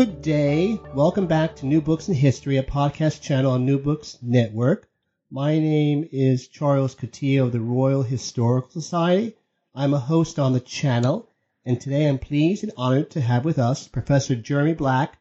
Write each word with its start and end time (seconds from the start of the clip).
Good 0.00 0.22
day. 0.22 0.80
Welcome 0.94 1.26
back 1.26 1.56
to 1.56 1.66
New 1.66 1.82
Books 1.82 2.08
in 2.08 2.14
History, 2.14 2.56
a 2.56 2.62
podcast 2.62 3.20
channel 3.20 3.52
on 3.52 3.66
New 3.66 3.78
Books 3.78 4.16
Network. 4.22 4.88
My 5.30 5.58
name 5.58 6.08
is 6.10 6.48
Charles 6.48 6.94
Coutinho 6.94 7.44
of 7.44 7.52
the 7.52 7.60
Royal 7.60 8.02
Historical 8.02 8.70
Society. 8.70 9.36
I'm 9.74 9.92
a 9.92 9.98
host 9.98 10.38
on 10.38 10.54
the 10.54 10.60
channel, 10.60 11.28
and 11.66 11.78
today 11.78 12.08
I'm 12.08 12.16
pleased 12.16 12.62
and 12.62 12.72
honored 12.78 13.10
to 13.10 13.20
have 13.20 13.44
with 13.44 13.58
us 13.58 13.88
Professor 13.88 14.34
Jeremy 14.34 14.72
Black. 14.72 15.18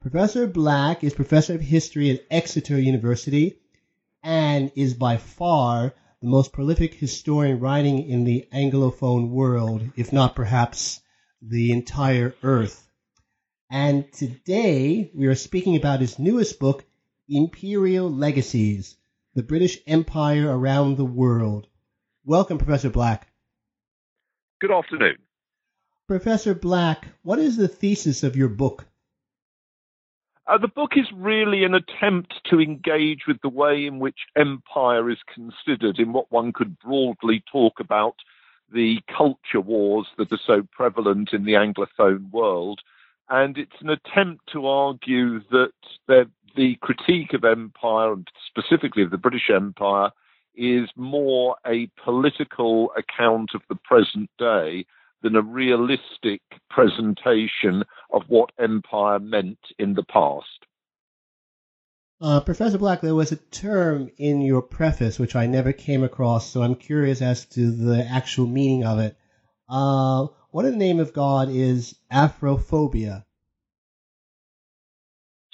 Professor 0.00 0.46
Black 0.46 1.02
is 1.02 1.12
Professor 1.12 1.56
of 1.56 1.62
History 1.62 2.12
at 2.12 2.24
Exeter 2.30 2.80
University 2.80 3.58
and 4.22 4.70
is 4.76 4.94
by 4.94 5.16
far 5.16 5.92
the 6.22 6.28
most 6.28 6.52
prolific 6.52 6.94
historian 6.94 7.58
writing 7.58 8.08
in 8.08 8.22
the 8.22 8.46
Anglophone 8.54 9.30
world, 9.30 9.82
if 9.96 10.12
not 10.12 10.36
perhaps 10.36 11.00
the 11.42 11.72
entire 11.72 12.32
earth. 12.44 12.86
And 13.72 14.12
today 14.12 15.12
we 15.14 15.28
are 15.28 15.36
speaking 15.36 15.76
about 15.76 16.00
his 16.00 16.18
newest 16.18 16.58
book, 16.58 16.84
Imperial 17.28 18.10
Legacies 18.10 18.96
The 19.34 19.44
British 19.44 19.78
Empire 19.86 20.50
Around 20.50 20.96
the 20.96 21.04
World. 21.04 21.68
Welcome, 22.24 22.58
Professor 22.58 22.90
Black. 22.90 23.28
Good 24.60 24.72
afternoon. 24.72 25.18
Professor 26.08 26.52
Black, 26.52 27.06
what 27.22 27.38
is 27.38 27.56
the 27.56 27.68
thesis 27.68 28.24
of 28.24 28.34
your 28.34 28.48
book? 28.48 28.88
Uh, 30.48 30.58
the 30.58 30.66
book 30.66 30.94
is 30.96 31.06
really 31.14 31.62
an 31.62 31.74
attempt 31.74 32.34
to 32.50 32.60
engage 32.60 33.20
with 33.28 33.40
the 33.40 33.48
way 33.48 33.86
in 33.86 34.00
which 34.00 34.18
empire 34.36 35.08
is 35.08 35.18
considered 35.32 36.00
in 36.00 36.12
what 36.12 36.32
one 36.32 36.52
could 36.52 36.76
broadly 36.80 37.44
talk 37.52 37.78
about 37.78 38.16
the 38.72 38.98
culture 39.16 39.60
wars 39.60 40.08
that 40.18 40.32
are 40.32 40.40
so 40.44 40.66
prevalent 40.72 41.32
in 41.32 41.44
the 41.44 41.52
Anglophone 41.52 42.32
world 42.32 42.80
and 43.30 43.56
it's 43.56 43.80
an 43.80 43.90
attempt 43.90 44.42
to 44.52 44.66
argue 44.66 45.40
that 45.50 45.70
the 46.56 46.76
critique 46.80 47.32
of 47.32 47.44
empire, 47.44 48.12
and 48.12 48.28
specifically 48.48 49.02
of 49.02 49.10
the 49.10 49.18
British 49.18 49.50
Empire, 49.54 50.10
is 50.56 50.88
more 50.96 51.56
a 51.66 51.88
political 52.04 52.90
account 52.98 53.50
of 53.54 53.62
the 53.68 53.76
present 53.76 54.28
day 54.38 54.84
than 55.22 55.36
a 55.36 55.42
realistic 55.42 56.42
presentation 56.68 57.84
of 58.12 58.22
what 58.26 58.50
empire 58.58 59.18
meant 59.18 59.58
in 59.78 59.94
the 59.94 60.02
past. 60.02 60.66
Uh, 62.20 62.40
Professor 62.40 62.78
Black, 62.78 63.00
there 63.00 63.14
was 63.14 63.32
a 63.32 63.36
term 63.36 64.10
in 64.18 64.42
your 64.42 64.60
preface 64.60 65.18
which 65.18 65.36
I 65.36 65.46
never 65.46 65.72
came 65.72 66.02
across, 66.02 66.50
so 66.50 66.62
I'm 66.62 66.74
curious 66.74 67.22
as 67.22 67.46
to 67.46 67.70
the 67.70 68.04
actual 68.04 68.46
meaning 68.46 68.84
of 68.84 68.98
it. 68.98 69.16
Uh, 69.68 70.26
what 70.50 70.64
in 70.64 70.72
the 70.72 70.78
name 70.78 71.00
of 71.00 71.12
God 71.12 71.48
is 71.50 71.96
Afrophobia? 72.12 73.24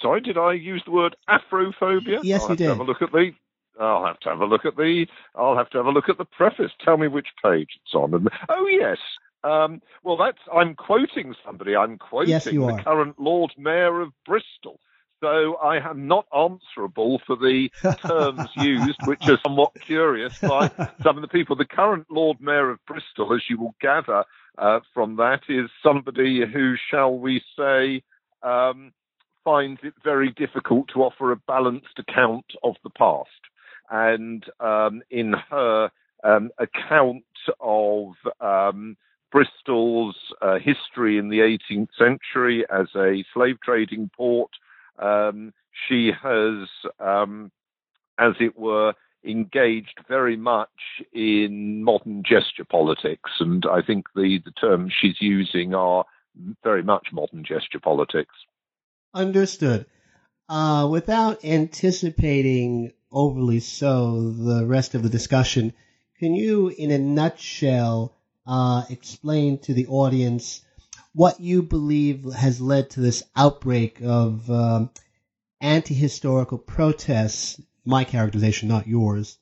Sorry, 0.01 0.21
did 0.21 0.37
I 0.37 0.53
use 0.53 0.83
the 0.85 0.91
word 0.91 1.15
Afrophobia? 1.29 2.19
Yes, 2.21 2.43
I'll 2.43 2.51
you 2.51 2.55
did. 2.55 2.69
have 2.69 2.79
a 2.79 2.83
look 2.83 3.01
at 3.01 3.11
the. 3.11 3.31
I'll 3.79 4.05
have 4.05 4.19
to 4.21 4.29
have 4.29 4.39
a 4.39 4.45
look 4.45 4.65
at 4.65 4.75
the. 4.75 5.05
I'll 5.35 5.57
have 5.57 5.69
to 5.71 5.77
have 5.77 5.87
a 5.87 5.91
look 5.91 6.09
at 6.09 6.17
the 6.17 6.25
preface. 6.25 6.71
Tell 6.83 6.97
me 6.97 7.07
which 7.07 7.27
page 7.43 7.69
it's 7.83 7.93
on. 7.93 8.13
And, 8.13 8.29
Oh 8.49 8.67
yes. 8.67 8.97
Um, 9.43 9.81
well, 10.03 10.17
that's. 10.17 10.39
I'm 10.53 10.75
quoting 10.75 11.33
somebody. 11.45 11.75
I'm 11.75 11.97
quoting 11.97 12.29
yes, 12.29 12.43
the 12.45 12.81
current 12.83 13.19
Lord 13.19 13.51
Mayor 13.57 14.01
of 14.01 14.09
Bristol. 14.25 14.79
So 15.21 15.55
I 15.55 15.77
am 15.77 16.07
not 16.07 16.27
answerable 16.35 17.19
for 17.25 17.35
the 17.35 17.69
terms 18.05 18.49
used, 18.55 18.99
which 19.05 19.27
are 19.27 19.39
somewhat 19.43 19.73
curious 19.81 20.37
by 20.39 20.69
some 21.03 21.17
of 21.17 21.21
the 21.21 21.27
people. 21.27 21.55
The 21.55 21.65
current 21.65 22.05
Lord 22.11 22.39
Mayor 22.39 22.69
of 22.69 22.85
Bristol, 22.85 23.33
as 23.33 23.41
you 23.49 23.59
will 23.59 23.75
gather 23.81 24.23
uh, 24.57 24.79
from 24.93 25.15
that, 25.15 25.41
is 25.49 25.69
somebody 25.81 26.41
who, 26.45 26.75
shall 26.91 27.17
we 27.17 27.41
say, 27.57 28.03
um, 28.43 28.91
finds 29.43 29.79
it 29.83 29.93
very 30.03 30.31
difficult 30.31 30.89
to 30.93 31.01
offer 31.01 31.31
a 31.31 31.37
balanced 31.47 31.97
account 31.97 32.45
of 32.63 32.75
the 32.83 32.89
past. 32.91 33.29
And 33.89 34.43
um, 34.59 35.01
in 35.09 35.33
her 35.49 35.89
um, 36.23 36.51
account 36.59 37.23
of 37.59 38.13
um, 38.39 38.97
Bristol's 39.31 40.17
uh, 40.41 40.57
history 40.59 41.17
in 41.17 41.29
the 41.29 41.39
18th 41.39 41.89
century 41.97 42.65
as 42.69 42.87
a 42.95 43.23
slave 43.33 43.57
trading 43.63 44.11
port, 44.15 44.51
um, 44.99 45.53
she 45.87 46.11
has, 46.11 46.67
um, 46.99 47.51
as 48.17 48.33
it 48.39 48.57
were, 48.57 48.93
engaged 49.25 49.99
very 50.07 50.37
much 50.37 50.69
in 51.13 51.83
modern 51.83 52.23
gesture 52.23 52.65
politics. 52.65 53.29
And 53.39 53.65
I 53.69 53.81
think 53.81 54.05
the, 54.15 54.39
the 54.43 54.51
terms 54.51 54.93
she's 54.99 55.19
using 55.19 55.73
are 55.73 56.05
very 56.63 56.83
much 56.83 57.07
modern 57.11 57.43
gesture 57.43 57.79
politics. 57.79 58.33
Understood. 59.13 59.85
Uh, 60.49 60.87
without 60.89 61.43
anticipating 61.43 62.93
overly 63.11 63.59
so 63.59 64.31
the 64.31 64.65
rest 64.65 64.95
of 64.95 65.03
the 65.03 65.09
discussion, 65.09 65.73
can 66.19 66.33
you, 66.33 66.69
in 66.69 66.91
a 66.91 66.97
nutshell, 66.97 68.15
uh, 68.45 68.83
explain 68.89 69.57
to 69.59 69.73
the 69.73 69.87
audience 69.87 70.61
what 71.17 71.39
you 71.39 71.63
believe 71.63 72.31
has 72.31 72.61
led 72.61 72.91
to 72.91 72.99
this 73.01 73.23
outbreak 73.35 73.99
of 74.03 74.47
um, 74.51 74.87
anti-historical 75.59 76.59
protests, 76.59 77.59
my 77.83 78.03
characterization, 78.03 78.69
not 78.69 78.85
yours, 78.85 79.39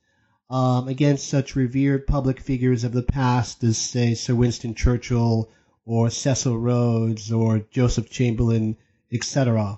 um, 0.50 0.88
against 0.88 1.28
such 1.28 1.58
revered 1.58 2.08
public 2.08 2.40
figures 2.40 2.86
of 2.86 2.94
the 2.94 3.04
past 3.04 3.62
as, 3.62 3.78
say, 3.78 4.14
Sir 4.14 4.34
Winston 4.34 4.74
Churchill 4.74 5.52
or 5.86 6.10
Cecil 6.10 6.58
Rhodes 6.58 7.30
or 7.30 7.60
Joseph 7.72 8.10
Chamberlain, 8.10 8.78
etc.? 9.12 9.78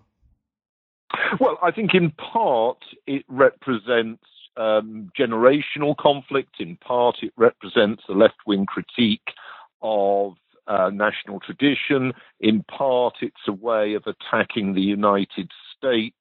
Well, 1.39 1.57
I 1.63 1.71
think 1.71 1.95
in 1.95 2.11
part 2.11 2.77
it 3.07 3.25
represents 3.27 4.23
um, 4.55 5.09
generational 5.19 5.97
conflict. 5.97 6.57
In 6.59 6.75
part, 6.75 7.15
it 7.23 7.33
represents 7.37 8.03
a 8.07 8.13
left 8.13 8.37
wing 8.45 8.67
critique 8.67 9.33
of 9.81 10.33
uh, 10.67 10.89
national 10.93 11.39
tradition. 11.39 12.13
In 12.39 12.63
part, 12.63 13.15
it's 13.21 13.47
a 13.47 13.53
way 13.53 13.93
of 13.93 14.03
attacking 14.05 14.73
the 14.73 14.81
United 14.81 15.51
States 15.77 16.15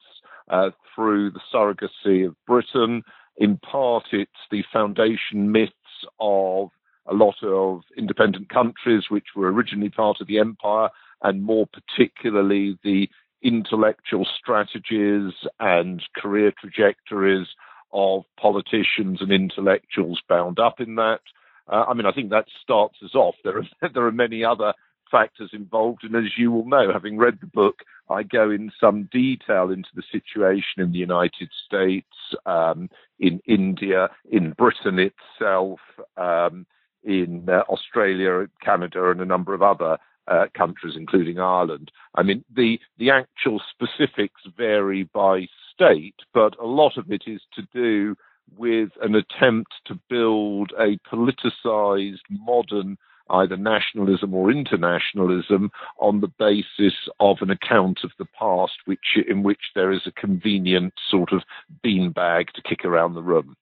uh, 0.49 0.71
through 0.95 1.31
the 1.31 1.41
surrogacy 1.53 2.27
of 2.27 2.37
Britain. 2.47 3.03
In 3.37 3.59
part, 3.59 4.05
it's 4.13 4.31
the 4.51 4.65
foundation 4.73 5.53
myths 5.53 5.73
of 6.21 6.71
a 7.07 7.15
lot 7.15 7.37
of 7.43 7.83
independent 7.97 8.49
countries 8.49 9.05
which 9.09 9.27
were 9.35 9.53
originally 9.53 9.91
part 9.91 10.21
of 10.21 10.27
the 10.27 10.39
empire, 10.39 10.89
and 11.23 11.43
more 11.43 11.67
particularly 11.67 12.79
the 12.83 13.09
intellectual 13.43 14.27
strategies 14.39 15.33
and 15.61 16.03
career 16.17 16.53
trajectories 16.59 17.47
of 17.93 18.25
politicians 18.41 19.21
and 19.21 19.31
intellectuals 19.31 20.21
bound 20.29 20.59
up 20.59 20.81
in 20.81 20.97
that. 20.97 21.21
Uh, 21.69 21.85
I 21.89 21.95
mean, 21.95 22.07
I 22.07 22.13
think 22.13 22.31
that 22.31 22.47
starts 22.63 22.97
us 23.05 23.15
off. 23.15 23.35
There 23.45 23.59
are 23.59 23.89
there 23.95 24.07
are 24.07 24.13
many 24.13 24.45
other 24.45 24.73
factors 25.11 25.51
involved, 25.53 26.05
and 26.05 26.17
as 26.17 26.33
you 26.37 26.51
will 26.51 26.67
know, 26.67 26.93
having 26.93 27.17
read 27.17 27.39
the 27.41 27.47
book, 27.47 27.77
I 28.11 28.23
go 28.23 28.51
in 28.51 28.73
some 28.81 29.09
detail 29.13 29.71
into 29.71 29.89
the 29.95 30.03
situation 30.11 30.79
in 30.79 30.93
the 30.93 30.99
United 30.99 31.49
States, 31.65 32.07
um, 32.45 32.91
in 33.19 33.41
India, 33.47 34.09
in 34.31 34.53
Britain 34.53 34.99
itself, 34.99 35.81
um, 36.17 36.67
in 37.05 37.49
uh, 37.49 37.63
Australia, 37.69 38.47
Canada, 38.63 39.11
and 39.11 39.21
a 39.21 39.25
number 39.25 39.55
of 39.55 39.63
other 39.63 39.99
uh, 40.29 40.47
countries, 40.57 40.95
including 40.97 41.39
Ireland. 41.39 41.91
I 42.15 42.23
mean, 42.23 42.45
the 42.55 42.79
the 42.99 43.11
actual 43.11 43.61
specifics 43.71 44.43
vary 44.57 45.05
by 45.05 45.47
state, 45.73 46.17
but 46.35 46.59
a 46.59 46.67
lot 46.67 46.97
of 46.97 47.11
it 47.11 47.25
is 47.27 47.41
to 47.55 47.63
do 47.73 48.17
with 48.57 48.91
an 49.01 49.15
attempt 49.15 49.73
to 49.87 49.99
build 50.09 50.73
a 50.79 50.99
politicized 51.11 52.21
modern 52.31 52.99
either 53.31 53.57
nationalism 53.57 54.35
or 54.35 54.51
internationalism 54.51 55.71
on 55.99 56.21
the 56.21 56.31
basis 56.39 56.95
of 57.19 57.39
an 57.41 57.51
account 57.51 57.99
of 58.05 58.13
the 58.19 58.27
past 58.39 58.75
which 58.85 59.19
in 59.29 59.43
which 59.43 59.61
there 59.75 59.91
is 59.91 60.03
a 60.07 60.13
convenient 60.13 60.95
sort 61.11 61.33
of 61.33 61.43
beanbag 61.85 62.49
to 62.51 62.63
kick 62.63 62.85
around 62.85 63.15
the 63.15 63.23
room. 63.23 63.57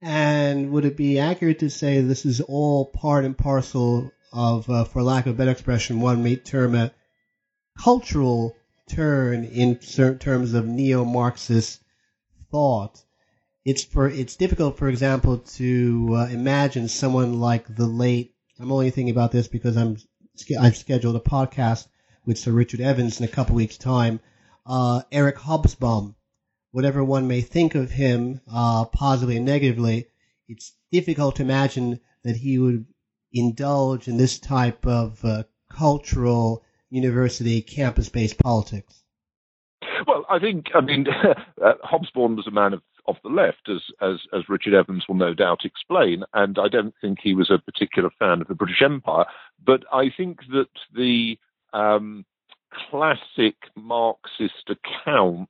And 0.00 0.70
would 0.70 0.84
it 0.84 0.96
be 0.96 1.18
accurate 1.18 1.58
to 1.60 1.70
say 1.70 2.00
this 2.00 2.24
is 2.24 2.40
all 2.40 2.86
part 2.86 3.24
and 3.24 3.36
parcel 3.36 4.12
of, 4.32 4.70
uh, 4.70 4.84
for 4.84 5.02
lack 5.02 5.26
of 5.26 5.34
a 5.34 5.36
better 5.36 5.50
expression, 5.50 6.00
one 6.00 6.22
may 6.22 6.36
term 6.36 6.76
a 6.76 6.92
cultural 7.82 8.54
turn 8.88 9.44
in 9.44 9.80
certain 9.80 10.18
terms 10.18 10.54
of 10.54 10.66
neo-Marxist 10.66 11.82
thought? 12.50 13.02
It's 13.68 13.84
for 13.84 14.08
it's 14.08 14.36
difficult, 14.36 14.78
for 14.78 14.88
example, 14.88 15.38
to 15.38 16.08
uh, 16.14 16.28
imagine 16.28 16.88
someone 16.88 17.38
like 17.38 17.76
the 17.76 17.84
late. 17.84 18.34
I'm 18.58 18.72
only 18.72 18.88
thinking 18.88 19.10
about 19.10 19.30
this 19.30 19.46
because 19.46 19.76
I'm 19.76 19.98
I've 20.58 20.76
scheduled 20.76 21.16
a 21.16 21.20
podcast 21.20 21.86
with 22.24 22.38
Sir 22.38 22.52
Richard 22.52 22.80
Evans 22.80 23.20
in 23.20 23.26
a 23.26 23.28
couple 23.28 23.56
weeks' 23.56 23.76
time. 23.76 24.20
Uh, 24.64 25.02
Eric 25.12 25.36
Hobsbawm, 25.36 26.14
whatever 26.70 27.04
one 27.04 27.28
may 27.28 27.42
think 27.42 27.74
of 27.74 27.90
him, 27.90 28.40
uh, 28.50 28.86
positively 28.86 29.36
and 29.36 29.44
negatively, 29.44 30.06
it's 30.48 30.72
difficult 30.90 31.36
to 31.36 31.42
imagine 31.42 32.00
that 32.24 32.36
he 32.36 32.58
would 32.58 32.86
indulge 33.34 34.08
in 34.08 34.16
this 34.16 34.38
type 34.38 34.86
of 34.86 35.22
uh, 35.26 35.42
cultural 35.70 36.64
university 36.88 37.60
campus-based 37.60 38.38
politics. 38.38 39.02
Well, 40.06 40.24
I 40.30 40.38
think, 40.38 40.68
I 40.74 40.80
mean, 40.80 41.06
uh, 41.62 41.74
Hobsbawm 41.84 42.36
was 42.36 42.46
a 42.46 42.50
man 42.50 42.72
of 42.72 42.80
of 43.08 43.16
the 43.24 43.30
left, 43.30 43.68
as, 43.68 43.80
as, 44.00 44.20
as 44.32 44.48
Richard 44.48 44.74
Evans 44.74 45.04
will 45.08 45.16
no 45.16 45.34
doubt 45.34 45.64
explain. 45.64 46.22
And 46.34 46.58
I 46.58 46.68
don't 46.68 46.94
think 47.00 47.18
he 47.20 47.34
was 47.34 47.50
a 47.50 47.58
particular 47.58 48.10
fan 48.18 48.40
of 48.40 48.48
the 48.48 48.54
British 48.54 48.82
Empire. 48.82 49.24
But 49.64 49.84
I 49.92 50.10
think 50.14 50.40
that 50.52 50.68
the 50.94 51.38
um, 51.72 52.24
classic 52.90 53.56
Marxist 53.74 54.68
account 54.68 55.48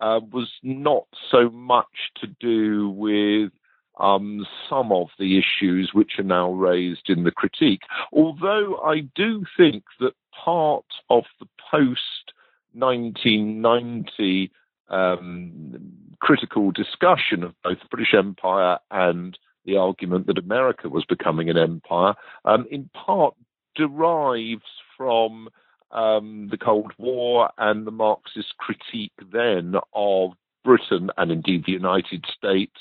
uh, 0.00 0.20
was 0.32 0.50
not 0.62 1.06
so 1.30 1.48
much 1.50 2.12
to 2.20 2.26
do 2.26 2.90
with 2.90 3.50
um, 3.98 4.46
some 4.68 4.92
of 4.92 5.08
the 5.18 5.38
issues 5.38 5.90
which 5.92 6.12
are 6.18 6.24
now 6.24 6.52
raised 6.52 7.08
in 7.08 7.24
the 7.24 7.30
critique. 7.30 7.82
Although 8.12 8.80
I 8.84 9.00
do 9.14 9.44
think 9.56 9.84
that 10.00 10.14
part 10.32 10.84
of 11.10 11.24
the 11.40 11.48
post 11.70 12.32
1990 12.74 14.52
um, 14.88 16.07
critical 16.20 16.70
discussion 16.70 17.42
of 17.42 17.54
both 17.62 17.78
the 17.80 17.88
British 17.90 18.14
Empire 18.14 18.78
and 18.90 19.38
the 19.64 19.76
argument 19.76 20.26
that 20.26 20.38
America 20.38 20.88
was 20.88 21.04
becoming 21.04 21.50
an 21.50 21.58
empire, 21.58 22.14
um, 22.44 22.66
in 22.70 22.90
part 22.94 23.34
derives 23.74 24.62
from 24.96 25.48
um, 25.90 26.48
the 26.50 26.58
Cold 26.58 26.92
War 26.98 27.50
and 27.58 27.86
the 27.86 27.90
Marxist 27.90 28.56
critique 28.58 29.12
then 29.32 29.74
of 29.94 30.32
Britain 30.64 31.10
and 31.16 31.30
indeed 31.30 31.64
the 31.64 31.72
United 31.72 32.24
States 32.36 32.76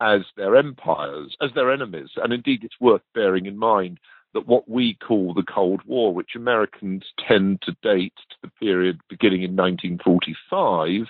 as 0.00 0.22
their 0.36 0.56
empires, 0.56 1.36
as 1.40 1.50
their 1.54 1.72
enemies. 1.72 2.10
And 2.16 2.32
indeed, 2.32 2.64
it's 2.64 2.80
worth 2.80 3.02
bearing 3.14 3.46
in 3.46 3.56
mind 3.56 3.98
that 4.34 4.46
what 4.46 4.68
we 4.68 4.94
call 4.94 5.32
the 5.32 5.42
Cold 5.42 5.80
War, 5.86 6.12
which 6.12 6.34
Americans 6.36 7.04
tend 7.26 7.62
to 7.62 7.76
date 7.82 8.14
to 8.30 8.36
the 8.42 8.50
period 8.60 9.00
beginning 9.08 9.42
in 9.42 9.56
1945, 9.56 11.06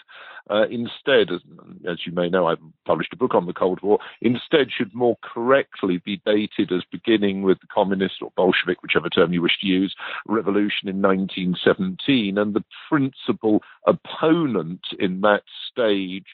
uh, 0.50 0.66
instead, 0.70 1.32
as, 1.32 1.40
as, 1.88 2.06
you 2.06 2.12
may 2.12 2.28
know, 2.28 2.46
I've 2.46 2.58
published 2.84 3.14
a 3.14 3.16
book 3.16 3.34
on 3.34 3.46
the 3.46 3.54
Cold 3.54 3.80
War, 3.82 3.98
instead 4.20 4.68
should 4.70 4.94
more 4.94 5.16
correctly 5.22 6.02
be 6.04 6.20
dated 6.26 6.70
as 6.70 6.82
beginning 6.92 7.42
with 7.42 7.60
the 7.60 7.66
communist 7.66 8.16
or 8.20 8.30
Bolshevik, 8.36 8.82
whichever 8.82 9.08
term 9.08 9.32
you 9.32 9.40
wish 9.40 9.58
to 9.60 9.66
use, 9.66 9.94
revolution 10.26 10.88
in 10.88 11.00
1917. 11.00 12.36
And 12.36 12.52
the 12.52 12.64
principal 12.90 13.62
opponent 13.86 14.82
in 14.98 15.22
that 15.22 15.44
stage 15.70 16.26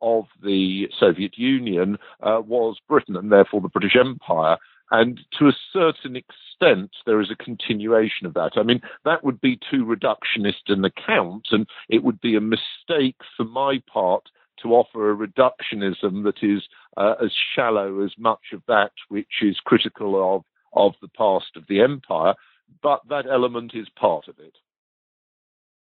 of 0.00 0.26
the 0.44 0.88
Soviet 0.98 1.36
Union 1.36 1.98
uh, 2.22 2.40
was 2.46 2.76
Britain 2.88 3.16
and 3.16 3.32
therefore 3.32 3.60
the 3.60 3.68
British 3.68 3.96
Empire. 3.98 4.58
And 4.90 5.20
to 5.38 5.48
a 5.48 5.56
certain 5.72 6.16
extent, 6.16 6.90
there 7.06 7.20
is 7.20 7.30
a 7.30 7.44
continuation 7.44 8.26
of 8.26 8.34
that. 8.34 8.52
I 8.56 8.62
mean, 8.62 8.80
that 9.04 9.24
would 9.24 9.40
be 9.40 9.58
too 9.70 9.84
reductionist 9.84 10.68
an 10.68 10.84
account, 10.84 11.48
and 11.50 11.66
it 11.88 12.04
would 12.04 12.20
be 12.20 12.36
a 12.36 12.40
mistake 12.40 13.16
for 13.36 13.44
my 13.44 13.82
part 13.92 14.28
to 14.62 14.68
offer 14.70 15.10
a 15.10 15.16
reductionism 15.16 16.24
that 16.24 16.42
is 16.42 16.62
uh, 16.96 17.14
as 17.22 17.32
shallow 17.54 18.02
as 18.02 18.12
much 18.18 18.52
of 18.52 18.62
that 18.68 18.92
which 19.08 19.42
is 19.42 19.58
critical 19.64 20.36
of, 20.36 20.44
of 20.72 20.94
the 21.02 21.08
past 21.08 21.56
of 21.56 21.64
the 21.68 21.80
empire. 21.80 22.34
But 22.82 23.00
that 23.08 23.26
element 23.30 23.72
is 23.74 23.88
part 23.96 24.28
of 24.28 24.38
it. 24.38 24.54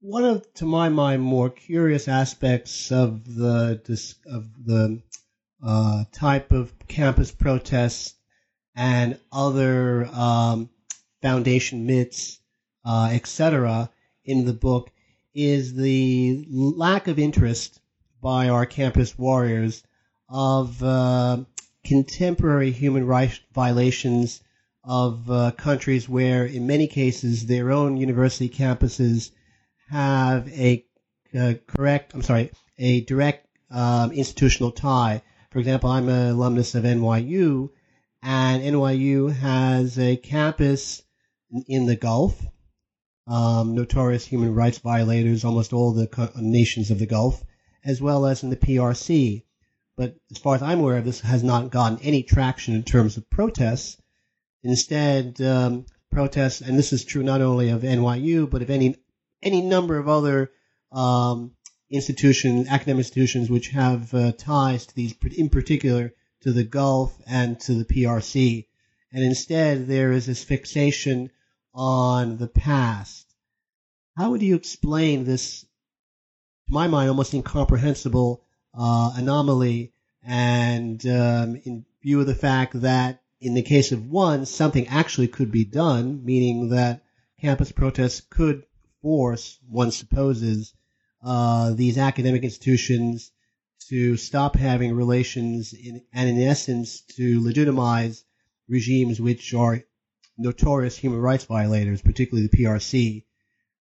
One 0.02 0.26
of, 0.26 0.52
to 0.56 0.66
my 0.66 0.90
mind, 0.90 1.22
more 1.22 1.50
curious 1.50 2.08
aspects 2.08 2.92
of 2.92 3.24
the 3.24 3.80
of 4.26 4.66
the 4.66 5.02
uh, 5.64 6.06
type 6.12 6.52
of 6.52 6.74
campus 6.88 7.32
protests 7.32 8.16
and 8.76 9.20
other 9.32 10.08
um, 10.14 10.70
foundation 11.22 11.86
myths, 11.86 12.40
uh, 12.86 13.10
etc., 13.12 13.90
in 14.24 14.46
the 14.46 14.54
book 14.54 14.92
is 15.34 15.74
the 15.74 16.46
lack 16.50 17.08
of 17.08 17.18
interest 17.18 17.80
by 18.22 18.50
our 18.50 18.66
campus 18.66 19.18
warriors 19.18 19.84
of 20.30 20.82
uh, 20.84 21.38
contemporary 21.84 22.72
human 22.72 23.06
rights 23.06 23.40
violations 23.54 24.42
of 24.84 25.30
uh, 25.30 25.52
countries 25.52 26.10
where, 26.10 26.46
in 26.46 26.68
many 26.68 26.88
cases, 26.88 27.46
their 27.46 27.72
own 27.72 27.98
university 27.98 28.50
campuses 28.50 29.32
have 29.90 30.48
a 30.50 30.86
uh, 31.38 31.54
correct, 31.68 32.14
I'm 32.14 32.22
sorry, 32.22 32.52
a 32.78 33.02
direct 33.02 33.48
um, 33.70 34.12
institutional 34.12 34.72
tie. 34.72 35.22
For 35.52 35.60
example, 35.60 35.90
I'm 35.90 36.10
an 36.10 36.32
alumnus 36.32 36.76
of 36.76 36.84
NYU, 36.84 37.70
and 38.24 38.64
NYU 38.64 39.36
has 39.36 39.98
a 39.98 40.16
campus 40.18 41.02
in 41.68 41.86
the 41.86 41.96
Gulf. 41.96 42.40
Um, 43.28 43.76
notorious 43.76 44.26
human 44.26 44.54
rights 44.54 44.80
violators, 44.80 45.46
almost 45.46 45.74
all 45.74 45.94
the 45.94 46.08
co- 46.08 46.32
nations 46.38 46.92
of 46.92 47.00
the 47.00 47.06
Gulf, 47.06 47.44
as 47.84 48.02
well 48.02 48.26
as 48.26 48.44
in 48.44 48.50
the 48.50 48.56
PRC. 48.56 49.44
But 49.96 50.16
as 50.32 50.38
far 50.38 50.56
as 50.56 50.62
I'm 50.62 50.80
aware, 50.80 51.02
this 51.02 51.22
has 51.22 51.44
not 51.44 51.70
gotten 51.70 52.00
any 52.00 52.24
traction 52.24 52.74
in 52.74 52.84
terms 52.84 53.18
of 53.18 53.30
protests. 53.30 53.98
Instead, 54.64 55.40
um, 55.42 55.86
protests, 56.12 56.62
and 56.62 56.78
this 56.78 56.94
is 56.94 57.06
true 57.06 57.24
not 57.24 57.42
only 57.42 57.70
of 57.70 57.84
NYU, 57.84 58.50
but 58.50 58.62
of 58.62 58.70
any 58.70 58.96
any 59.42 59.62
number 59.62 59.98
of 59.98 60.08
other 60.08 60.52
um, 60.92 61.52
institutions, 61.90 62.68
academic 62.70 63.00
institutions, 63.00 63.50
which 63.50 63.70
have 63.70 64.14
uh, 64.14 64.32
ties 64.34 64.86
to 64.86 64.96
these, 64.96 65.16
in 65.36 65.50
particular, 65.50 66.14
to 66.42 66.52
the 66.52 66.64
Gulf 66.64 67.20
and 67.28 67.60
to 67.62 67.74
the 67.74 67.86
PRC. 67.86 68.68
And 69.12 69.24
instead, 69.24 69.88
there 69.88 70.12
is 70.12 70.26
this 70.26 70.44
fixation 70.44 71.32
on 71.74 72.38
the 72.38 72.48
past. 72.48 73.28
How 74.18 74.32
would 74.32 74.42
you 74.42 74.56
explain 74.56 75.24
this, 75.24 75.62
to 75.62 75.68
my 76.74 76.88
mind, 76.88 77.10
almost 77.10 77.34
incomprehensible 77.34 78.44
uh, 78.74 79.14
anomaly? 79.16 79.94
And 80.24 81.06
um, 81.06 81.56
in 81.64 81.86
view 82.02 82.20
of 82.20 82.28
the 82.28 82.36
fact 82.36 82.80
that 82.82 83.22
in 83.40 83.54
the 83.54 83.64
case 83.64 83.92
of 83.92 84.10
one, 84.10 84.46
something 84.46 84.88
actually 84.88 85.28
could 85.28 85.52
be 85.52 85.66
done, 85.66 86.24
meaning 86.24 86.70
that 86.70 87.04
campus 87.40 87.72
protests 87.72 88.22
could 88.30 88.64
force, 89.02 89.58
one 89.68 89.92
supposes, 89.92 90.74
uh, 91.24 91.72
these 91.72 91.98
academic 91.98 92.44
institutions 92.44 93.32
to 93.92 94.16
stop 94.16 94.56
having 94.56 94.96
relations 94.96 95.74
in, 95.74 96.02
and 96.14 96.30
in 96.30 96.42
essence 96.42 97.02
to 97.02 97.44
legitimize 97.44 98.24
regimes 98.70 99.20
which 99.20 99.54
are 99.54 99.82
notorious 100.38 100.96
human 100.96 101.20
rights 101.20 101.44
violators, 101.44 102.02
particularly 102.02 102.48
the 102.48 102.58
PRC. 102.58 103.26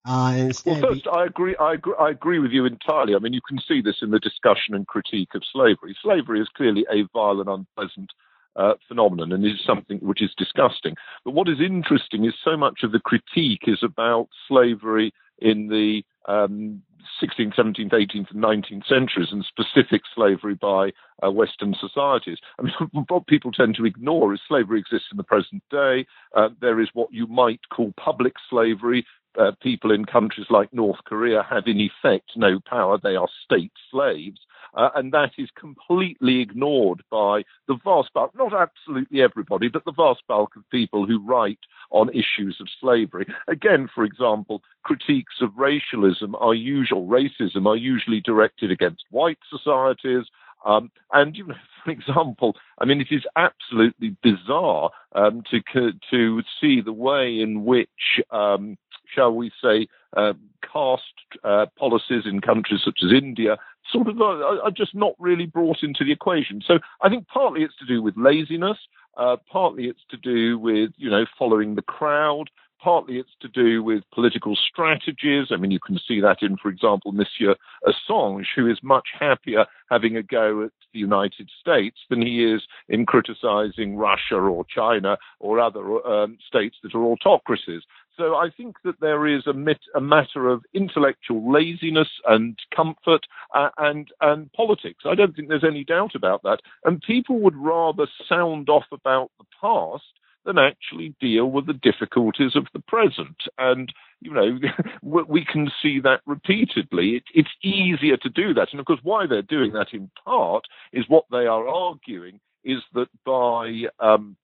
Uh, 0.04 0.52
well, 0.66 0.82
first, 0.82 1.08
I 1.08 1.26
agree, 1.26 1.56
I 1.58 1.74
agree. 1.76 1.94
I 2.00 2.10
agree 2.10 2.40
with 2.40 2.50
you 2.52 2.66
entirely. 2.66 3.14
I 3.14 3.20
mean, 3.20 3.34
you 3.34 3.42
can 3.48 3.60
see 3.68 3.82
this 3.82 3.98
in 4.02 4.10
the 4.10 4.18
discussion 4.18 4.74
and 4.74 4.88
critique 4.88 5.36
of 5.36 5.44
slavery. 5.54 5.96
Slavery 6.02 6.42
is 6.42 6.50
clearly 6.58 6.88
a 6.92 7.04
vile 7.14 7.40
and 7.40 7.50
unpleasant 7.50 8.10
uh, 8.56 8.74
phenomenon 8.88 9.32
and 9.32 9.46
is 9.46 9.64
something 9.64 10.00
which 10.00 10.24
is 10.24 10.32
disgusting. 10.38 10.96
But 11.24 11.36
what 11.36 11.48
is 11.48 11.62
interesting 11.62 12.26
is 12.26 12.34
so 12.44 12.58
much 12.58 12.80
of 12.82 12.92
the 12.92 13.00
critique 13.00 13.66
is 13.68 13.84
about 13.84 14.30
slavery 14.48 15.14
in 15.38 15.68
the 15.68 16.02
um, 16.28 16.82
16th, 17.22 17.56
17th, 17.56 17.92
18th, 17.92 18.32
and 18.32 18.44
19th 18.44 18.88
centuries, 18.88 19.30
and 19.32 19.46
specific 19.46 20.02
slavery 20.14 20.56
by 20.56 20.92
uh, 21.26 21.32
Western 21.32 21.76
societies. 21.80 22.38
I 22.60 22.64
mean, 22.64 22.74
what 23.08 23.28
people 23.28 23.52
tend 23.52 23.76
to 23.76 23.86
ignore 23.86 24.34
is 24.34 24.42
slavery 24.48 24.80
exists 24.80 25.08
in 25.12 25.18
the 25.18 25.24
present 25.24 25.64
day. 25.70 26.06
Uh, 26.36 26.50
there 26.62 26.80
is 26.80 26.90
what 26.94 27.12
you 27.12 27.28
might 27.28 27.62
call 27.70 27.94
public 27.98 28.34
slavery. 28.50 29.06
Uh, 29.38 29.52
people 29.62 29.92
in 29.92 30.06
countries 30.06 30.48
like 30.50 30.74
North 30.74 31.00
Korea 31.06 31.46
have, 31.48 31.68
in 31.68 31.80
effect, 31.80 32.32
no 32.36 32.60
power. 32.66 32.98
They 33.02 33.16
are 33.16 33.28
state 33.46 33.72
slaves. 33.92 34.40
Uh, 34.74 34.90
and 34.96 35.12
that 35.12 35.32
is 35.38 35.50
completely 35.60 36.42
ignored 36.42 37.04
by 37.10 37.44
the 37.68 37.78
vast 37.84 38.14
bulk, 38.14 38.32
not 38.36 38.54
absolutely 38.54 39.22
everybody, 39.22 39.68
but 39.68 39.84
the 39.86 39.92
vast 39.92 40.22
bulk 40.28 40.56
of 40.56 40.70
people 40.70 41.06
who 41.06 41.26
write 41.26 41.60
on 41.92 42.10
issues 42.10 42.58
of 42.60 42.68
slavery. 42.80 43.26
Again, 43.48 43.90
for 43.94 44.04
example, 44.04 44.62
critiques 44.84 45.42
of 45.42 45.58
racialism 45.58 46.36
are 46.36 46.54
usual, 46.54 47.08
racism 47.08 47.66
are 47.66 47.76
usually 47.76 48.22
directed 48.22 48.72
against 48.72 49.06
white 49.10 49.40
societies. 49.50 50.26
Um, 50.66 50.92
and 51.14 51.36
you 51.36 51.48
know, 51.48 51.56
for 51.84 51.92
example, 51.92 52.56
I 52.80 52.86
mean, 52.86 53.02
it 53.02 53.08
is 53.12 53.24
absolutely 53.36 54.16
bizarre 54.22 54.92
um, 55.14 55.44
to 55.52 55.92
to 56.12 56.42
see 56.62 56.82
the 56.82 56.94
way 56.94 57.40
in 57.40 57.66
which, 57.66 58.22
um, 58.32 58.78
shall 59.14 59.34
we 59.34 59.52
say, 59.62 59.88
uh, 60.16 60.34
caste 60.62 61.04
uh, 61.44 61.66
policies 61.78 62.24
in 62.26 62.42
countries 62.42 62.82
such 62.84 63.00
as 63.04 63.12
India 63.12 63.58
sort 63.92 64.08
of 64.08 64.20
uh, 64.22 64.62
are 64.64 64.72
just 64.72 64.96
not 64.96 65.14
really 65.20 65.46
brought 65.46 65.84
into 65.84 66.04
the 66.04 66.12
equation. 66.12 66.62
So 66.66 66.80
I 67.02 67.10
think 67.10 67.28
partly 67.28 67.64
it's 67.64 67.78
to 67.78 67.86
do 67.86 68.02
with 68.02 68.16
laziness, 68.18 68.78
uh, 69.18 69.38
partly 69.52 69.86
it's 69.86 70.04
to 70.12 70.18
do 70.18 70.58
with 70.60 70.92
you 70.98 71.10
know 71.10 71.26
following 71.38 71.76
the 71.76 71.82
crowd. 71.82 72.50
Partly 72.82 73.18
it's 73.18 73.36
to 73.42 73.50
do 73.50 73.84
with 73.84 74.04
political 74.14 74.56
strategies. 74.56 75.48
I 75.52 75.58
mean, 75.58 75.70
you 75.70 75.82
can 75.82 76.00
see 76.08 76.22
that 76.22 76.38
in, 76.42 76.56
for 76.56 76.70
example, 76.70 77.12
Monsieur 77.12 77.56
Assange, 77.86 78.46
who 78.56 78.72
is 78.72 78.78
much 78.82 79.10
happier 79.20 79.66
having 79.90 80.16
a 80.16 80.24
go 80.24 80.64
at 80.64 80.72
the 80.94 81.00
United 81.00 81.50
States 81.60 81.98
than 82.10 82.22
he 82.22 82.46
is 82.46 82.62
in 82.88 83.06
criticizing 83.06 83.98
Russia 83.98 84.36
or 84.36 84.64
China 84.64 85.18
or 85.40 85.60
other 85.60 86.08
um, 86.08 86.38
states 86.48 86.78
that 86.82 86.96
are 86.96 87.04
autocracies. 87.04 87.82
So 88.20 88.36
I 88.36 88.50
think 88.56 88.76
that 88.84 89.00
there 89.00 89.26
is 89.26 89.48
a, 89.48 89.54
mit- 89.54 89.78
a 89.96 90.02
matter 90.02 90.50
of 90.50 90.66
intellectual 90.74 91.52
laziness 91.52 92.10
and 92.28 92.60
comfort 92.76 93.22
uh, 93.56 93.70
and 93.78 94.10
and 94.20 94.52
politics. 94.52 95.06
I 95.06 95.16
don't 95.16 95.34
think 95.34 95.48
there's 95.48 95.64
any 95.64 95.86
doubt 95.86 96.16
about 96.16 96.44
that. 96.44 96.60
And 96.84 97.02
people 97.02 97.40
would 97.40 97.56
rather 97.56 98.08
sound 98.28 98.68
off 98.68 98.88
about 98.92 99.32
the 99.40 99.46
past 99.62 100.04
than 100.44 100.58
actually 100.58 101.16
deal 101.22 101.46
with 101.46 101.66
the 101.66 101.74
difficulties 101.74 102.58
of 102.58 102.68
the 102.74 102.82
present. 102.82 103.38
And 103.58 103.94
you 104.20 104.34
know, 104.34 104.60
we 105.02 105.46
can 105.46 105.72
see 105.82 106.02
that 106.02 106.20
repeatedly. 106.26 107.16
It, 107.16 107.24
it's 107.34 107.50
easier 107.64 108.18
to 108.18 108.30
do 108.30 108.54
that, 108.54 108.68
and 108.72 108.82
of 108.82 108.86
course, 108.86 109.00
why 109.02 109.28
they're 109.28 109.42
doing 109.42 109.72
that 109.74 109.94
in 109.94 110.12
part 110.26 110.66
is 110.92 111.06
what 111.08 111.24
they 111.32 111.46
are 111.46 111.70
arguing 111.70 112.42
is 112.66 112.82
that 112.94 113.08
by 113.26 113.84
um, 114.06 114.36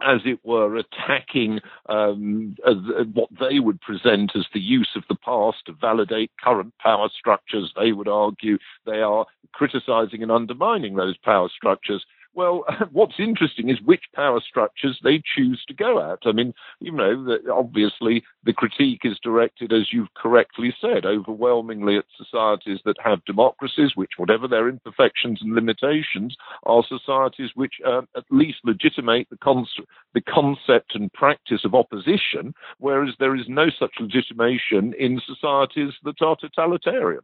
as 0.00 0.20
it 0.24 0.38
were, 0.44 0.76
attacking 0.76 1.60
um, 1.88 2.56
uh, 2.66 2.74
what 3.12 3.28
they 3.40 3.60
would 3.60 3.80
present 3.80 4.32
as 4.34 4.46
the 4.52 4.60
use 4.60 4.90
of 4.96 5.02
the 5.08 5.14
past 5.16 5.58
to 5.66 5.72
validate 5.72 6.30
current 6.42 6.72
power 6.78 7.08
structures. 7.16 7.72
They 7.76 7.92
would 7.92 8.08
argue 8.08 8.58
they 8.86 9.00
are 9.00 9.26
criticizing 9.52 10.22
and 10.22 10.32
undermining 10.32 10.96
those 10.96 11.16
power 11.18 11.48
structures. 11.54 12.04
Well, 12.34 12.64
what's 12.92 13.18
interesting 13.18 13.68
is 13.68 13.80
which 13.84 14.04
power 14.14 14.40
structures 14.40 14.98
they 15.02 15.22
choose 15.36 15.62
to 15.68 15.74
go 15.74 16.12
at. 16.12 16.20
I 16.24 16.32
mean, 16.32 16.54
you 16.80 16.92
know, 16.92 17.24
the, 17.24 17.52
obviously 17.52 18.22
the 18.44 18.52
critique 18.52 19.00
is 19.04 19.18
directed, 19.22 19.72
as 19.72 19.92
you've 19.92 20.12
correctly 20.14 20.74
said, 20.80 21.04
overwhelmingly 21.04 21.96
at 21.96 22.04
societies 22.16 22.80
that 22.84 22.96
have 23.02 23.24
democracies, 23.24 23.92
which, 23.94 24.12
whatever 24.16 24.46
their 24.46 24.68
imperfections 24.68 25.40
and 25.42 25.54
limitations, 25.54 26.36
are 26.64 26.84
societies 26.88 27.50
which 27.54 27.74
uh, 27.86 28.02
at 28.16 28.24
least 28.30 28.58
legitimate 28.64 29.26
the, 29.30 29.38
con- 29.38 29.66
the 30.14 30.20
concept 30.20 30.94
and 30.94 31.12
practice 31.12 31.64
of 31.64 31.74
opposition, 31.74 32.54
whereas 32.78 33.14
there 33.18 33.34
is 33.34 33.46
no 33.48 33.66
such 33.78 33.92
legitimation 34.00 34.94
in 34.98 35.20
societies 35.26 35.92
that 36.04 36.20
are 36.22 36.36
totalitarian. 36.36 37.22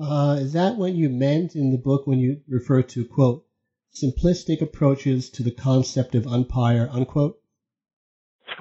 Uh, 0.00 0.36
is 0.38 0.52
that 0.52 0.76
what 0.76 0.92
you 0.92 1.08
meant 1.08 1.56
in 1.56 1.72
the 1.72 1.78
book 1.78 2.06
when 2.06 2.20
you 2.20 2.40
refer 2.48 2.82
to, 2.82 3.04
quote, 3.04 3.44
simplistic 4.02 4.60
approaches 4.60 5.30
to 5.30 5.42
the 5.42 5.50
concept 5.50 6.14
of 6.14 6.26
umpire, 6.26 6.88
unquote? 6.92 7.40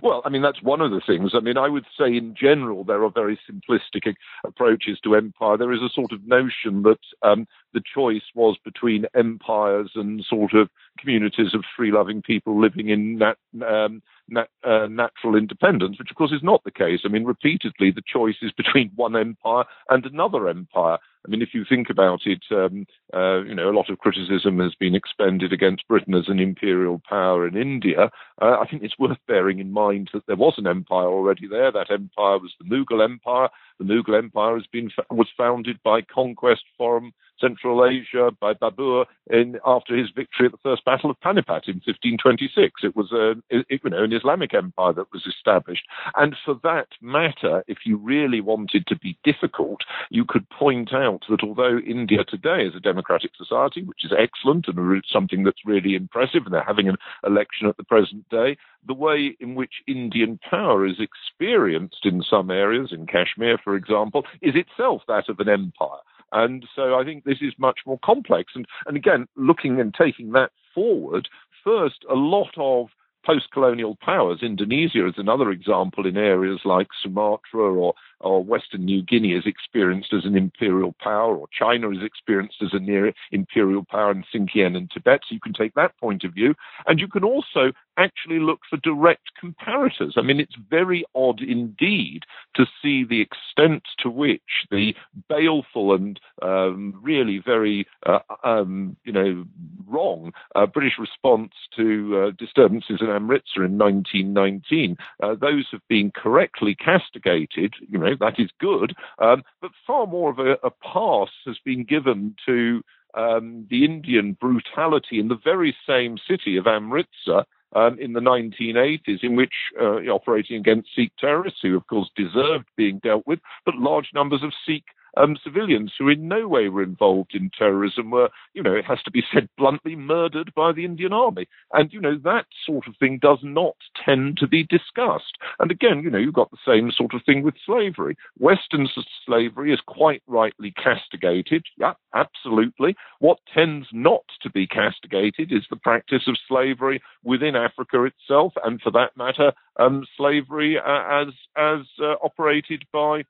Well, 0.04 0.22
I 0.26 0.30
mean, 0.30 0.42
that's 0.42 0.62
one 0.62 0.82
of 0.82 0.92
the 0.92 1.02
things. 1.06 1.32
I 1.34 1.40
mean, 1.40 1.58
I 1.58 1.70
would 1.70 1.86
say 1.98 2.06
in 2.16 2.36
general 2.40 2.84
there 2.84 3.04
are 3.04 3.10
very 3.10 3.40
simplistic 3.50 4.14
approaches 4.46 5.00
to 5.04 5.16
empire. 5.16 5.58
There 5.58 5.74
is 5.74 5.82
a 5.82 5.94
sort 5.94 6.12
of 6.12 6.28
notion 6.28 6.84
that 6.84 7.00
um, 7.24 7.48
the 7.74 7.82
choice 7.82 8.24
was 8.36 8.58
between 8.64 9.06
empires 9.16 9.92
and 9.96 10.24
sort 10.30 10.54
of 10.54 10.70
communities 11.00 11.54
of 11.54 11.64
free 11.76 11.92
loving 11.92 12.22
people 12.22 12.60
living 12.60 12.90
in 12.90 13.18
nat- 13.18 13.38
um, 13.68 14.02
uh, 14.36 14.88
natural 14.88 15.36
independence, 15.36 15.98
which 15.98 16.12
of 16.12 16.18
course 16.18 16.32
is 16.32 16.44
not 16.44 16.64
the 16.64 16.72
case. 16.72 17.02
I 17.06 17.08
mean, 17.08 17.24
repeatedly 17.24 17.92
the 17.92 18.04
choice 18.06 18.38
is 18.42 18.52
between 18.52 18.92
one 18.96 19.16
empire 19.16 19.64
and 19.90 20.06
another 20.06 20.48
empire. 20.48 20.98
I 21.28 21.30
mean, 21.30 21.42
if 21.42 21.54
you 21.54 21.66
think 21.68 21.90
about 21.90 22.22
it, 22.26 22.44
um, 22.52 22.86
uh, 23.14 23.44
you 23.44 23.54
know, 23.54 23.70
a 23.70 23.76
lot 23.76 23.90
of 23.90 23.98
criticism 23.98 24.60
has 24.60 24.74
been 24.76 24.96
expended 24.96 25.52
against 25.52 25.88
Britain 25.88 26.14
as 26.14 26.30
an 26.30 26.40
imperial 26.40 27.02
power 27.08 27.46
in 27.46 27.58
India. 27.58 28.10
Uh, 28.42 28.58
I 28.62 28.66
think 28.66 28.84
it's 28.84 28.98
worth 28.98 29.18
bearing 29.28 29.60
in 29.60 29.72
mind 29.72 30.10
that 30.14 30.26
there 30.28 30.38
was 30.38 30.54
an 30.58 30.68
empire 30.68 31.08
already 31.08 31.46
there. 31.48 31.72
That 31.72 31.92
empire 31.92 32.40
was 32.40 32.54
the 32.60 32.66
Mughal 32.66 33.04
Empire. 33.04 33.50
The 33.78 33.86
Mughal 33.86 34.18
Empire 34.18 34.56
has 34.56 34.68
been 34.72 34.90
was 35.12 35.28
founded 35.38 35.84
by 35.84 36.02
conquest 36.02 36.64
from 36.78 37.14
Central 37.40 37.86
Asia 37.86 38.32
by 38.40 38.54
Babur 38.54 39.06
in, 39.30 39.60
after 39.66 39.96
his 39.96 40.10
victory 40.16 40.48
at 40.48 40.52
the 40.52 40.58
First 40.64 40.86
Battle 40.86 41.10
of 41.10 41.20
Panipat 41.20 41.68
in 41.68 41.82
1526. 41.86 42.82
It 42.84 42.96
was 42.96 43.12
a, 43.12 43.36
it, 43.50 43.82
you 43.84 43.90
know, 43.90 44.04
an 44.04 44.14
Islamic 44.14 44.54
empire 44.54 44.94
that 44.94 45.12
was 45.12 45.26
established. 45.28 45.86
And 46.16 46.36
for 46.44 46.60
that 46.64 46.88
matter, 47.02 47.64
if 47.68 47.80
you 47.86 47.98
really 47.98 48.42
wanted 48.42 48.88
to 48.88 48.98
be 48.98 49.18
difficult, 49.24 49.82
you 50.10 50.26
could 50.26 50.50
point 50.50 50.94
out 50.94 51.24
that 51.30 51.44
although 51.44 51.80
India 51.80 52.24
today 52.24 52.66
is 52.66 52.76
a 52.76 52.80
democratic 52.80 53.32
society, 53.36 53.84
which 53.84 54.06
is 54.06 54.14
excellent 54.18 54.68
and 54.68 55.04
something 55.12 55.44
that's 55.44 55.66
really 55.66 55.96
impressive, 55.96 56.46
and 56.46 56.54
they're 56.54 56.64
having 56.64 56.90
an 56.90 56.98
election 57.26 57.68
at 57.68 57.78
the 57.78 57.84
present 57.84 58.28
day, 58.30 58.58
the 58.86 58.94
way 58.94 59.36
in 59.40 59.56
which 59.56 59.84
Indian 59.88 60.40
power 60.50 60.86
is 60.86 61.00
experienced 61.00 62.06
in 62.06 62.24
some 62.24 62.50
areas, 62.50 62.92
in 62.92 63.06
Kashmir, 63.06 63.58
for 63.64 63.76
example, 63.76 64.26
is 64.42 64.56
itself 64.56 65.02
that 65.08 65.30
of 65.30 65.40
an 65.40 65.50
empire. 65.50 66.00
And 66.32 66.66
so 66.76 66.96
I 66.96 67.04
think 67.04 67.24
this 67.24 67.42
is 67.42 67.54
much 67.58 67.80
more 67.86 68.00
complex. 68.04 68.54
And, 68.56 68.66
and 68.86 68.98
again, 68.98 69.28
looking 69.36 69.80
and 69.80 69.94
taking 69.94 70.32
that 70.32 70.52
forward, 70.74 71.30
first, 71.64 72.06
a 72.10 72.16
lot 72.16 72.52
of 72.58 72.88
post 73.28 73.52
colonial 73.52 73.98
powers, 73.98 74.40
Indonesia 74.42 75.06
is 75.06 75.16
another 75.18 75.52
example 75.52 76.08
in 76.08 76.16
areas 76.16 76.62
like 76.64 76.88
Sumatra 77.04 77.74
or 77.74 77.94
or 78.20 78.44
Western 78.44 78.86
New 78.86 79.04
Guinea 79.04 79.34
is 79.34 79.46
experienced 79.46 80.14
as 80.14 80.26
an 80.26 80.36
imperial 80.36 80.96
power, 81.00 81.36
or 81.36 81.48
China 81.52 81.90
is 81.92 82.04
experienced 82.04 82.58
as 82.62 82.70
a 82.74 82.80
near 82.80 83.14
imperial 83.32 83.86
power 83.86 84.12
in 84.12 84.24
Xinjiang 84.34 84.76
and 84.76 84.90
Tibet. 84.90 85.22
So 85.28 85.34
you 85.34 85.40
can 85.40 85.54
take 85.54 85.76
that 85.76 85.98
point 85.98 86.24
of 86.24 86.34
view. 86.34 86.56
And 86.88 87.00
you 87.00 87.08
can 87.08 87.24
also 87.24 87.72
actually 87.98 88.40
look 88.40 88.62
for 88.70 88.78
direct 88.78 89.30
comparators. 89.42 90.14
I 90.18 90.22
mean, 90.22 90.40
it's 90.40 90.56
very 90.70 91.06
odd 91.16 91.42
indeed 91.42 92.24
to 92.56 92.66
see 92.82 93.04
the 93.04 93.22
extent 93.22 93.84
to 94.00 94.10
which 94.10 94.42
the 94.72 94.96
baleful 95.30 95.94
and 95.94 96.20
um, 96.42 97.00
really 97.02 97.42
very, 97.44 97.88
uh, 98.06 98.20
um, 98.44 98.96
you 99.04 99.12
know, 99.12 99.46
wrong 99.88 100.32
uh, 100.56 100.66
British 100.66 100.94
response 101.00 101.52
to 101.76 102.18
uh, 102.18 102.32
disturbances 102.38 102.98
in 103.02 103.10
Amritsar 103.18 103.66
in 103.66 103.78
1919, 103.78 104.98
uh, 105.22 105.36
those 105.36 105.68
have 105.72 105.86
been 105.90 106.12
correctly 106.12 106.76
castigated, 106.76 107.74
you 107.90 107.98
know, 107.98 108.16
that 108.20 108.40
is 108.40 108.50
good. 108.60 108.96
Um, 109.20 109.44
but 109.62 109.72
far 109.86 110.08
more 110.08 110.30
of 110.30 110.40
a, 110.40 110.54
a, 110.64 110.72
pass 110.72 111.30
has 111.46 111.58
been 111.66 111.84
given 111.84 112.36
to 112.46 112.82
um, 113.14 113.68
the 113.70 113.84
Indian 113.84 114.38
brutality 114.40 115.20
in 115.20 115.28
the 115.28 115.40
very 115.44 115.76
same 115.88 116.18
city 116.28 116.58
of 116.58 116.68
Amritsar 116.68 117.46
um, 117.76 118.00
in 118.00 118.14
the 118.14 118.20
1980s, 118.20 119.24
in 119.24 119.36
which 119.36 119.54
uh, 119.80 119.98
operating 120.10 120.58
against 120.58 120.90
Sikh 120.96 121.12
terrorists, 121.20 121.60
who 121.62 121.76
of 121.76 121.86
course 121.88 122.10
deserved 122.16 122.66
being 122.76 123.00
dealt 123.00 123.26
with, 123.28 123.40
but 123.66 123.76
large 123.76 124.12
numbers 124.14 124.44
of 124.44 124.52
Sikh 124.66 124.86
um, 125.18 125.38
civilians 125.44 125.94
who 125.98 126.10
in 126.10 126.28
no 126.28 126.48
way 126.48 126.70
were 126.70 126.84
involved 126.84 127.34
in 127.34 127.50
terrorism 127.58 128.12
were, 128.12 128.30
you 128.54 128.64
know, 128.64 128.74
it 128.74 128.86
has 128.86 129.02
to 129.04 129.12
be 129.12 129.24
said 129.34 129.50
bluntly, 129.58 129.96
murdered 129.96 130.54
by 130.56 130.72
the 130.72 130.86
Indian 130.86 131.14
army. 131.14 131.48
And, 131.74 131.92
you 131.92 132.00
know, 132.00 132.18
that 132.24 132.46
sort 132.66 132.88
of 132.88 132.96
thing 132.98 133.20
does 133.22 133.40
not 133.44 133.76
tend 134.04 134.38
to 134.38 134.48
be 134.48 134.64
discussed. 134.64 135.38
And 135.60 135.72
again, 135.72 136.02
you 136.04 136.10
know, 136.10 136.18
you've 136.18 136.34
got 136.34 136.52
the 136.52 136.58
same 136.66 136.92
sort 136.92 137.14
of 137.14 137.22
thing 137.26 137.44
with 137.44 137.56
slavery. 137.66 138.18
Western 138.38 138.88
slavery 139.26 139.74
is 139.74 139.80
quite 139.86 140.22
rightly 140.28 140.72
castigated. 140.72 141.66
Yeah, 141.78 141.94
absolutely. 142.14 142.96
What 143.20 143.40
tends 143.54 143.88
not 143.92 144.24
to 144.42 144.50
be 144.50 144.68
castigated 144.68 145.52
is 145.52 145.64
the 145.70 145.76
practice 145.76 146.24
of 146.28 146.38
slavery 146.48 147.02
within 147.24 147.56
Africa 147.56 148.04
itself, 148.04 148.54
and 148.64 148.82
for 148.82 148.92
that 148.92 149.16
matter, 149.18 149.54
um, 149.80 150.06
slavery 150.16 150.78
uh, 150.78 151.22
as 151.22 151.28
as 151.56 151.82
uh, 152.02 152.16
operated 152.24 152.84
by 152.92 153.24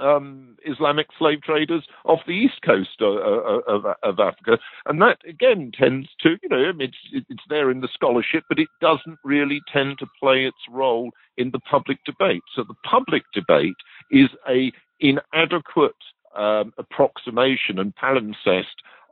um, 0.00 0.56
Islamic 0.64 1.06
slave 1.18 1.42
traders 1.42 1.84
off 2.04 2.20
the 2.26 2.32
east 2.32 2.60
coast 2.64 3.00
of, 3.00 3.16
of, 3.66 3.96
of, 4.02 4.20
Africa, 4.20 4.58
and 4.86 5.00
that 5.02 5.18
again 5.28 5.72
tends 5.78 6.08
to, 6.20 6.36
you 6.42 6.48
know, 6.48 6.72
it's 6.78 6.96
it's 7.12 7.42
there 7.48 7.70
in 7.70 7.80
the 7.80 7.88
scholarship, 7.92 8.44
but 8.48 8.58
it 8.58 8.68
doesn't 8.80 9.18
really 9.24 9.60
tend 9.72 9.98
to 9.98 10.06
play 10.20 10.44
its 10.44 10.56
role 10.70 11.10
in 11.36 11.50
the 11.50 11.60
public 11.60 11.98
debate. 12.04 12.42
So 12.54 12.64
the 12.64 12.74
public 12.84 13.22
debate 13.32 13.76
is 14.10 14.28
a 14.48 14.72
inadequate 15.00 15.92
um, 16.36 16.72
approximation 16.78 17.78
and 17.78 17.94
palimpsest 17.96 18.64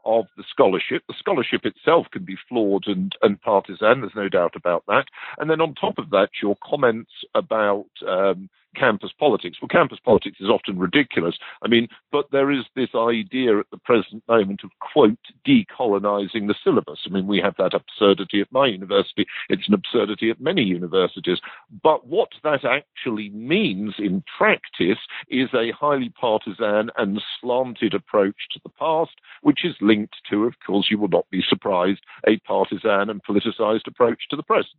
of 0.07 0.26
the 0.37 0.45
scholarship. 0.49 1.02
The 1.09 1.14
scholarship 1.19 1.66
itself 1.66 2.07
can 2.12 2.25
be 2.25 2.37
flawed 2.49 2.87
and, 2.87 3.14
and 3.23 3.40
partisan, 3.43 4.00
there's 4.00 4.12
no 4.14 4.28
doubt 4.28 4.55
about 4.55 4.85
that. 4.87 5.07
And 5.38 5.50
then 5.50 5.61
on 5.61 5.75
top 5.75 5.99
of 5.99 6.11
that, 6.11 6.31
your 6.40 6.57
comments 6.64 7.11
about 7.35 7.87
um, 8.07 8.49
campus 8.76 9.11
politics. 9.18 9.59
Well, 9.61 9.68
campus 9.68 9.99
politics 10.04 10.38
is 10.40 10.49
often 10.49 10.78
ridiculous. 10.78 11.37
I 11.62 11.68
mean, 11.68 11.88
but 12.12 12.26
there 12.30 12.50
is 12.50 12.64
this 12.75 12.90
idea 12.95 13.59
at 13.59 13.66
the 13.71 13.78
present 13.78 14.23
moment 14.28 14.61
of, 14.64 14.71
quote, 14.80 15.18
decolonizing 15.47 16.47
the 16.47 16.54
syllabus. 16.62 17.00
I 17.06 17.11
mean, 17.11 17.26
we 17.26 17.40
have 17.40 17.54
that 17.59 17.75
absurdity 17.75 18.40
at 18.40 18.52
my 18.52 18.66
university. 18.66 19.26
It's 19.49 19.68
an 19.68 19.75
absurdity 19.75 20.30
at 20.30 20.40
many 20.40 20.62
universities. 20.62 21.40
But 21.83 22.06
what 22.06 22.30
that 22.45 22.64
actually 22.64 23.30
means 23.30 23.95
in 23.99 24.23
practice 24.37 24.99
is 25.28 25.49
a 25.54 25.73
highly 25.73 26.11
partisan 26.11 26.90
and 26.97 27.21
slanted 27.40 27.95
approach 27.95 28.37
to 28.52 28.61
the 28.62 28.71
past, 28.71 29.12
which 29.42 29.64
is 29.64 29.75
linked 29.80 30.16
to, 30.30 30.45
of 30.45 30.54
course, 30.66 30.88
you 30.90 30.99
will 30.99 31.09
not 31.09 31.28
be 31.30 31.42
surprised, 31.49 32.00
a 32.26 32.38
partisan 32.38 33.11
and 33.11 33.23
politicized 33.25 33.87
approach 33.87 34.23
to 34.30 34.37
the 34.37 34.42
present. 34.42 34.75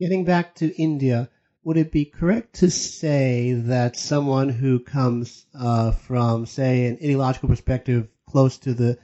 Getting 0.00 0.24
back 0.24 0.54
to 0.56 0.76
India, 0.80 1.30
would 1.66 1.76
it 1.76 1.90
be 1.90 2.04
correct 2.04 2.54
to 2.54 2.70
say 2.70 3.52
that 3.52 3.96
someone 3.96 4.48
who 4.48 4.78
comes 4.78 5.46
uh, 5.52 5.90
from, 5.90 6.46
say, 6.46 6.86
an 6.86 6.96
ideological 7.02 7.48
perspective 7.48 8.06
close 8.30 8.56
to 8.56 8.72
the 8.72 8.96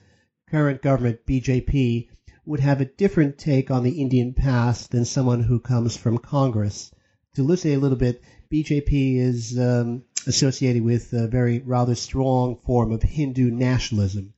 current 0.49 0.81
government, 0.81 1.27
BJP, 1.27 2.09
would 2.47 2.61
have 2.61 2.81
a 2.81 2.85
different 2.85 3.37
take 3.37 3.73
on 3.73 3.83
the 3.83 4.01
Indian 4.01 4.33
past 4.33 4.93
than 4.93 5.05
someone 5.05 5.43
who 5.43 5.59
comes 5.59 5.97
from 5.97 6.19
Congress? 6.19 6.93
To 7.35 7.41
elucidate 7.41 7.79
a 7.79 7.81
little 7.81 7.99
bit, 7.99 8.23
BJP 8.53 9.17
is 9.17 9.59
um, 9.59 10.05
associated 10.29 10.85
with 10.85 11.13
a 11.15 11.27
very 11.27 11.59
rather 11.59 11.97
strong 11.97 12.59
form 12.65 12.93
of 12.93 13.03
Hindu 13.03 13.51
nationalism, 13.51 14.35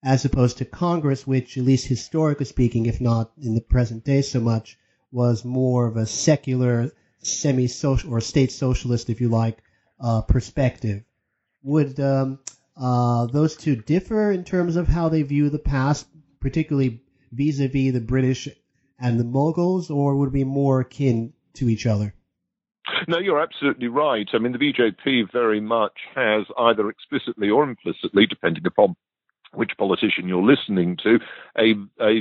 as 0.00 0.24
opposed 0.24 0.58
to 0.58 0.64
Congress, 0.64 1.26
which, 1.26 1.58
at 1.58 1.64
least 1.64 1.88
historically 1.88 2.46
speaking, 2.46 2.86
if 2.86 3.00
not 3.00 3.32
in 3.42 3.56
the 3.56 3.60
present 3.60 4.04
day 4.04 4.22
so 4.22 4.38
much, 4.38 4.78
was 5.10 5.44
more 5.44 5.88
of 5.88 5.96
a 5.96 6.06
secular 6.06 6.92
semi-social 7.26 8.12
or 8.12 8.20
state 8.20 8.52
socialist, 8.52 9.10
if 9.10 9.20
you 9.20 9.28
like, 9.28 9.58
uh, 10.00 10.22
perspective. 10.22 11.02
Would 11.62 11.98
um, 12.00 12.38
uh, 12.76 13.26
those 13.26 13.56
two 13.56 13.76
differ 13.76 14.32
in 14.32 14.44
terms 14.44 14.76
of 14.76 14.88
how 14.88 15.08
they 15.08 15.22
view 15.22 15.50
the 15.50 15.58
past, 15.58 16.06
particularly 16.40 17.02
vis-a-vis 17.32 17.92
the 17.92 18.00
British 18.00 18.48
and 18.98 19.18
the 19.18 19.24
Mughals, 19.24 19.90
or 19.90 20.16
would 20.16 20.32
be 20.32 20.44
more 20.44 20.80
akin 20.80 21.32
to 21.54 21.68
each 21.68 21.86
other? 21.86 22.14
No, 23.08 23.18
you're 23.18 23.40
absolutely 23.40 23.88
right. 23.88 24.28
I 24.32 24.38
mean, 24.38 24.52
the 24.52 24.58
BJP 24.58 25.32
very 25.32 25.60
much 25.60 25.94
has 26.14 26.44
either 26.58 26.88
explicitly 26.90 27.48
or 27.48 27.64
implicitly, 27.64 28.26
depending 28.26 28.66
upon 28.66 28.94
which 29.54 29.70
politician 29.78 30.28
you're 30.28 30.42
listening 30.42 30.98
to, 31.02 31.18
a, 31.56 31.74
a 32.04 32.20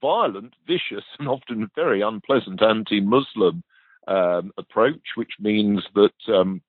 violent, 0.00 0.54
vicious, 0.66 1.04
and 1.18 1.28
often 1.28 1.70
very 1.74 2.00
unpleasant 2.00 2.62
anti-Muslim 2.62 3.62
um, 4.06 4.52
approach, 4.58 5.02
which 5.16 5.32
means 5.40 5.82
that 5.94 6.34
um, 6.34 6.60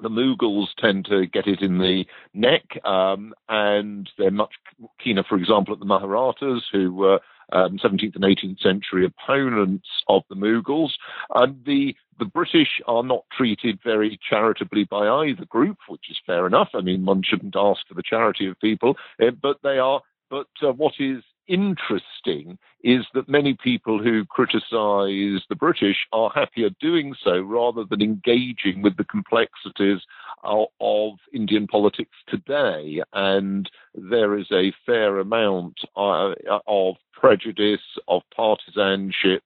the 0.00 0.08
Mughals 0.08 0.68
tend 0.78 1.06
to 1.06 1.26
get 1.26 1.46
it 1.46 1.60
in 1.60 1.78
the 1.78 2.04
neck, 2.34 2.62
um, 2.84 3.34
and 3.48 4.08
they're 4.16 4.30
much 4.30 4.54
keener, 5.02 5.24
for 5.28 5.36
example, 5.36 5.74
at 5.74 5.80
the 5.80 5.86
Maharathas, 5.86 6.62
who 6.72 6.94
were 6.94 7.20
um, 7.52 7.78
17th 7.78 8.14
and 8.14 8.24
18th 8.24 8.60
century 8.60 9.06
opponents 9.06 9.88
of 10.08 10.22
the 10.28 10.36
Mughals. 10.36 10.90
And 11.34 11.64
the 11.64 11.94
the 12.18 12.24
British 12.24 12.80
are 12.88 13.04
not 13.04 13.24
treated 13.30 13.78
very 13.84 14.18
charitably 14.28 14.82
by 14.82 15.06
either 15.06 15.44
group, 15.44 15.78
which 15.86 16.10
is 16.10 16.16
fair 16.26 16.48
enough. 16.48 16.70
I 16.74 16.80
mean, 16.80 17.04
one 17.04 17.22
shouldn't 17.24 17.54
ask 17.56 17.86
for 17.86 17.94
the 17.94 18.02
charity 18.02 18.48
of 18.48 18.58
people, 18.58 18.96
uh, 19.22 19.30
but 19.40 19.58
they 19.62 19.78
are. 19.78 20.02
But 20.28 20.48
uh, 20.62 20.72
what 20.72 20.94
is 20.98 21.22
interesting 21.48 22.58
is 22.84 23.04
that 23.14 23.28
many 23.28 23.54
people 23.54 24.02
who 24.02 24.24
criticize 24.26 25.42
the 25.48 25.56
British 25.58 25.96
are 26.12 26.30
happier 26.34 26.70
doing 26.80 27.14
so 27.24 27.40
rather 27.40 27.84
than 27.84 28.02
engaging 28.02 28.82
with 28.82 28.96
the 28.96 29.04
complexities 29.04 30.00
of, 30.44 31.14
Indian 31.32 31.66
politics 31.66 32.16
today. 32.28 33.02
And 33.12 33.68
there 33.94 34.38
is 34.38 34.46
a 34.52 34.72
fair 34.86 35.18
amount 35.18 35.78
uh, 35.96 36.34
of 36.66 36.96
prejudice, 37.12 37.80
of 38.06 38.22
partisanship, 38.34 39.42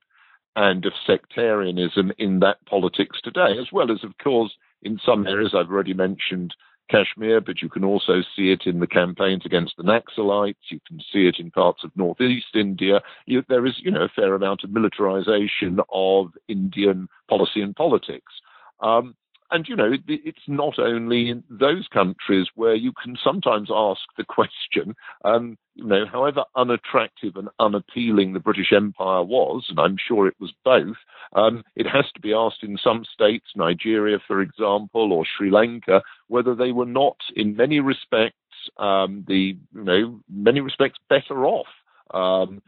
and 0.54 0.84
of 0.84 0.92
sectarianism 1.06 2.12
in 2.18 2.40
that 2.40 2.64
politics 2.66 3.20
today, 3.22 3.58
as 3.58 3.72
well 3.72 3.90
as, 3.90 4.04
of 4.04 4.16
course, 4.18 4.52
in 4.82 4.98
some 5.04 5.26
areas 5.26 5.54
I've 5.54 5.70
already 5.70 5.94
mentioned 5.94 6.54
Kashmir, 6.92 7.40
but 7.40 7.62
you 7.62 7.70
can 7.70 7.84
also 7.84 8.20
see 8.36 8.52
it 8.52 8.66
in 8.66 8.78
the 8.78 8.86
campaigns 8.86 9.46
against 9.46 9.76
the 9.78 9.82
Naxalites. 9.82 10.70
You 10.70 10.78
can 10.86 11.00
see 11.12 11.26
it 11.26 11.36
in 11.38 11.50
parts 11.50 11.82
of 11.84 11.90
northeast 11.96 12.54
India. 12.54 13.00
You, 13.24 13.42
there 13.48 13.64
is, 13.64 13.74
you 13.78 13.90
know, 13.90 14.02
a 14.02 14.08
fair 14.14 14.34
amount 14.34 14.62
of 14.62 14.70
militarization 14.70 15.80
of 15.90 16.26
Indian 16.48 17.08
policy 17.30 17.62
and 17.62 17.74
politics. 17.74 18.32
Um, 18.80 19.14
and 19.52 19.68
you 19.68 19.76
know, 19.76 19.92
it, 19.92 20.00
it's 20.06 20.48
not 20.48 20.78
only 20.78 21.28
in 21.28 21.44
those 21.50 21.86
countries 21.92 22.48
where 22.54 22.74
you 22.74 22.92
can 23.02 23.16
sometimes 23.22 23.68
ask 23.72 24.00
the 24.16 24.24
question, 24.24 24.96
um, 25.24 25.56
you 25.74 25.84
know, 25.84 26.04
however 26.10 26.44
unattractive 26.56 27.36
and 27.36 27.48
unappealing 27.58 28.32
the 28.32 28.40
British 28.40 28.72
Empire 28.72 29.22
was, 29.22 29.66
and 29.68 29.78
I'm 29.78 29.96
sure 29.96 30.26
it 30.26 30.36
was 30.40 30.52
both, 30.64 30.96
um, 31.34 31.62
it 31.76 31.86
has 31.86 32.06
to 32.14 32.20
be 32.20 32.32
asked 32.34 32.62
in 32.62 32.78
some 32.82 33.04
states, 33.04 33.46
Nigeria, 33.54 34.18
for 34.26 34.40
example, 34.40 35.12
or 35.12 35.24
Sri 35.24 35.50
Lanka, 35.50 36.02
whether 36.28 36.54
they 36.54 36.72
were 36.72 36.86
not, 36.86 37.16
in 37.36 37.56
many 37.56 37.80
respects, 37.80 38.36
um, 38.78 39.24
the 39.28 39.56
you 39.74 39.84
know, 39.84 40.20
many 40.30 40.60
respects 40.60 40.98
better 41.08 41.46
off 41.46 41.66
um, 42.12 42.62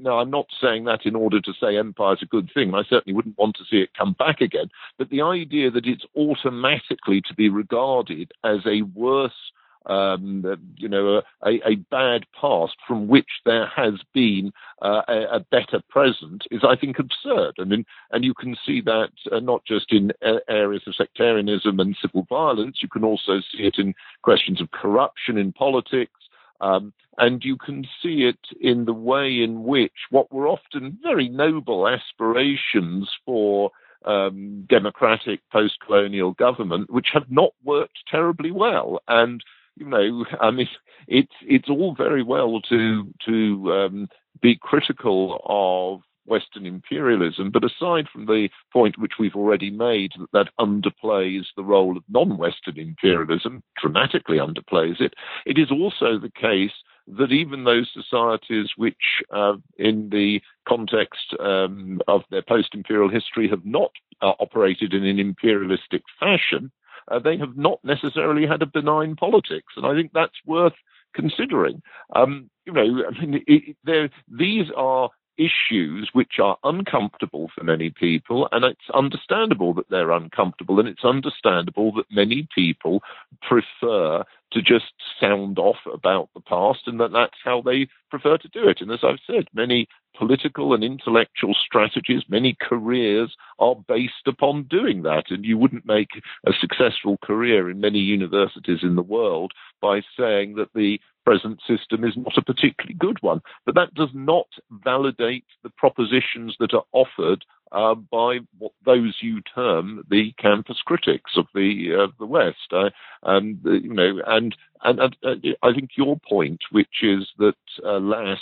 now, 0.00 0.18
I'm 0.18 0.30
not 0.30 0.46
saying 0.60 0.84
that 0.84 1.06
in 1.06 1.14
order 1.14 1.40
to 1.40 1.52
say 1.60 1.76
empire 1.76 2.14
is 2.14 2.22
a 2.22 2.26
good 2.26 2.50
thing. 2.52 2.74
I 2.74 2.82
certainly 2.82 3.14
wouldn't 3.14 3.38
want 3.38 3.56
to 3.56 3.64
see 3.64 3.78
it 3.78 3.90
come 3.96 4.14
back 4.18 4.40
again. 4.40 4.70
But 4.98 5.10
the 5.10 5.22
idea 5.22 5.70
that 5.70 5.86
it's 5.86 6.04
automatically 6.16 7.22
to 7.22 7.34
be 7.34 7.48
regarded 7.48 8.32
as 8.44 8.60
a 8.66 8.82
worse 8.82 9.52
um, 9.86 10.44
you 10.76 10.88
know, 10.88 11.22
a, 11.44 11.50
a, 11.64 11.76
bad 11.90 12.26
past 12.38 12.74
from 12.86 13.06
which 13.06 13.28
there 13.44 13.66
has 13.66 13.94
been 14.12 14.52
uh, 14.82 15.02
a, 15.08 15.36
a, 15.36 15.40
better 15.40 15.80
present 15.88 16.42
is, 16.50 16.62
I 16.64 16.74
think, 16.74 16.98
absurd. 16.98 17.54
Mean, 17.64 17.86
and 18.10 18.24
you 18.24 18.34
can 18.34 18.56
see 18.66 18.80
that 18.80 19.10
uh, 19.30 19.38
not 19.38 19.64
just 19.64 19.92
in 19.92 20.12
uh, 20.24 20.38
areas 20.48 20.82
of 20.86 20.96
sectarianism 20.96 21.78
and 21.78 21.96
civil 22.02 22.26
violence, 22.28 22.78
you 22.82 22.88
can 22.88 23.04
also 23.04 23.38
see 23.52 23.62
it 23.62 23.76
in 23.78 23.94
questions 24.22 24.60
of 24.60 24.72
corruption 24.72 25.38
in 25.38 25.52
politics. 25.52 26.12
Um, 26.60 26.92
and 27.18 27.42
you 27.44 27.56
can 27.56 27.86
see 28.02 28.24
it 28.24 28.38
in 28.60 28.84
the 28.84 28.92
way 28.92 29.40
in 29.42 29.64
which 29.64 29.92
what 30.10 30.32
were 30.32 30.48
often 30.48 30.98
very 31.02 31.28
noble 31.28 31.88
aspirations 31.88 33.08
for 33.24 33.70
um, 34.04 34.66
democratic 34.68 35.40
post 35.50 35.74
colonial 35.84 36.32
government, 36.32 36.90
which 36.90 37.08
have 37.12 37.30
not 37.30 37.52
worked 37.64 37.98
terribly 38.10 38.50
well. 38.50 39.00
And 39.08 39.42
you 39.76 39.86
know, 39.86 40.24
I 40.40 40.50
mean, 40.50 40.68
it's 41.06 41.32
it's 41.42 41.68
all 41.68 41.94
very 41.94 42.22
well 42.22 42.60
to 42.68 43.12
to 43.26 43.72
um, 43.72 44.08
be 44.40 44.58
critical 44.60 45.40
of 45.44 46.02
Western 46.26 46.66
imperialism. 46.66 47.50
But 47.50 47.64
aside 47.64 48.06
from 48.12 48.26
the 48.26 48.48
point 48.72 48.98
which 48.98 49.14
we've 49.18 49.36
already 49.36 49.70
made 49.70 50.12
that 50.18 50.32
that 50.32 50.48
underplays 50.60 51.44
the 51.56 51.64
role 51.64 51.96
of 51.96 52.04
non-Western 52.08 52.78
imperialism, 52.78 53.62
dramatically 53.80 54.38
underplays 54.38 55.00
it, 55.00 55.14
it 55.44 55.58
is 55.58 55.70
also 55.70 56.18
the 56.18 56.32
case 56.34 56.72
that 57.08 57.30
even 57.30 57.64
those 57.64 57.88
societies 57.92 58.70
which, 58.76 59.22
uh, 59.32 59.54
in 59.78 60.08
the 60.10 60.40
context 60.68 61.34
um, 61.38 62.00
of 62.08 62.22
their 62.30 62.42
post-imperial 62.42 63.08
history, 63.08 63.48
have 63.48 63.64
not 63.64 63.92
uh, 64.20 64.32
operated 64.40 64.92
in 64.92 65.04
an 65.04 65.20
imperialistic 65.20 66.02
fashion, 66.18 66.72
uh, 67.08 67.18
they 67.18 67.36
have 67.36 67.56
not 67.56 67.78
necessarily 67.84 68.46
had 68.46 68.62
a 68.62 68.66
benign 68.66 69.14
politics, 69.14 69.74
and 69.76 69.86
I 69.86 69.94
think 69.94 70.10
that's 70.12 70.34
worth 70.44 70.74
considering. 71.14 71.82
Um, 72.14 72.50
you 72.64 72.72
know, 72.72 73.04
I 73.08 73.24
mean, 73.24 73.44
it, 73.46 74.12
these 74.28 74.66
are 74.76 75.10
issues 75.38 76.10
which 76.12 76.38
are 76.42 76.58
uncomfortable 76.64 77.50
for 77.54 77.64
many 77.64 77.90
people, 77.90 78.48
and 78.52 78.64
it's 78.64 78.90
understandable 78.94 79.74
that 79.74 79.88
they're 79.90 80.10
uncomfortable, 80.10 80.78
and 80.78 80.88
it's 80.88 81.04
understandable 81.04 81.92
that 81.92 82.06
many 82.10 82.48
people 82.54 83.02
prefer 83.42 84.24
to 84.52 84.62
just 84.62 84.92
sound 85.20 85.58
off 85.58 85.78
about 85.92 86.28
the 86.34 86.40
past, 86.40 86.80
and 86.86 87.00
that 87.00 87.12
that's 87.12 87.38
how 87.44 87.60
they 87.60 87.88
prefer 88.10 88.38
to 88.38 88.48
do 88.48 88.68
it. 88.68 88.80
And 88.80 88.90
as 88.90 89.00
I've 89.02 89.18
said, 89.26 89.48
many 89.52 89.88
political 90.16 90.72
and 90.72 90.82
intellectual 90.82 91.54
strategies, 91.54 92.22
many 92.28 92.56
careers 92.60 93.36
are 93.58 93.74
based 93.74 94.26
upon 94.26 94.64
doing 94.64 95.02
that. 95.02 95.24
And 95.30 95.44
you 95.44 95.58
wouldn't 95.58 95.86
make 95.86 96.08
a 96.46 96.52
successful 96.58 97.18
career 97.22 97.68
in 97.70 97.80
many 97.80 97.98
universities 97.98 98.80
in 98.82 98.94
the 98.94 99.02
world 99.02 99.52
by 99.80 100.02
saying 100.18 100.54
that 100.54 100.72
the 100.74 101.00
present 101.26 101.60
system 101.66 102.04
is 102.04 102.16
not 102.16 102.38
a 102.38 102.42
particularly 102.42 102.94
good 102.94 103.20
one. 103.20 103.42
But 103.66 103.74
that 103.74 103.92
does 103.94 104.10
not 104.14 104.46
validate 104.70 105.44
the 105.64 105.70
propositions 105.70 106.56
that 106.60 106.72
are 106.72 106.84
offered 106.92 107.44
uh, 107.72 107.96
by 107.96 108.38
what 108.58 108.72
those 108.84 109.16
you 109.20 109.40
term 109.54 110.04
the 110.08 110.32
campus 110.38 110.80
critics 110.84 111.32
of 111.36 111.46
the 111.52 112.04
uh, 112.04 112.12
the 112.20 112.26
West. 112.26 112.72
Uh, 112.72 112.90
and 113.24 113.58
you 113.64 113.92
know, 113.92 114.20
and 114.26 114.56
and, 114.84 115.00
and 115.00 115.16
uh, 115.24 115.34
I 115.62 115.72
think 115.74 115.90
your 115.96 116.16
point, 116.28 116.60
which 116.70 117.02
is 117.02 117.26
that 117.38 117.56
alas, 117.84 118.38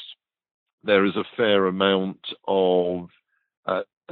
there 0.82 1.06
is 1.06 1.16
a 1.16 1.24
fair 1.36 1.66
amount 1.66 2.20
of 2.46 3.04
uh, 3.04 3.06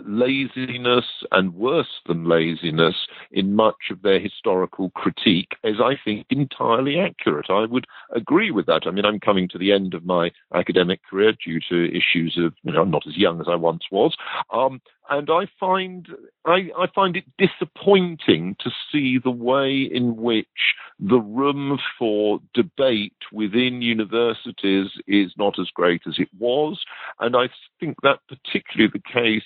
laziness 0.05 1.05
and 1.33 1.55
worse 1.55 2.01
than 2.07 2.25
laziness 2.25 2.95
in 3.31 3.55
much 3.55 3.91
of 3.91 4.03
their 4.03 4.19
historical 4.19 4.91
critique 4.91 5.53
is, 5.65 5.77
I 5.81 5.95
think, 6.03 6.27
entirely 6.31 6.99
accurate. 6.99 7.51
I 7.51 7.67
would 7.67 7.87
agree 8.15 8.51
with 8.51 8.67
that. 8.67 8.83
I 8.87 8.91
mean, 8.91 9.05
I'm 9.05 9.21
coming 9.21 9.49
to 9.49 9.59
the 9.59 9.73
end 9.73 9.95
of 9.95 10.05
my 10.05 10.31
academic 10.55 11.01
career 11.09 11.33
due 11.33 11.61
to 11.69 11.91
issues 11.91 12.39
of, 12.39 12.55
you 12.63 12.73
know, 12.73 12.83
I'm 12.83 12.91
not 12.91 13.07
as 13.07 13.17
young 13.17 13.41
as 13.41 13.47
I 13.49 13.57
once 13.57 13.85
was. 13.91 14.17
Um, 14.53 14.81
and 15.11 15.29
I 15.31 15.47
find 15.59 16.09
I, 16.47 16.71
I, 16.79 16.87
find 16.95 17.17
it 17.17 17.25
disappointing 17.37 18.57
to 18.61 18.71
see 18.91 19.19
the 19.19 19.31
way 19.31 19.83
in 19.83 20.17
which 20.17 20.47
the 21.01 21.19
room 21.19 21.79
for 21.99 22.41
debate 22.55 23.17
within 23.33 23.83
universities 23.83 24.91
is 25.07 25.33
not 25.37 25.59
as 25.59 25.69
great 25.75 26.03
as 26.07 26.15
it 26.19 26.29
was, 26.39 26.83
and 27.21 27.37
I 27.37 27.49
think 27.81 27.97
that 28.03 28.21
particularly 28.29 28.91
the 28.93 29.13
case 29.13 29.43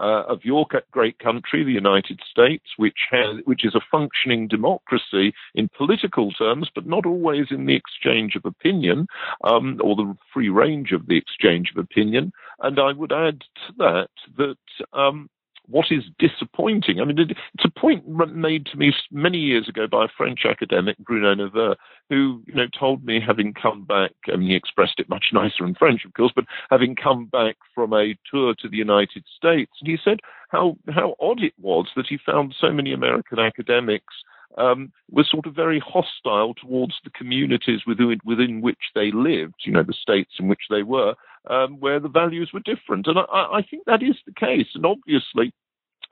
uh, 0.00 0.24
of 0.26 0.44
your 0.44 0.66
great 0.90 1.18
country, 1.18 1.62
the 1.62 1.72
United 1.72 2.20
States, 2.28 2.64
which 2.76 2.98
has, 3.10 3.36
which 3.44 3.64
is 3.64 3.74
a 3.74 3.80
functioning 3.90 4.48
democracy 4.48 5.32
in 5.54 5.68
political 5.76 6.32
terms, 6.32 6.68
but 6.74 6.86
not 6.86 7.06
always 7.06 7.46
in 7.50 7.66
the 7.66 7.76
exchange 7.76 8.34
of 8.36 8.44
opinion 8.44 9.06
um, 9.44 9.78
or 9.82 9.94
the 9.94 10.14
free 10.32 10.48
range 10.48 10.92
of 10.92 11.06
the 11.06 11.16
exchange 11.16 11.70
of 11.74 11.82
opinion. 11.82 12.32
And 12.60 12.78
I 12.78 12.92
would 12.92 13.12
add 13.12 13.40
to 13.40 13.72
that 13.78 14.10
that 14.36 14.56
um, 14.92 15.28
what 15.70 15.86
is 15.90 16.04
disappointing. 16.18 17.00
I 17.00 17.04
mean, 17.04 17.18
it's 17.18 17.64
a 17.64 17.80
point 17.80 18.06
made 18.08 18.66
to 18.66 18.76
me 18.76 18.92
many 19.10 19.38
years 19.38 19.68
ago 19.68 19.86
by 19.86 20.04
a 20.04 20.14
French 20.16 20.40
academic, 20.44 20.98
Bruno 20.98 21.34
Neveu, 21.34 21.76
who, 22.08 22.42
you 22.46 22.54
know, 22.54 22.66
told 22.78 23.04
me 23.04 23.20
having 23.24 23.54
come 23.54 23.84
back, 23.84 24.12
I 24.32 24.36
mean, 24.36 24.50
he 24.50 24.56
expressed 24.56 24.98
it 24.98 25.08
much 25.08 25.26
nicer 25.32 25.64
in 25.64 25.74
French, 25.74 26.04
of 26.04 26.14
course, 26.14 26.32
but 26.34 26.44
having 26.70 26.96
come 26.96 27.26
back 27.26 27.56
from 27.74 27.92
a 27.92 28.16
tour 28.30 28.54
to 28.60 28.68
the 28.68 28.76
United 28.76 29.24
States, 29.36 29.72
he 29.82 29.96
said 30.02 30.18
how, 30.48 30.76
how 30.88 31.14
odd 31.20 31.42
it 31.42 31.54
was 31.58 31.86
that 31.96 32.06
he 32.08 32.18
found 32.24 32.54
so 32.60 32.72
many 32.72 32.92
American 32.92 33.38
academics 33.38 34.14
um, 34.58 34.92
were 35.10 35.24
sort 35.24 35.46
of 35.46 35.54
very 35.54 35.80
hostile 35.80 36.54
towards 36.54 36.94
the 37.04 37.10
communities 37.10 37.80
within, 37.86 38.18
within 38.24 38.60
which 38.60 38.90
they 38.94 39.10
lived, 39.12 39.54
you 39.64 39.72
know, 39.72 39.82
the 39.82 39.92
states 39.92 40.32
in 40.38 40.48
which 40.48 40.62
they 40.68 40.82
were, 40.82 41.14
um, 41.48 41.78
where 41.78 42.00
the 42.00 42.08
values 42.08 42.50
were 42.52 42.60
different. 42.60 43.06
And 43.06 43.18
I, 43.18 43.22
I 43.58 43.62
think 43.68 43.84
that 43.86 44.02
is 44.02 44.16
the 44.26 44.34
case. 44.34 44.66
And 44.74 44.84
obviously, 44.84 45.52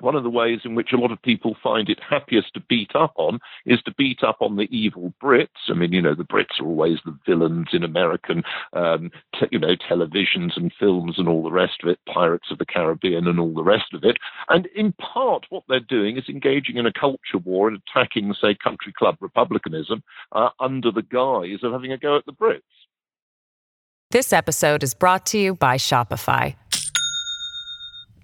one 0.00 0.14
of 0.14 0.22
the 0.22 0.30
ways 0.30 0.60
in 0.64 0.74
which 0.74 0.92
a 0.92 0.96
lot 0.96 1.12
of 1.12 1.20
people 1.22 1.56
find 1.62 1.88
it 1.88 1.98
happiest 2.08 2.54
to 2.54 2.60
beat 2.68 2.90
up 2.94 3.12
on 3.16 3.38
is 3.66 3.82
to 3.82 3.94
beat 3.96 4.22
up 4.22 4.38
on 4.40 4.56
the 4.56 4.68
evil 4.76 5.12
Brits. 5.22 5.48
I 5.68 5.74
mean, 5.74 5.92
you 5.92 6.02
know, 6.02 6.14
the 6.14 6.24
Brits 6.24 6.60
are 6.60 6.66
always 6.66 6.98
the 7.04 7.16
villains 7.26 7.68
in 7.72 7.84
American, 7.84 8.42
um, 8.72 9.10
te- 9.34 9.48
you 9.50 9.58
know, 9.58 9.74
televisions 9.76 10.56
and 10.56 10.72
films 10.78 11.14
and 11.18 11.28
all 11.28 11.42
the 11.42 11.50
rest 11.50 11.82
of 11.82 11.88
it, 11.88 11.98
Pirates 12.12 12.50
of 12.50 12.58
the 12.58 12.66
Caribbean 12.66 13.26
and 13.26 13.40
all 13.40 13.54
the 13.54 13.62
rest 13.62 13.92
of 13.92 14.04
it. 14.04 14.18
And 14.48 14.66
in 14.74 14.92
part, 14.92 15.46
what 15.50 15.64
they're 15.68 15.80
doing 15.80 16.16
is 16.16 16.28
engaging 16.28 16.76
in 16.76 16.86
a 16.86 16.92
culture 16.92 17.38
war 17.44 17.68
and 17.68 17.80
attacking, 17.88 18.34
say, 18.40 18.54
country 18.54 18.92
club 18.96 19.16
republicanism 19.20 20.02
uh, 20.32 20.50
under 20.60 20.90
the 20.90 21.02
guise 21.02 21.62
of 21.62 21.72
having 21.72 21.92
a 21.92 21.98
go 21.98 22.16
at 22.16 22.26
the 22.26 22.32
Brits. 22.32 22.62
This 24.10 24.32
episode 24.32 24.82
is 24.82 24.94
brought 24.94 25.26
to 25.26 25.38
you 25.38 25.54
by 25.54 25.76
Shopify. 25.76 26.54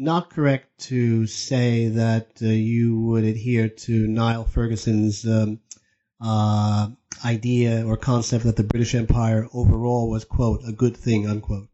not 0.00 0.30
correct 0.30 0.66
to 0.78 1.26
say 1.26 1.88
that 1.88 2.28
uh, 2.42 2.46
you 2.46 2.98
would 2.98 3.24
adhere 3.24 3.68
to 3.68 4.08
Niall 4.08 4.44
Ferguson's 4.44 5.26
um, 5.26 5.60
uh, 6.22 6.88
idea 7.24 7.86
or 7.86 7.98
concept 7.98 8.44
that 8.44 8.56
the 8.56 8.64
British 8.64 8.94
Empire 8.94 9.46
overall 9.52 10.08
was, 10.08 10.24
quote, 10.24 10.62
a 10.66 10.72
good 10.72 10.96
thing, 10.96 11.28
unquote. 11.28 11.68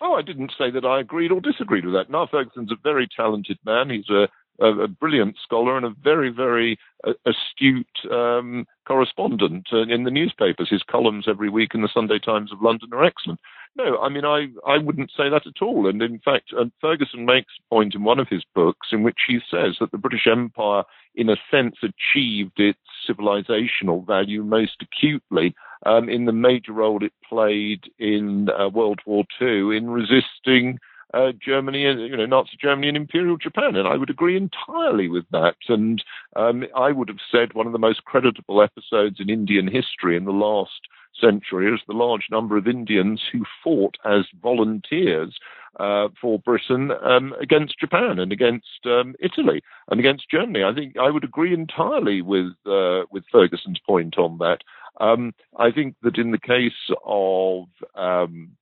Oh, 0.00 0.14
I 0.14 0.22
didn't 0.22 0.52
say 0.58 0.70
that 0.70 0.86
I 0.86 1.00
agreed 1.00 1.30
or 1.30 1.42
disagreed 1.42 1.84
with 1.84 1.94
that. 1.94 2.10
Niall 2.10 2.28
Ferguson's 2.30 2.72
a 2.72 2.76
very 2.82 3.06
talented 3.14 3.58
man. 3.66 3.90
He's 3.90 4.08
a, 4.08 4.26
a, 4.64 4.84
a 4.84 4.88
brilliant 4.88 5.36
scholar 5.42 5.76
and 5.76 5.84
a 5.84 5.94
very, 6.02 6.30
very 6.30 6.78
uh, 7.06 7.12
astute 7.26 7.86
um, 8.10 8.66
correspondent 8.88 9.66
uh, 9.72 9.82
in 9.82 10.04
the 10.04 10.10
newspapers. 10.10 10.68
His 10.70 10.82
columns 10.90 11.26
every 11.28 11.50
week 11.50 11.74
in 11.74 11.82
the 11.82 11.90
Sunday 11.92 12.18
Times 12.18 12.50
of 12.50 12.62
London 12.62 12.88
are 12.92 13.04
excellent. 13.04 13.40
No, 13.76 13.98
I 13.98 14.08
mean, 14.08 14.24
I, 14.24 14.46
I 14.66 14.78
wouldn't 14.78 15.10
say 15.16 15.28
that 15.28 15.46
at 15.46 15.60
all. 15.60 15.88
And 15.88 16.00
in 16.00 16.20
fact, 16.20 16.52
Ferguson 16.80 17.26
makes 17.26 17.52
a 17.58 17.74
point 17.74 17.94
in 17.94 18.04
one 18.04 18.20
of 18.20 18.28
his 18.28 18.44
books 18.54 18.88
in 18.92 19.02
which 19.02 19.18
he 19.26 19.40
says 19.50 19.76
that 19.80 19.90
the 19.90 19.98
British 19.98 20.28
Empire, 20.28 20.84
in 21.16 21.28
a 21.28 21.36
sense, 21.50 21.76
achieved 21.82 22.60
its 22.60 22.78
civilizational 23.08 24.06
value 24.06 24.44
most 24.44 24.76
acutely 24.80 25.54
um, 25.86 26.08
in 26.08 26.24
the 26.24 26.32
major 26.32 26.72
role 26.72 27.04
it 27.04 27.12
played 27.28 27.90
in 27.98 28.48
uh, 28.50 28.68
World 28.68 29.00
War 29.06 29.24
II 29.40 29.76
in 29.76 29.90
resisting 29.90 30.78
uh, 31.12 31.32
Germany, 31.40 31.82
you 31.82 32.16
know, 32.16 32.26
Nazi 32.26 32.56
Germany 32.60 32.88
and 32.88 32.96
Imperial 32.96 33.36
Japan. 33.36 33.76
And 33.76 33.86
I 33.86 33.96
would 33.96 34.10
agree 34.10 34.36
entirely 34.36 35.08
with 35.08 35.24
that. 35.32 35.56
And 35.68 36.02
um, 36.36 36.64
I 36.76 36.92
would 36.92 37.08
have 37.08 37.18
said 37.30 37.54
one 37.54 37.66
of 37.66 37.72
the 37.72 37.78
most 37.78 38.04
creditable 38.04 38.62
episodes 38.62 39.16
in 39.20 39.30
Indian 39.30 39.68
history 39.68 40.16
in 40.16 40.24
the 40.24 40.32
last 40.32 40.80
century 41.20 41.72
is 41.72 41.80
the 41.86 41.94
large 41.94 42.26
number 42.30 42.56
of 42.56 42.66
Indians 42.66 43.20
who 43.32 43.44
fought 43.62 43.96
as 44.04 44.24
volunteers 44.42 45.36
uh, 45.80 46.08
for 46.20 46.38
Britain 46.38 46.90
um, 47.04 47.34
against 47.40 47.78
Japan 47.78 48.18
and 48.18 48.32
against 48.32 48.86
um, 48.86 49.14
Italy 49.20 49.62
and 49.90 49.98
against 49.98 50.30
Germany. 50.30 50.62
I 50.64 50.74
think 50.74 50.96
I 50.96 51.10
would 51.10 51.24
agree 51.24 51.52
entirely 51.52 52.22
with 52.22 52.52
uh, 52.66 53.02
with 53.10 53.24
Ferguson's 53.32 53.80
point 53.86 54.18
on 54.18 54.38
that. 54.38 54.58
Um, 55.00 55.32
I 55.58 55.70
think 55.70 55.96
that 56.02 56.18
in 56.18 56.30
the 56.30 56.38
case 56.38 56.72
of 57.04 57.64
um, 57.96 58.52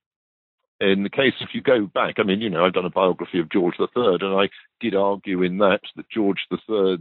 in 0.81 1.03
the 1.03 1.09
case, 1.09 1.33
if 1.39 1.49
you 1.53 1.61
go 1.61 1.85
back, 1.85 2.15
I 2.17 2.23
mean, 2.23 2.41
you 2.41 2.49
know, 2.49 2.65
I've 2.65 2.73
done 2.73 2.85
a 2.85 2.89
biography 2.89 3.39
of 3.39 3.51
George 3.51 3.75
III, 3.79 4.17
and 4.21 4.39
I 4.39 4.49
did 4.79 4.95
argue 4.95 5.43
in 5.43 5.59
that 5.59 5.81
that 5.95 6.09
George 6.09 6.45
III's 6.51 6.99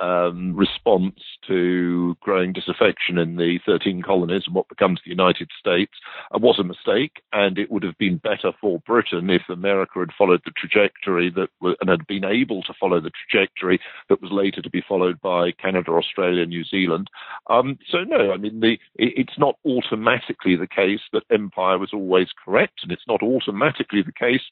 um, 0.00 0.54
response 0.54 1.20
to 1.46 2.16
growing 2.20 2.52
disaffection 2.52 3.18
in 3.18 3.36
the 3.36 3.58
13 3.66 4.02
colonies 4.02 4.42
and 4.46 4.54
what 4.54 4.68
becomes 4.68 5.00
the 5.04 5.10
United 5.10 5.50
States 5.58 5.92
uh, 6.34 6.38
was 6.38 6.58
a 6.58 6.64
mistake, 6.64 7.22
and 7.32 7.58
it 7.58 7.70
would 7.70 7.82
have 7.82 7.98
been 7.98 8.18
better 8.18 8.52
for 8.60 8.80
Britain 8.80 9.30
if 9.30 9.42
America 9.48 9.98
had 9.98 10.10
followed 10.16 10.42
the 10.44 10.52
trajectory 10.56 11.30
that 11.30 11.48
and 11.80 11.90
had 11.90 12.06
been 12.06 12.24
able 12.24 12.62
to 12.62 12.74
follow 12.78 13.00
the 13.00 13.10
trajectory 13.30 13.80
that 14.08 14.22
was 14.22 14.30
later 14.32 14.62
to 14.62 14.70
be 14.70 14.82
followed 14.86 15.20
by 15.20 15.52
Canada, 15.52 15.90
Australia, 15.90 16.46
New 16.46 16.64
Zealand. 16.64 17.08
Um, 17.48 17.78
so 17.88 18.04
no, 18.04 18.32
I 18.32 18.36
mean 18.36 18.60
the, 18.60 18.72
it, 18.96 19.12
it's 19.16 19.38
not 19.38 19.56
automatically 19.64 20.56
the 20.56 20.66
case 20.66 21.00
that 21.12 21.24
empire 21.30 21.78
was 21.78 21.92
always 21.92 22.28
correct, 22.44 22.80
and 22.82 22.92
it's 22.92 23.06
not 23.08 23.22
automatically 23.22 24.02
the 24.02 24.12
case 24.12 24.42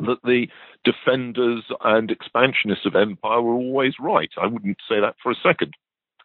that 0.00 0.18
the 0.24 0.48
defenders 0.84 1.64
and 1.82 2.10
expansionists 2.10 2.86
of 2.86 2.96
empire 2.96 3.42
were 3.42 3.54
always 3.54 3.94
right. 4.00 4.30
I 4.40 4.46
wouldn't 4.46 4.78
say 4.88 5.00
that 5.00 5.16
for 5.22 5.32
a 5.32 5.36
second. 5.42 5.74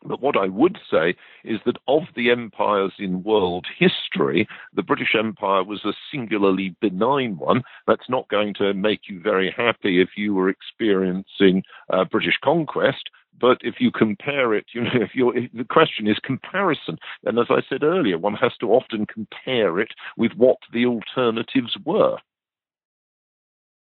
But 0.04 0.22
what 0.22 0.38
I 0.38 0.48
would 0.48 0.78
say 0.92 1.16
is 1.44 1.60
that 1.66 1.78
of 1.88 2.04
the 2.16 2.30
empires 2.30 2.94
in 3.00 3.24
world 3.24 3.66
history, 3.78 4.48
the 4.74 4.84
British 4.84 5.16
Empire 5.18 5.64
was 5.64 5.84
a 5.86 5.94
singularly 6.12 6.76
benign 6.82 7.38
one. 7.38 7.64
That's 7.88 8.10
not 8.10 8.28
going 8.30 8.54
to 8.56 8.74
make 8.74 9.10
you 9.10 9.20
very 9.20 9.52
happy 9.56 10.00
if 10.00 10.10
you 10.16 10.34
were 10.36 10.50
experiencing 10.50 11.64
uh, 11.92 12.06
British 12.06 12.38
conquest. 12.44 13.10
But 13.40 13.58
if 13.62 13.76
you 13.80 13.92
compare 13.92 14.54
it, 14.54 14.66
you 14.74 14.82
know, 14.84 14.92
if 14.94 15.12
you're, 15.14 15.36
if 15.38 15.52
the 15.52 15.64
question 15.64 16.08
is 16.08 16.18
comparison. 16.24 16.98
And 17.26 17.38
as 17.40 17.48
I 17.50 17.62
said 17.68 17.84
earlier, 17.84 18.18
one 18.18 18.36
has 18.36 18.56
to 18.60 18.72
often 18.74 19.06
compare 19.06 19.80
it 19.80 19.92
with 20.16 20.34
what 20.34 20.58
the 20.74 20.86
alternatives 20.86 21.76
were. 21.86 22.18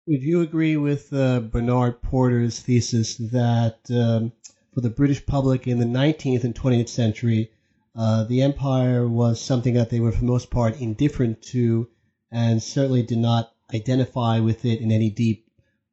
Would 0.08 0.22
you 0.22 0.40
agree 0.40 0.78
with 0.78 1.12
uh, 1.12 1.40
Bernard 1.40 2.00
Porter's 2.00 2.60
thesis 2.60 3.18
that 3.18 3.78
um, 3.90 4.32
for 4.72 4.80
the 4.80 4.88
British 4.88 5.26
public 5.26 5.66
in 5.66 5.78
the 5.78 5.84
19th 5.84 6.44
and 6.44 6.54
20th 6.54 6.88
century, 6.88 7.50
uh, 7.94 8.24
the 8.24 8.40
empire 8.40 9.06
was 9.06 9.38
something 9.38 9.74
that 9.74 9.90
they 9.90 10.00
were 10.00 10.10
for 10.10 10.20
the 10.20 10.24
most 10.24 10.50
part 10.50 10.80
indifferent 10.80 11.42
to 11.52 11.90
and 12.32 12.62
certainly 12.62 13.02
did 13.02 13.18
not 13.18 13.52
identify 13.74 14.40
with 14.40 14.64
it 14.64 14.80
in 14.80 14.90
any 14.90 15.10
deep 15.10 15.46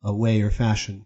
uh, 0.08 0.14
way 0.14 0.42
or 0.42 0.50
fashion? 0.50 1.06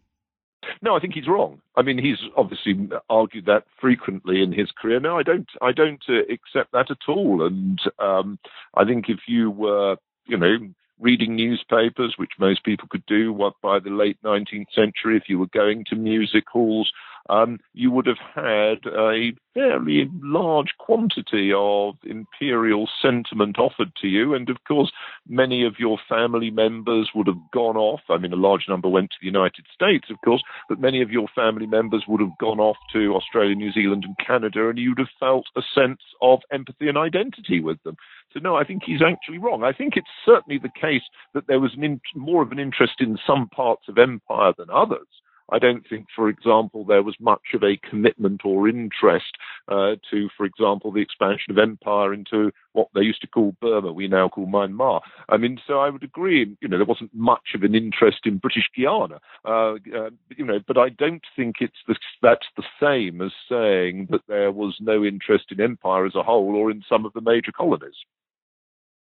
No, 0.84 0.96
I 0.96 1.00
think 1.00 1.16
he's 1.16 1.28
wrong. 1.28 1.62
I 1.76 1.82
mean, 1.82 1.98
he's 1.98 2.20
obviously 2.38 2.92
argued 3.10 3.48
that 3.48 3.64
frequently 3.82 4.44
in 4.44 4.52
his 4.52 4.70
career. 4.80 5.00
No, 5.00 5.18
I 5.18 5.24
don't. 5.24 5.50
I 5.64 5.72
don't 5.72 6.04
uh, 6.08 6.32
accept 6.32 6.74
that 6.74 6.92
at 6.92 7.08
all. 7.08 7.44
And 7.44 7.82
um, 7.98 8.38
I 8.76 8.86
think 8.86 9.06
if 9.10 9.22
you 9.28 9.50
were, 9.50 9.96
you 10.28 10.38
know, 10.38 10.58
reading 11.00 11.36
newspapers, 11.36 12.16
which 12.18 12.32
most 12.40 12.64
people 12.64 12.88
could 12.90 13.06
do 13.06 13.32
what, 13.32 13.54
by 13.62 13.80
the 13.80 13.90
late 13.90 14.18
19th 14.24 14.72
century, 14.74 15.18
if 15.18 15.24
you 15.28 15.40
were 15.40 15.48
going 15.48 15.86
to 15.86 15.96
music 15.96 16.46
halls, 16.52 16.92
um, 17.30 17.60
you 17.74 17.92
would 17.92 18.08
have 18.08 18.18
had 18.36 18.80
a 18.92 19.32
fairly 19.54 20.10
large 20.22 20.74
quantity 20.78 21.52
of 21.56 21.96
imperial 22.04 22.90
sentiment 23.02 23.60
offered 23.60 23.92
to 24.02 24.08
you. 24.08 24.34
And 24.34 24.50
of 24.50 24.58
course, 24.68 24.92
many 25.28 25.66
of 25.66 25.76
your 25.80 26.00
family 26.10 26.50
members 26.50 27.12
would 27.14 27.28
have 27.28 27.40
gone 27.54 27.78
off. 27.78 28.02
I 28.10 28.18
mean, 28.18 28.34
a 28.34 28.38
large 28.38 28.66
number 28.68 28.90
went 28.90 29.12
to 29.12 29.18
the 29.22 29.28
United 29.28 29.66
States, 29.74 30.08
of 30.10 30.18
course, 30.26 30.42
but 30.68 30.80
many 30.80 31.02
of 31.02 31.12
your 31.12 31.28
family 31.36 31.68
members 31.68 32.04
would 32.08 32.22
have 32.22 32.38
gone 32.40 32.60
off 32.60 32.78
to 32.94 33.14
Australia, 33.16 33.56
New 33.56 33.72
Zealand, 33.72 34.06
and 34.06 34.16
Canada, 34.26 34.70
and 34.70 34.80
you'd 34.80 35.00
have 35.00 35.08
felt 35.20 35.46
a 35.56 35.62
sense 35.74 36.02
of 36.22 36.40
empathy 36.52 36.88
and 36.88 36.98
identity 36.98 37.60
with 37.60 37.82
them. 37.84 37.96
So, 38.34 38.40
no, 38.40 38.56
I 38.56 38.64
think 38.64 38.84
he's 38.86 39.02
actually 39.02 39.38
wrong. 39.38 39.64
I 39.64 39.74
think 39.74 39.94
it's 39.96 40.08
certainly 40.26 40.60
the 40.60 40.70
case 40.80 41.02
that 41.34 41.48
there 41.48 41.60
was 41.60 41.72
in, 41.80 42.02
more 42.16 42.42
of 42.42 42.52
an 42.52 42.60
interest 42.60 42.94
in 43.00 43.18
some 43.26 43.50
parts 43.50 43.84
of 43.88 43.98
empire 43.98 44.54
than 44.58 44.70
others. 44.70 45.08
I 45.52 45.60
don't 45.60 45.88
think, 45.88 46.08
for 46.16 46.30
example, 46.30 46.86
there 46.86 47.04
was 47.04 47.16
much 47.20 47.54
of 47.54 47.64
a 47.64 47.78
commitment 47.90 48.42
or 48.46 48.68
interest 48.68 49.38
uh, 49.68 49.96
to, 50.12 50.30
for 50.36 50.46
example, 50.46 50.92
the 50.92 51.02
expansion 51.02 51.52
of 51.52 51.58
empire 51.58 52.14
into 52.14 52.52
what 52.74 52.88
they 52.94 53.02
used 53.02 53.22
to 53.22 53.28
call 53.28 53.56
Burma, 53.62 53.92
we 53.92 54.08
now 54.08 54.30
call 54.30 54.48
Myanmar. 54.48 55.02
I 55.28 55.38
mean, 55.38 55.60
so 55.66 55.80
I 55.80 55.90
would 55.90 56.04
agree, 56.04 56.56
you 56.62 56.68
know, 56.68 56.78
there 56.78 56.86
wasn't 56.86 57.14
much 57.14 57.50
of 57.56 57.64
an 57.64 57.76
interest 57.76 58.20
in 58.26 58.38
British 58.38 58.70
Guiana, 58.76 59.20
uh, 59.46 59.74
uh, 59.74 60.10
you 60.36 60.46
know, 60.46 60.60
but 60.68 60.78
I 60.78 60.90
don't 60.90 61.24
think 61.36 61.58
it's 61.60 61.78
the, 61.88 61.96
that's 62.22 62.48
the 62.56 62.64
same 62.80 63.22
as 63.22 63.32
saying 63.50 64.08
that 64.12 64.22
there 64.28 64.52
was 64.52 64.78
no 64.80 65.04
interest 65.04 65.46
in 65.52 65.62
empire 65.62 66.06
as 66.06 66.16
a 66.16 66.24
whole 66.24 66.56
or 66.56 66.72
in 66.72 66.84
some 66.88 67.06
of 67.06 67.14
the 67.14 67.22
major 67.22 67.52
colonies. 67.52 67.96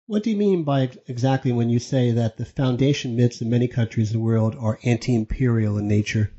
What 0.07 0.21
do 0.21 0.29
you 0.29 0.37
mean 0.37 0.63
by 0.63 0.91
exactly 1.07 1.51
when 1.51 1.71
you 1.71 1.79
say 1.79 2.11
that 2.11 2.37
the 2.37 2.45
foundation 2.45 3.15
myths 3.15 3.41
in 3.41 3.49
many 3.49 3.67
countries 3.67 4.13
in 4.13 4.19
the 4.19 4.23
world 4.23 4.55
are 4.59 4.77
anti 4.83 5.15
imperial 5.15 5.79
in 5.79 5.87
nature? 5.87 6.31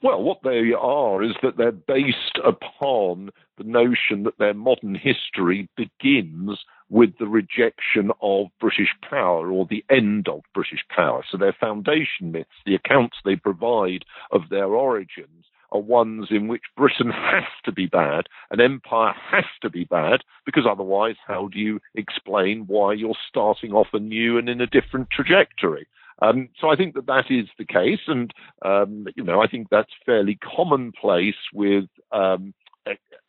Well, 0.00 0.22
what 0.22 0.44
they 0.44 0.72
are 0.72 1.24
is 1.24 1.34
that 1.42 1.56
they're 1.56 1.72
based 1.72 2.38
upon 2.44 3.30
the 3.58 3.64
notion 3.64 4.22
that 4.22 4.38
their 4.38 4.54
modern 4.54 4.94
history 4.94 5.68
begins 5.76 6.64
with 6.88 7.18
the 7.18 7.26
rejection 7.26 8.12
of 8.22 8.46
British 8.60 8.94
power 9.10 9.50
or 9.50 9.66
the 9.66 9.84
end 9.90 10.28
of 10.28 10.42
British 10.54 10.84
power. 10.94 11.24
So 11.28 11.38
their 11.38 11.56
foundation 11.58 12.30
myths, 12.30 12.48
the 12.64 12.76
accounts 12.76 13.16
they 13.24 13.34
provide 13.34 14.04
of 14.30 14.42
their 14.50 14.66
origins, 14.66 15.46
are 15.72 15.80
ones 15.80 16.28
in 16.30 16.48
which 16.48 16.62
Britain 16.76 17.10
has 17.12 17.44
to 17.64 17.72
be 17.72 17.86
bad, 17.86 18.26
an 18.50 18.60
empire 18.60 19.14
has 19.30 19.44
to 19.62 19.70
be 19.70 19.84
bad, 19.84 20.20
because 20.44 20.64
otherwise, 20.68 21.16
how 21.26 21.48
do 21.48 21.58
you 21.58 21.80
explain 21.94 22.64
why 22.66 22.92
you're 22.92 23.14
starting 23.28 23.72
off 23.72 23.88
anew 23.92 24.38
and 24.38 24.48
in 24.48 24.60
a 24.60 24.66
different 24.66 25.10
trajectory? 25.10 25.86
Um, 26.22 26.48
so 26.58 26.68
I 26.70 26.76
think 26.76 26.94
that 26.94 27.06
that 27.06 27.30
is 27.30 27.46
the 27.58 27.66
case, 27.66 28.00
and 28.06 28.32
um, 28.64 29.06
you 29.16 29.22
know 29.22 29.42
I 29.42 29.46
think 29.46 29.68
that's 29.70 29.92
fairly 30.06 30.38
commonplace 30.42 31.34
with 31.52 31.84
um, 32.10 32.54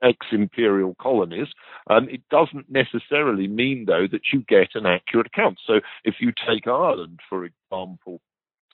ex-imperial 0.02 0.96
colonies. 1.02 1.48
Um, 1.90 2.08
it 2.10 2.22
doesn't 2.30 2.70
necessarily 2.70 3.48
mean, 3.48 3.86
though, 3.88 4.08
that 4.12 4.32
you 4.32 4.44
get 4.48 4.70
an 4.76 4.86
accurate 4.86 5.28
account. 5.28 5.60
So 5.66 5.82
if 6.04 6.16
you 6.20 6.32
take 6.48 6.68
Ireland, 6.68 7.20
for 7.28 7.46
example, 7.46 8.22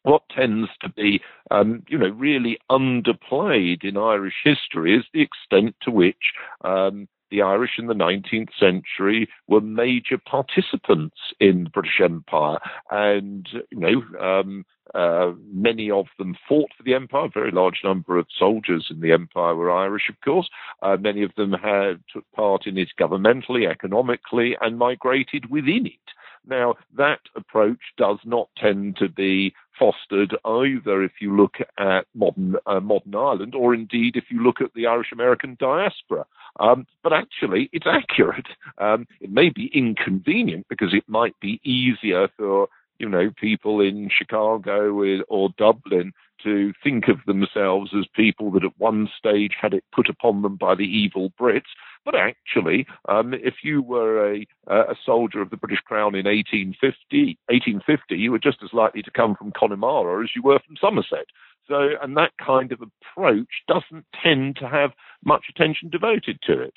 what 0.04 0.24
tends 0.30 0.70
to 0.82 0.90
be, 0.90 1.22
um, 1.52 1.84
you 1.88 1.98
know, 1.98 2.10
really 2.10 2.58
underplayed 2.70 3.84
in 3.84 3.98
Irish 3.98 4.36
history 4.44 4.98
is 4.98 5.06
the 5.14 5.22
extent 5.22 5.76
to 5.82 5.92
which 5.92 6.34
um, 6.64 7.08
the 7.32 7.42
Irish 7.42 7.80
in 7.80 7.88
the 7.88 7.96
19th 7.96 8.50
century 8.60 9.28
were 9.48 9.62
major 9.62 10.20
participants 10.20 11.18
in 11.40 11.64
the 11.64 11.70
British 11.72 12.00
Empire, 12.04 12.60
and 12.92 13.50
you 13.72 13.80
know, 13.80 14.20
um, 14.22 14.66
uh, 14.94 15.32
many 15.52 15.90
of 15.90 16.06
them 16.20 16.36
fought 16.48 16.70
for 16.78 16.84
the 16.84 16.94
empire. 16.94 17.26
A 17.26 17.30
very 17.30 17.50
large 17.50 17.80
number 17.84 18.20
of 18.20 18.28
soldiers 18.38 18.88
in 18.92 19.00
the 19.00 19.12
empire 19.12 19.56
were 19.56 19.72
Irish, 19.72 20.10
of 20.10 20.22
course. 20.22 20.48
Uh, 20.84 20.98
many 21.00 21.24
of 21.24 21.34
them 21.36 21.54
had 21.54 22.04
took 22.14 22.26
part 22.36 22.68
in 22.68 22.78
it 22.78 22.90
governmentally, 23.00 23.68
economically, 23.68 24.56
and 24.62 24.78
migrated 24.78 25.50
within 25.50 25.88
it. 25.88 26.14
Now, 26.48 26.76
that 26.98 27.20
approach 27.36 27.80
does 27.98 28.18
not 28.26 28.50
tend 28.58 28.98
to 28.98 29.10
be 29.10 29.54
fostered 29.78 30.36
either 30.46 31.04
if 31.04 31.14
you 31.20 31.36
look 31.36 31.56
at 31.78 32.06
modern 32.14 32.56
uh, 32.66 32.80
modern 32.80 33.16
Ireland 33.16 33.56
or 33.56 33.74
indeed 33.74 34.16
if 34.16 34.26
you 34.30 34.44
look 34.44 34.62
at 34.62 34.74
the 34.74 34.88
Irish 34.88 35.12
American 35.12 35.58
diaspora. 35.60 36.26
Um, 36.60 36.86
but 37.02 37.14
actually, 37.14 37.70
it's 37.72 37.88
accurate. 37.88 38.48
Um, 38.78 39.08
it 39.22 39.32
may 39.32 39.50
be 39.50 39.72
inconvenient 39.74 40.68
because 40.70 40.94
it 40.94 41.04
might 41.08 41.40
be 41.40 41.60
easier 41.64 42.28
for 42.38 42.68
you 43.00 43.10
know 43.10 43.32
people 43.40 43.82
in 43.82 44.10
Chicago 44.10 45.24
or 45.28 45.50
Dublin 45.58 46.14
to 46.44 46.74
think 46.84 47.08
of 47.08 47.18
themselves 47.26 47.92
as 47.98 48.06
people 48.14 48.52
that 48.52 48.66
at 48.66 48.78
one 48.78 49.10
stage 49.18 49.54
had 49.60 49.74
it 49.74 49.84
put 49.94 50.10
upon 50.10 50.42
them 50.42 50.58
by 50.58 50.76
the 50.76 50.84
evil 50.84 51.32
Brits. 51.40 51.72
But 52.06 52.16
actually, 52.16 52.86
um, 53.08 53.34
if 53.34 53.56
you 53.64 53.82
were 53.82 54.34
a, 54.34 54.46
a 54.68 54.96
soldier 55.06 55.42
of 55.42 55.50
the 55.50 55.58
British 55.58 55.80
Crown 55.80 56.16
in 56.16 56.26
1850, 56.26 57.40
1850, 57.48 58.16
you 58.16 58.32
were 58.32 58.40
just 58.40 58.58
as 58.64 58.74
likely 58.74 59.02
to 59.04 59.12
come 59.12 59.36
from 59.36 59.54
Connemara 59.58 60.24
as 60.24 60.32
you 60.36 60.42
were 60.44 60.60
from 60.66 60.76
Somerset. 60.82 61.26
So, 61.68 61.92
and 62.02 62.18
that 62.18 62.32
kind 62.46 62.74
of 62.74 62.82
approach 62.82 63.48
doesn't 63.68 64.06
tend 64.22 64.58
to 64.58 64.68
have 64.68 64.92
much 65.24 65.46
attention 65.50 65.90
devoted 65.90 66.40
to 66.48 66.62
it. 66.62 66.74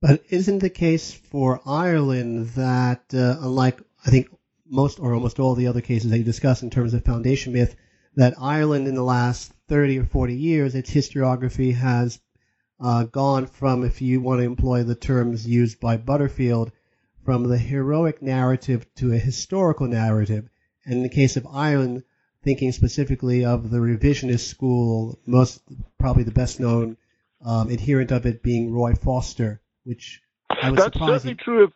But 0.00 0.22
isn't 0.30 0.58
the 0.58 0.70
case 0.70 1.12
for 1.12 1.60
Ireland 1.66 2.48
that, 2.50 3.04
uh, 3.12 3.36
unlike 3.40 3.80
I 4.06 4.10
think 4.10 4.28
most 4.66 4.98
or 4.98 5.14
almost 5.14 5.40
all 5.40 5.54
the 5.54 5.66
other 5.66 5.80
cases 5.80 6.10
that 6.10 6.18
you 6.18 6.24
discuss 6.24 6.62
in 6.62 6.70
terms 6.70 6.94
of 6.94 7.04
foundation 7.04 7.52
myth, 7.52 7.76
that 8.16 8.34
Ireland 8.40 8.86
in 8.88 8.94
the 8.94 9.02
last 9.02 9.52
30 9.68 9.98
or 9.98 10.04
40 10.04 10.34
years, 10.34 10.74
its 10.74 10.90
historiography 10.90 11.74
has 11.74 12.20
uh, 12.84 13.04
gone 13.04 13.46
from, 13.46 13.82
if 13.82 14.02
you 14.02 14.20
want 14.20 14.40
to 14.40 14.44
employ 14.44 14.82
the 14.82 14.94
terms 14.94 15.48
used 15.48 15.80
by 15.80 15.96
Butterfield, 15.96 16.70
from 17.24 17.48
the 17.48 17.56
heroic 17.56 18.20
narrative 18.20 18.86
to 18.96 19.10
a 19.12 19.16
historical 19.18 19.86
narrative. 19.86 20.50
And 20.84 20.96
in 20.96 21.02
the 21.02 21.08
case 21.08 21.38
of 21.38 21.46
Ireland, 21.50 22.02
thinking 22.42 22.72
specifically 22.72 23.46
of 23.46 23.70
the 23.70 23.78
revisionist 23.78 24.46
school, 24.50 25.18
most 25.24 25.62
probably 25.98 26.24
the 26.24 26.30
best 26.30 26.60
known 26.60 26.98
um, 27.42 27.70
adherent 27.70 28.10
of 28.10 28.26
it 28.26 28.42
being 28.42 28.70
Roy 28.70 28.94
Foster, 28.94 29.62
which 29.84 30.20
I 30.50 30.70
was 30.70 30.78
That's 30.78 30.92
surprised. 30.92 31.22
certainly 31.22 31.36
true 31.42 31.64
of 31.64 31.72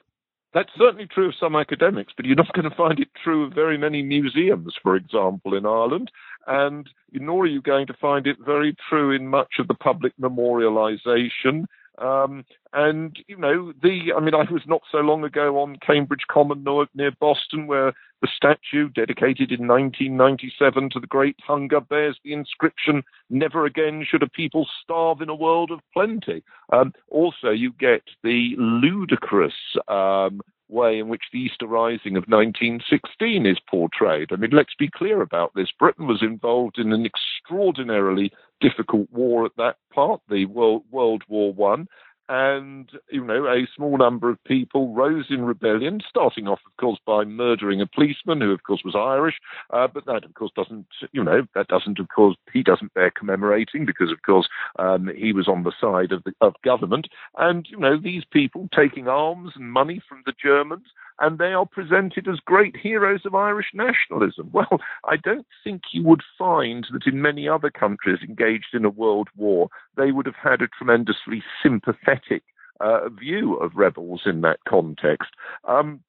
that's 0.55 0.71
certainly 0.79 1.07
true 1.07 1.29
of 1.29 1.35
some 1.39 1.57
academics, 1.57 2.13
but 2.17 2.25
you're 2.25 2.35
not 2.35 2.53
going 2.55 2.69
to 2.69 2.77
find 2.77 2.99
it 2.99 3.09
true 3.23 3.45
of 3.45 3.53
very 3.53 3.77
many 3.77 4.03
museums, 4.03 4.75
for 4.83 4.97
example, 4.97 5.55
in 5.55 5.67
Ireland, 5.67 6.11
and 6.49 6.89
nor 7.13 7.45
are 7.45 7.47
you 7.47 7.63
going 7.63 7.87
to 7.87 7.95
find 7.95 8.27
it 8.27 8.37
very 8.45 8.75
true 8.89 9.13
in 9.13 9.29
much 9.29 9.55
of 9.59 9.69
the 9.69 9.75
public 9.75 10.13
memorialisation 10.21 11.67
um, 12.01 12.45
and 12.73 13.17
you 13.27 13.37
know, 13.37 13.73
the 13.83 14.13
I 14.17 14.21
mean, 14.21 14.35
I 14.35 14.51
was 14.51 14.63
not 14.67 14.83
so 14.91 14.99
long 14.99 15.25
ago 15.25 15.61
on 15.61 15.79
Cambridge 15.85 16.27
Common 16.31 16.65
near 16.95 17.11
Boston, 17.19 17.67
where 17.67 17.93
the 18.21 18.29
statue 18.35 18.89
dedicated 18.89 19.53
in 19.53 19.67
1997 19.67 20.91
to 20.91 21.01
the 21.01 21.07
Great 21.07 21.37
Hunger 21.47 21.81
bears 21.81 22.19
the 22.25 22.33
inscription 22.33 23.03
"Never 23.31 23.65
again 23.65 24.05
should 24.09 24.23
a 24.23 24.29
people 24.29 24.69
starve 24.83 25.21
in 25.21 25.29
a 25.29 25.35
world 25.35 25.71
of 25.71 25.81
plenty." 25.93 26.45
Um, 26.73 26.93
also, 27.09 27.51
you 27.51 27.73
get 27.73 28.03
the 28.23 28.55
ludicrous 28.59 29.55
um, 29.89 30.41
way 30.69 30.99
in 30.99 31.09
which 31.09 31.25
the 31.33 31.39
Easter 31.39 31.67
Rising 31.67 32.17
of 32.17 32.25
1916 32.29 33.47
is 33.47 33.59
portrayed. 33.69 34.33
I 34.33 34.37
mean, 34.37 34.51
let's 34.53 34.75
be 34.79 34.89
clear 34.89 35.23
about 35.23 35.53
this. 35.55 35.69
Britain 35.79 36.07
was 36.07 36.23
involved 36.23 36.79
in 36.79 36.93
an 36.93 37.07
extraordinarily 37.07 38.33
difficult 38.61 39.09
war 39.13 39.45
at 39.45 39.57
that 39.57 39.77
part, 39.93 40.21
the 40.29 40.47
World, 40.47 40.83
World 40.91 41.23
War 41.29 41.53
One, 41.53 41.89
and 42.29 42.91
you 43.11 43.25
know 43.25 43.47
a 43.47 43.67
small 43.75 43.97
number 43.97 44.29
of 44.31 44.43
people 44.45 44.95
rose 44.95 45.27
in 45.31 45.45
rebellion 45.45 46.01
starting 46.09 46.47
off 46.47 46.61
of 46.67 46.77
course 46.77 46.99
by 47.07 47.25
murdering 47.25 47.81
a 47.81 47.87
policeman 47.87 48.41
who 48.41 48.53
of 48.53 48.63
course 48.63 48.83
was 48.85 48.95
irish. 48.95 49.37
Uh, 49.71 49.87
but 49.87 50.05
that 50.07 50.25
of 50.25 50.35
course 50.35 50.53
doesn't 50.55 50.87
you 51.13 51.23
know 51.23 51.47
that 51.55 51.69
doesn't 51.69 51.99
of 51.99 52.09
course 52.15 52.37
he 52.53 52.63
doesn't 52.63 52.95
bear 52.95 53.11
commemorating 53.11 53.87
because 53.87 54.11
of 54.11 54.23
course 54.23 54.49
um, 54.79 55.11
he 55.17 55.33
was 55.33 55.49
on 55.49 55.63
the 55.63 55.73
side 55.81 56.13
of 56.13 56.23
the 56.25 56.33
of 56.41 56.55
government. 56.63 57.09
And 57.37 57.67
you 57.69 57.79
know 57.79 57.99
these 57.99 58.25
people 58.31 58.69
taking 58.75 59.09
arms 59.09 59.53
and 59.55 59.73
money 59.73 60.01
from 60.09 60.23
the 60.27 60.35
germans 60.43 60.87
and 61.21 61.39
they 61.39 61.53
are 61.53 61.67
presented 61.67 62.29
as 62.29 62.39
great 62.45 62.77
heroes 62.77 63.23
of 63.25 63.35
Irish 63.35 63.73
nationalism. 63.75 64.51
Well, 64.59 64.81
I 65.05 65.17
don't 65.17 65.47
think 65.63 65.83
you 65.93 66.03
would 66.03 66.23
find 66.37 66.85
that 66.93 67.07
in 67.07 67.23
many 67.23 67.49
other 67.49 67.71
countries 67.71 68.19
engaged 68.27 68.75
in 68.75 68.85
a 68.85 68.91
world 68.91 69.29
war, 69.37 69.69
they 69.97 70.11
would 70.11 70.27
have 70.27 70.35
had 70.35 70.63
a 70.63 70.69
tremendously 70.69 71.45
sympathetic 71.63 72.43
uh, 72.81 73.09
view 73.09 73.55
of 73.57 73.77
rebels 73.77 74.23
in 74.27 74.41
that 74.41 74.59
context. 74.67 75.31
Um, 75.69 76.01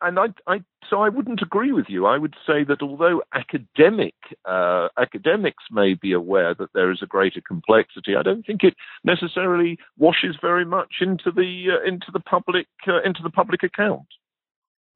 and 0.00 0.18
I, 0.18 0.26
I, 0.46 0.60
so 0.88 1.00
I 1.00 1.08
wouldn't 1.08 1.42
agree 1.42 1.72
with 1.72 1.86
you. 1.88 2.06
I 2.06 2.18
would 2.18 2.34
say 2.46 2.64
that 2.64 2.82
although 2.82 3.22
academic 3.34 4.14
uh, 4.44 4.88
academics 4.98 5.64
may 5.70 5.94
be 5.94 6.12
aware 6.12 6.54
that 6.54 6.72
there 6.74 6.90
is 6.90 7.00
a 7.02 7.06
greater 7.06 7.40
complexity, 7.40 8.16
I 8.16 8.22
don't 8.22 8.44
think 8.44 8.64
it 8.64 8.74
necessarily 9.04 9.78
washes 9.96 10.36
very 10.40 10.64
much 10.64 10.96
into 11.00 11.30
the 11.30 11.66
uh, 11.72 11.88
into 11.88 12.06
the 12.12 12.20
public 12.20 12.66
uh, 12.88 13.02
into 13.02 13.22
the 13.22 13.30
public 13.30 13.62
account. 13.62 14.06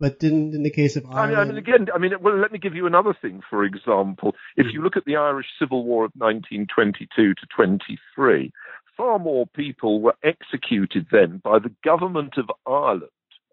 But 0.01 0.23
in, 0.23 0.53
in 0.55 0.63
the 0.63 0.71
case 0.71 0.97
of 0.97 1.07
Ireland, 1.07 1.19
I 1.19 1.27
mean, 1.29 1.39
I 1.39 1.45
mean, 1.45 1.57
again, 1.57 1.87
I 1.95 1.99
mean, 1.99 2.13
well, 2.21 2.37
let 2.37 2.53
me 2.53 2.59
give 2.59 2.75
you 2.75 2.87
another 2.87 3.15
thing. 3.21 3.41
For 3.49 3.65
example, 3.65 4.35
if 4.57 4.67
you 4.73 4.83
look 4.83 4.97
at 4.97 5.05
the 5.05 5.17
Irish 5.17 5.47
Civil 5.59 5.85
War 5.85 6.05
of 6.05 6.13
1922 6.17 7.35
to 7.35 7.47
23, 7.55 8.53
far 8.97 9.19
more 9.19 9.47
people 9.47 10.01
were 10.01 10.17
executed 10.23 11.07
then 11.13 11.41
by 11.43 11.59
the 11.59 11.73
government 11.85 12.35
of 12.39 12.51
Ireland 12.67 13.11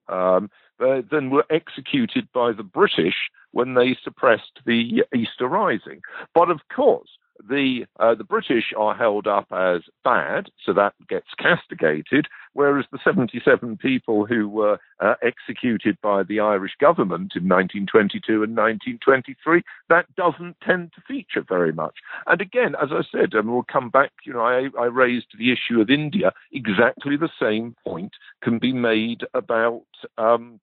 um, 0.10 0.50
uh, 0.80 1.02
than 1.10 1.30
were 1.30 1.46
executed 1.50 2.28
by 2.34 2.52
the 2.52 2.64
British 2.64 3.16
when 3.52 3.76
they 3.76 3.96
suppressed 4.04 4.60
the 4.66 5.04
Easter 5.16 5.48
Rising. 5.48 6.02
But 6.34 6.50
of 6.50 6.60
course, 6.74 7.10
the 7.48 7.86
uh, 8.00 8.16
the 8.16 8.24
British 8.24 8.74
are 8.78 8.96
held 8.96 9.28
up 9.28 9.48
as 9.52 9.82
bad, 10.04 10.50
so 10.66 10.74
that 10.74 10.94
gets 11.08 11.28
castigated, 11.38 12.28
whereas 12.54 12.86
the 12.92 13.00
77 13.04 13.78
people 13.78 14.26
who 14.26 14.48
were 14.48 14.80
uh, 15.00 15.16
executed 15.22 15.98
by 16.02 16.24
the 16.24 16.40
Irish 16.40 16.74
government 16.80 17.34
in 17.36 17.48
1922 17.48 18.44
and 18.44 18.56
1923, 18.56 19.62
that 19.90 20.06
doesn't 20.16 20.56
tend 20.62 20.92
to 20.94 21.02
feature 21.08 21.44
very 21.48 21.72
much. 21.72 21.96
And 22.28 22.42
again, 22.42 22.76
as 22.82 22.90
I 22.92 23.02
said, 23.12 23.34
and 23.34 23.52
we'll 23.52 23.64
come 23.64 23.90
back, 23.90 24.12
you 24.26 24.34
know, 24.34 24.42
I, 24.42 24.70
I 24.80 24.86
raised 24.86 25.28
the 25.38 25.52
issue 25.52 25.82
of 25.82 25.90
India. 25.90 26.32
Exactly 26.52 27.18
the 27.18 27.30
same 27.40 27.76
point 27.86 28.14
can 28.44 28.60
be 28.60 28.74
made 28.74 29.22
about. 29.34 29.86
Um, 30.18 30.60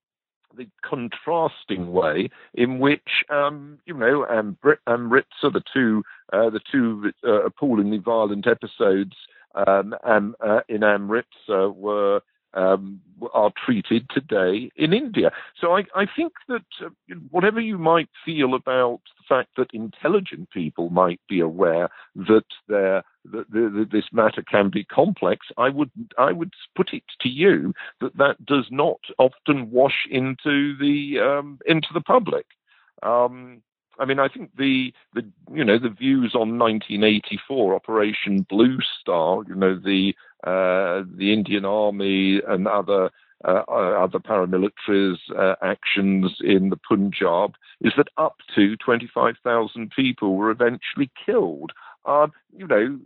the 0.57 0.67
contrasting 0.83 1.93
way 1.93 2.31
in 2.55 2.79
which, 2.79 3.25
um, 3.31 3.79
you 3.87 3.95
know, 3.95 4.27
Amrit- 4.31 4.79
Amritsar, 4.87 5.51
the 5.51 5.63
two, 5.73 6.03
uh, 6.33 6.51
the 6.51 6.61
two 6.71 7.13
uh, 7.27 7.45
appallingly 7.45 7.99
violent 7.99 8.47
episodes 8.47 9.15
um, 9.55 9.95
uh, 10.05 10.61
in 10.69 10.83
Amritsar 10.83 11.71
were 11.71 12.21
um, 12.55 13.01
are 13.35 13.53
treated 13.65 14.09
today 14.11 14.71
in 14.77 14.93
India. 14.93 15.31
So 15.61 15.77
I, 15.77 15.85
I 15.95 16.07
think 16.17 16.33
that 16.49 16.65
uh, 16.85 16.89
whatever 17.31 17.61
you 17.61 17.79
might 17.79 18.09
feel 18.25 18.55
about 18.55 19.01
the 19.19 19.25
fact 19.29 19.51
that 19.57 19.71
intelligent 19.75 20.51
people 20.51 20.89
might 20.91 21.21
be 21.29 21.41
aware 21.41 21.91
that 22.17 22.45
that 22.69 23.05
this 23.93 24.07
matter 24.13 24.43
can 24.43 24.71
be 24.71 24.85
complex, 24.85 25.47
I 25.59 25.69
would 25.69 25.91
I 26.17 26.33
would 26.33 26.55
put 26.75 26.93
it 26.93 27.05
to 27.21 27.29
you 27.29 27.75
that 28.01 28.17
that 28.17 28.45
does 28.47 28.67
not 28.71 29.01
often 29.19 29.71
wash 29.71 30.07
into 30.11 30.77
the 30.79 31.21
um, 31.21 31.59
into 31.67 31.89
the 31.93 32.01
public. 32.01 32.47
Um, 33.03 33.63
I 33.99 34.05
mean, 34.05 34.19
I 34.19 34.29
think 34.29 34.57
the 34.57 34.93
the 35.15 35.25
you 35.53 35.65
know 35.65 35.79
the 35.79 35.89
views 35.89 36.35
on 36.35 36.59
1984 36.59 37.75
Operation 37.75 38.47
Blue 38.49 38.79
Star, 39.01 39.43
you 39.47 39.55
know 39.55 39.75
the 39.75 40.15
uh, 40.45 41.05
the 41.17 41.33
Indian 41.33 41.65
Army 41.65 42.41
and 42.47 42.69
other 42.69 43.11
uh, 43.45 43.63
other 43.69 44.19
paramilitaries 44.19 45.19
uh, 45.37 45.55
actions 45.63 46.37
in 46.41 46.71
the 46.71 46.77
Punjab, 46.77 47.55
is 47.81 47.93
that 47.97 48.09
up 48.17 48.37
to 48.55 48.77
25,000 48.77 49.91
people 49.95 50.37
were 50.37 50.51
eventually 50.51 51.11
killed. 51.25 51.73
Uh, 52.05 52.29
you 52.57 52.67
know, 52.67 52.99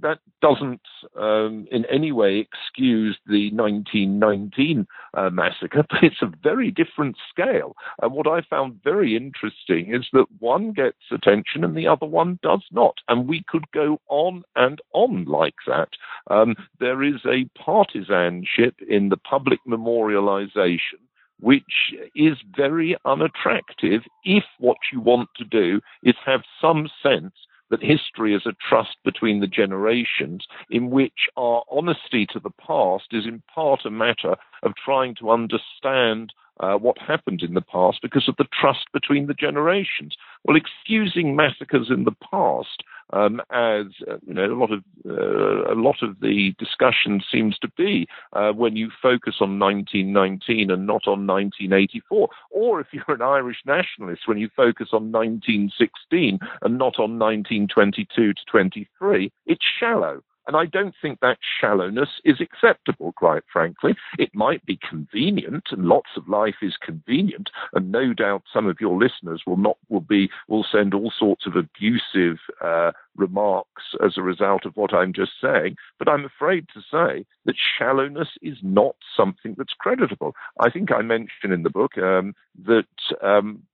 that 0.00 0.18
doesn't 0.40 0.80
um, 1.16 1.66
in 1.70 1.84
any 1.86 2.12
way 2.12 2.38
excuse 2.38 3.18
the 3.26 3.50
1919 3.52 4.86
uh, 5.18 5.30
massacre, 5.30 5.84
but 5.90 6.02
it's 6.02 6.22
a 6.22 6.32
very 6.42 6.70
different 6.70 7.16
scale. 7.28 7.74
And 8.00 8.12
what 8.12 8.26
I 8.26 8.42
found 8.42 8.80
very 8.82 9.16
interesting 9.16 9.94
is 9.94 10.06
that 10.12 10.26
one 10.38 10.72
gets 10.72 10.98
attention 11.10 11.64
and 11.64 11.76
the 11.76 11.86
other 11.86 12.06
one 12.06 12.38
does 12.42 12.62
not. 12.70 12.96
And 13.08 13.28
we 13.28 13.44
could 13.48 13.70
go 13.72 14.00
on 14.08 14.44
and 14.56 14.80
on 14.92 15.24
like 15.24 15.56
that. 15.66 15.90
Um, 16.30 16.54
there 16.80 17.02
is 17.02 17.20
a 17.26 17.48
partisanship 17.58 18.76
in 18.88 19.08
the 19.08 19.16
public 19.16 19.60
memorialization 19.66 21.00
which 21.40 21.94
is 22.16 22.36
very 22.56 22.96
unattractive 23.04 24.02
if 24.24 24.42
what 24.58 24.78
you 24.92 25.00
want 25.00 25.28
to 25.36 25.44
do 25.44 25.80
is 26.02 26.16
have 26.26 26.40
some 26.60 26.88
sense 27.00 27.32
that 27.70 27.82
history 27.82 28.34
is 28.34 28.46
a 28.46 28.56
trust 28.68 28.96
between 29.04 29.40
the 29.40 29.46
generations 29.46 30.46
in 30.70 30.90
which 30.90 31.28
our 31.36 31.62
honesty 31.70 32.26
to 32.26 32.40
the 32.40 32.50
past 32.50 33.06
is 33.12 33.26
in 33.26 33.42
part 33.54 33.84
a 33.84 33.90
matter 33.90 34.36
of 34.62 34.72
trying 34.76 35.14
to 35.16 35.30
understand 35.30 36.32
uh, 36.60 36.74
what 36.74 36.98
happened 36.98 37.42
in 37.42 37.54
the 37.54 37.60
past 37.60 37.98
because 38.02 38.28
of 38.28 38.36
the 38.36 38.46
trust 38.60 38.86
between 38.92 39.26
the 39.26 39.34
generations. 39.34 40.16
Well, 40.44 40.56
excusing 40.56 41.36
massacres 41.36 41.88
in 41.90 42.04
the 42.04 42.16
past, 42.30 42.82
um, 43.12 43.40
as 43.50 43.86
uh, 44.10 44.18
you 44.26 44.34
know, 44.34 44.44
a 44.44 44.58
lot 44.58 44.72
of 44.72 44.84
uh, 45.08 45.72
a 45.72 45.76
lot 45.76 46.02
of 46.02 46.20
the 46.20 46.54
discussion 46.58 47.22
seems 47.32 47.58
to 47.58 47.68
be 47.76 48.06
uh, 48.34 48.52
when 48.52 48.76
you 48.76 48.90
focus 49.00 49.36
on 49.40 49.58
1919 49.58 50.70
and 50.70 50.86
not 50.86 51.06
on 51.06 51.26
1984, 51.26 52.28
or 52.50 52.80
if 52.80 52.88
you're 52.92 53.16
an 53.16 53.22
Irish 53.22 53.58
nationalist, 53.66 54.22
when 54.26 54.38
you 54.38 54.50
focus 54.54 54.88
on 54.92 55.12
1916 55.12 56.38
and 56.62 56.78
not 56.78 56.98
on 56.98 57.18
1922 57.18 58.34
to 58.34 58.40
23, 58.50 59.32
it's 59.46 59.64
shallow. 59.78 60.22
And 60.48 60.56
I 60.56 60.64
don't 60.64 60.94
think 61.00 61.20
that 61.20 61.36
shallowness 61.60 62.08
is 62.24 62.40
acceptable, 62.40 63.12
quite 63.12 63.42
frankly. 63.52 63.94
It 64.18 64.34
might 64.34 64.64
be 64.64 64.78
convenient, 64.88 65.64
and 65.70 65.84
lots 65.84 66.08
of 66.16 66.26
life 66.26 66.56
is 66.62 66.74
convenient, 66.82 67.50
and 67.74 67.92
no 67.92 68.14
doubt 68.14 68.44
some 68.50 68.66
of 68.66 68.80
your 68.80 68.98
listeners 68.98 69.42
will 69.46 69.58
not 69.58 69.76
will 69.90 70.00
be 70.00 70.30
will 70.48 70.64
send 70.64 70.94
all 70.94 71.12
sorts 71.16 71.46
of 71.46 71.54
abusive 71.54 72.38
uh, 72.64 72.92
remarks 73.14 73.94
as 74.02 74.16
a 74.16 74.22
result 74.22 74.64
of 74.64 74.74
what 74.74 74.94
I'm 74.94 75.12
just 75.12 75.32
saying. 75.38 75.76
But 75.98 76.08
I'm 76.08 76.24
afraid 76.24 76.66
to 76.72 76.80
say 76.80 77.26
that 77.44 77.56
shallowness 77.78 78.30
is 78.40 78.56
not 78.62 78.96
something 79.14 79.54
that's 79.58 79.74
creditable. 79.78 80.34
I 80.58 80.70
think 80.70 80.90
I 80.90 81.02
mentioned 81.02 81.52
in 81.52 81.62
the 81.62 81.70
book 81.70 81.98
um, 81.98 82.34
that 82.64 82.86
um, 83.22 83.64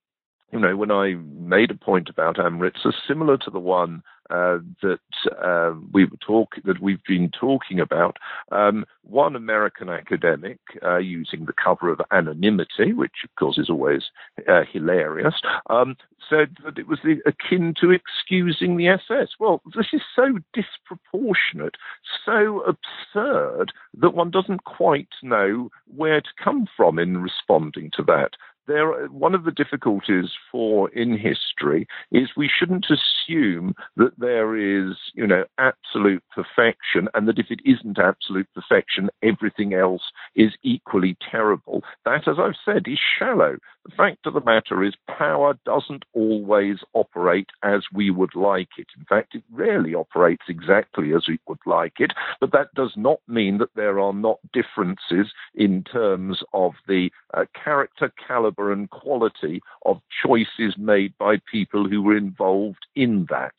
you 0.55 0.61
know, 0.61 0.77
when 0.77 0.93
I 0.93 1.15
made 1.15 1.73
a 1.73 1.75
point 1.75 2.09
about 2.09 2.39
Amritsar, 2.39 2.93
similar 3.09 3.37
to 3.39 3.51
the 3.51 3.59
one 3.59 4.05
uh, 4.31 4.59
that 4.83 5.01
uh, 5.45 5.75
we 5.93 6.05
were 6.05 6.17
talk 6.25 6.55
that 6.65 6.81
we've 6.81 7.03
been 7.09 7.29
talking 7.29 7.81
about, 7.81 8.19
um, 8.53 8.85
one 9.03 9.35
American 9.35 9.89
academic 9.89 10.59
uh, 10.83 10.99
using 10.99 11.45
the 11.45 11.53
cover 11.53 11.91
of 11.91 12.01
anonymity, 12.13 12.93
which 12.93 13.25
of 13.25 13.35
course 13.35 13.59
is 13.59 13.69
always 13.69 14.05
uh, 14.49 14.63
hilarious, 14.73 15.35
um, 15.71 15.97
said 16.31 16.57
that 16.65 16.79
it 16.79 16.87
was 16.87 17.01
akin 17.27 17.75
to 17.81 17.91
excusing 17.91 18.77
the 18.77 18.89
SS. 18.89 19.31
Well, 19.41 19.61
this 19.77 19.89
is 19.93 20.03
so 20.15 20.39
disproportionate, 20.55 21.75
so 22.25 22.63
absurd 22.63 23.73
that 23.99 24.15
one 24.15 24.31
doesn't 24.31 24.65
quite 24.65 25.09
know 25.23 25.71
where 25.95 26.21
to 26.21 26.31
come 26.43 26.67
from 26.77 26.99
in 27.01 27.19
responding 27.19 27.91
to 27.97 28.05
that. 28.05 28.31
There 28.67 29.07
one 29.09 29.35
of 29.35 29.45
the 29.45 29.51
difficulties 29.51 30.31
for 30.51 30.89
in 30.91 31.17
history 31.19 31.87
is 32.11 32.31
we 32.37 32.49
shouldn't 32.49 32.87
assume 32.87 33.75
that 33.97 34.19
there 34.19 34.57
is 34.57 34.97
you 35.15 35.27
know 35.27 35.45
absolute 35.59 36.23
perfection 36.35 37.09
and 37.15 37.29
that 37.29 37.39
if 37.39 37.47
it 37.51 37.61
isn't 37.65 37.99
absolute 37.99 38.49
perfection 38.55 39.11
everything 39.23 39.75
else 39.75 40.03
is 40.35 40.53
equally 40.63 41.17
terrible. 41.31 41.83
That 42.05 42.29
as 42.29 42.37
i've 42.39 42.55
said 42.65 42.87
is 42.87 42.99
shallow. 43.19 43.57
The 43.85 43.95
fact 43.97 44.27
of 44.27 44.35
the 44.35 44.41
matter 44.41 44.83
is 44.83 44.95
power 45.07 45.59
doesn't 45.67 46.05
always 46.15 46.79
operate 46.95 47.49
as 47.63 47.83
we 47.93 48.11
would 48.11 48.35
like 48.35 48.71
it. 48.79 48.87
In 48.97 49.05
fact 49.05 49.35
it 49.35 49.43
rarely 49.53 49.95
operates 49.95 50.45
exactly 50.49 51.13
as 51.15 51.25
we 51.29 51.39
would 51.47 51.59
like 51.67 52.01
it 52.01 52.13
but 52.41 52.53
that 52.53 52.75
does 52.75 52.93
not 52.97 53.21
mean 53.29 53.59
that 53.59 53.75
there 53.75 54.01
are 54.01 54.13
not 54.13 54.39
differences 54.53 55.33
in 55.55 55.83
terms 55.85 56.43
of 56.53 56.73
the 56.89 57.11
uh, 57.35 57.45
character 57.63 58.13
caliber 58.27 58.54
caliber 58.55 58.73
and 58.73 58.91
quality 58.91 59.61
of 59.85 60.01
choices 60.25 60.77
made 60.77 61.17
by 61.19 61.37
people 61.51 61.89
who 61.89 62.03
were 62.03 62.17
involved 62.17 62.87
in 62.95 63.27
that. 63.31 63.55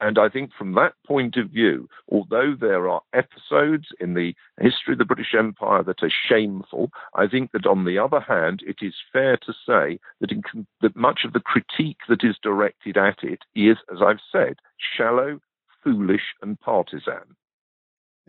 And 0.00 0.16
I 0.16 0.28
think 0.28 0.50
from 0.56 0.74
that 0.74 0.92
point 1.04 1.36
of 1.36 1.50
view, 1.50 1.88
although 2.08 2.54
there 2.58 2.88
are 2.88 3.02
episodes 3.12 3.86
in 3.98 4.14
the 4.14 4.32
history 4.60 4.92
of 4.92 4.98
the 4.98 5.04
British 5.04 5.34
Empire 5.36 5.82
that 5.82 6.04
are 6.04 6.12
shameful, 6.28 6.90
I 7.14 7.26
think 7.26 7.50
that 7.50 7.66
on 7.66 7.84
the 7.84 7.98
other 7.98 8.20
hand, 8.20 8.60
it 8.64 8.76
is 8.80 8.94
fair 9.12 9.36
to 9.38 9.52
say 9.66 9.98
that, 10.20 10.30
in, 10.30 10.42
that 10.82 10.94
much 10.94 11.22
of 11.24 11.32
the 11.32 11.40
critique 11.40 11.98
that 12.08 12.22
is 12.22 12.36
directed 12.40 12.96
at 12.96 13.24
it 13.24 13.40
is, 13.56 13.76
as 13.92 13.98
I've 14.00 14.20
said, 14.30 14.58
shallow, 14.96 15.40
foolish, 15.82 16.34
and 16.42 16.60
partisan. 16.60 17.34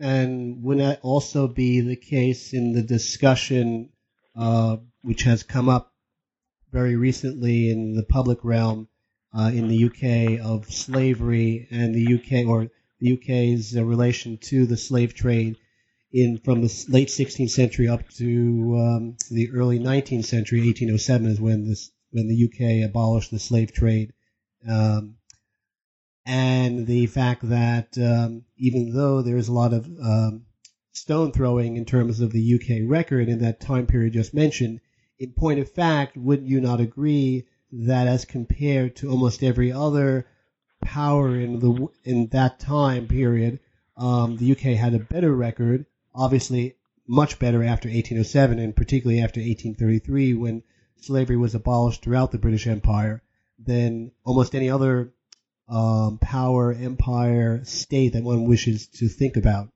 And 0.00 0.64
would 0.64 0.80
that 0.80 1.00
also 1.02 1.46
be 1.46 1.82
the 1.82 1.94
case 1.94 2.52
in 2.52 2.72
the 2.72 2.82
discussion 2.82 3.90
uh, 4.36 4.78
which 5.02 5.22
has 5.22 5.42
come 5.42 5.68
up 5.68 5.92
very 6.72 6.96
recently 6.96 7.70
in 7.70 7.94
the 7.94 8.02
public 8.02 8.38
realm 8.44 8.88
uh, 9.36 9.50
in 9.52 9.68
the 9.68 9.84
UK 9.84 10.44
of 10.44 10.70
slavery 10.72 11.68
and 11.70 11.94
the 11.94 12.14
UK 12.14 12.46
or 12.46 12.68
the 13.00 13.14
UK's 13.14 13.76
uh, 13.76 13.84
relation 13.84 14.38
to 14.38 14.66
the 14.66 14.76
slave 14.76 15.14
trade 15.14 15.56
in 16.12 16.38
from 16.38 16.60
the 16.60 16.86
late 16.88 17.08
16th 17.08 17.50
century 17.50 17.88
up 17.88 18.08
to 18.10 18.76
um, 18.78 19.16
the 19.30 19.50
early 19.52 19.78
19th 19.78 20.24
century. 20.24 20.60
1807 20.60 21.26
is 21.28 21.40
when 21.40 21.68
this 21.68 21.90
when 22.10 22.28
the 22.28 22.44
UK 22.44 22.88
abolished 22.88 23.30
the 23.30 23.38
slave 23.38 23.72
trade. 23.72 24.12
Um, 24.68 25.16
and 26.26 26.86
the 26.86 27.06
fact 27.06 27.48
that 27.48 27.96
um, 27.98 28.44
even 28.56 28.92
though 28.92 29.22
there 29.22 29.36
is 29.36 29.48
a 29.48 29.52
lot 29.52 29.72
of 29.72 29.86
um, 29.86 30.42
stone 30.92 31.32
throwing 31.32 31.76
in 31.76 31.84
terms 31.84 32.20
of 32.20 32.32
the 32.32 32.54
UK 32.54 32.88
record 32.90 33.28
in 33.28 33.38
that 33.40 33.60
time 33.60 33.86
period 33.86 34.12
just 34.12 34.34
mentioned, 34.34 34.80
in 35.20 35.32
point 35.32 35.60
of 35.60 35.70
fact, 35.70 36.16
wouldn't 36.16 36.48
you 36.48 36.60
not 36.60 36.80
agree 36.80 37.44
that 37.70 38.08
as 38.08 38.24
compared 38.24 38.96
to 38.96 39.10
almost 39.10 39.42
every 39.42 39.70
other 39.70 40.26
power 40.80 41.36
in 41.38 41.60
the 41.60 41.88
in 42.04 42.26
that 42.28 42.58
time 42.58 43.06
period, 43.06 43.60
um, 43.98 44.38
the 44.38 44.52
UK 44.52 44.78
had 44.78 44.94
a 44.94 44.98
better 44.98 45.32
record, 45.32 45.84
obviously 46.14 46.74
much 47.06 47.38
better 47.38 47.62
after 47.62 47.88
1807 47.88 48.58
and 48.58 48.74
particularly 48.74 49.20
after 49.20 49.40
1833 49.40 50.34
when 50.34 50.62
slavery 50.96 51.36
was 51.36 51.54
abolished 51.54 52.02
throughout 52.02 52.32
the 52.32 52.38
British 52.38 52.66
Empire 52.66 53.22
than 53.58 54.12
almost 54.24 54.54
any 54.54 54.70
other 54.70 55.12
um, 55.68 56.18
power, 56.18 56.72
empire, 56.72 57.62
state 57.64 58.14
that 58.14 58.22
one 58.22 58.44
wishes 58.44 58.86
to 58.86 59.08
think 59.08 59.36
about. 59.36 59.68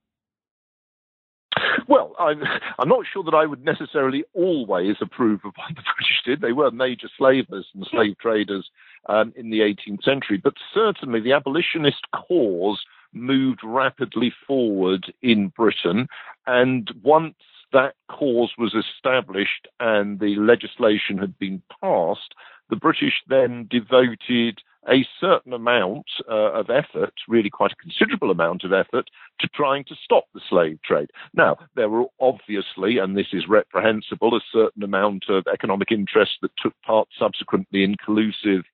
I'm, 2.25 2.43
I'm 2.79 2.89
not 2.89 3.07
sure 3.11 3.22
that 3.25 3.35
I 3.35 3.47
would 3.47 3.64
necessarily 3.64 4.25
always 4.33 4.97
approve 5.01 5.41
of 5.45 5.53
what 5.57 5.68
the 5.68 5.75
British 5.97 6.22
did. 6.25 6.41
They 6.41 6.53
were 6.53 6.70
major 6.70 7.09
slavers 7.16 7.66
and 7.75 7.87
slave 7.91 8.18
traders 8.18 8.68
um, 9.09 9.33
in 9.37 9.51
the 9.51 9.61
18th 9.61 10.03
century, 10.03 10.41
but 10.43 10.55
certainly 10.72 11.20
the 11.20 11.33
abolitionist 11.33 12.07
cause 12.12 12.83
moved 13.12 13.61
rapidly 13.62 14.33
forward 14.47 15.12
in 15.22 15.49
Britain. 15.49 16.09
And 16.47 16.91
once 17.03 17.37
that 17.72 17.95
cause 18.09 18.53
was 18.59 18.75
established 18.75 19.68
and 19.81 20.20
the 20.20 20.37
legislation 20.37 21.18
had 21.18 21.39
been 21.39 21.62
passed, 21.81 22.35
the 22.70 22.77
British 22.77 23.22
then 23.29 23.68
devoted 23.70 24.61
a 24.91 25.07
certain 25.20 25.53
amount 25.53 26.07
uh, 26.28 26.53
of 26.53 26.70
effort, 26.70 27.14
really 27.28 27.51
quite 27.51 27.72
a 27.72 27.76
considerable 27.76 28.30
amount 28.30 28.64
of 28.64 28.72
effort, 28.72 29.09
to 29.41 29.49
trying 29.49 29.85
to 29.85 29.95
stop 30.03 30.24
the 30.35 30.41
slave 30.49 30.80
trade. 30.82 31.11
Now, 31.35 31.57
there 31.74 31.89
were 31.89 32.05
obviously, 32.20 32.99
and 32.99 33.16
this 33.16 33.32
is 33.32 33.49
reprehensible, 33.49 34.37
a 34.37 34.41
certain 34.53 34.82
amount 34.82 35.24
of 35.28 35.45
economic 35.53 35.91
interest 35.91 36.32
that 36.43 36.57
took 36.62 36.74
part 36.82 37.09
subsequently 37.18 37.85
in 37.85 37.97
collusive 38.05 38.64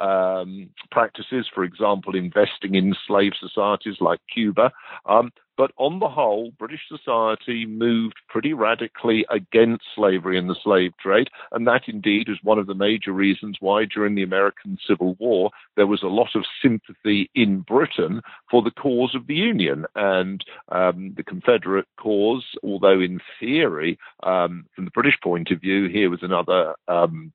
um, 0.00 0.70
practices, 0.90 1.46
for 1.54 1.64
example, 1.64 2.16
investing 2.16 2.74
in 2.74 2.94
slave 3.06 3.32
societies 3.38 3.96
like 4.00 4.20
Cuba. 4.32 4.72
Um, 5.06 5.30
but 5.60 5.72
on 5.76 5.98
the 5.98 6.08
whole, 6.08 6.52
British 6.58 6.80
society 6.88 7.66
moved 7.66 8.14
pretty 8.30 8.54
radically 8.54 9.26
against 9.28 9.84
slavery 9.94 10.38
and 10.38 10.48
the 10.48 10.56
slave 10.64 10.92
trade. 10.98 11.28
And 11.52 11.66
that 11.66 11.82
indeed 11.86 12.30
is 12.30 12.38
one 12.42 12.58
of 12.58 12.66
the 12.66 12.74
major 12.74 13.12
reasons 13.12 13.58
why 13.60 13.84
during 13.84 14.14
the 14.14 14.22
American 14.22 14.78
Civil 14.88 15.16
War, 15.18 15.50
there 15.76 15.86
was 15.86 16.02
a 16.02 16.06
lot 16.06 16.30
of 16.34 16.46
sympathy 16.62 17.30
in 17.34 17.60
Britain 17.60 18.22
for 18.50 18.62
the 18.62 18.70
cause 18.70 19.14
of 19.14 19.26
the 19.26 19.34
Union. 19.34 19.84
And 19.94 20.42
um, 20.70 21.12
the 21.14 21.24
Confederate 21.24 21.88
cause, 21.98 22.46
although 22.62 22.98
in 22.98 23.20
theory, 23.38 23.98
um, 24.22 24.64
from 24.74 24.86
the 24.86 24.90
British 24.92 25.18
point 25.22 25.50
of 25.50 25.60
view, 25.60 25.90
here 25.90 26.08
was 26.08 26.22
another 26.22 26.74
um, 26.88 27.34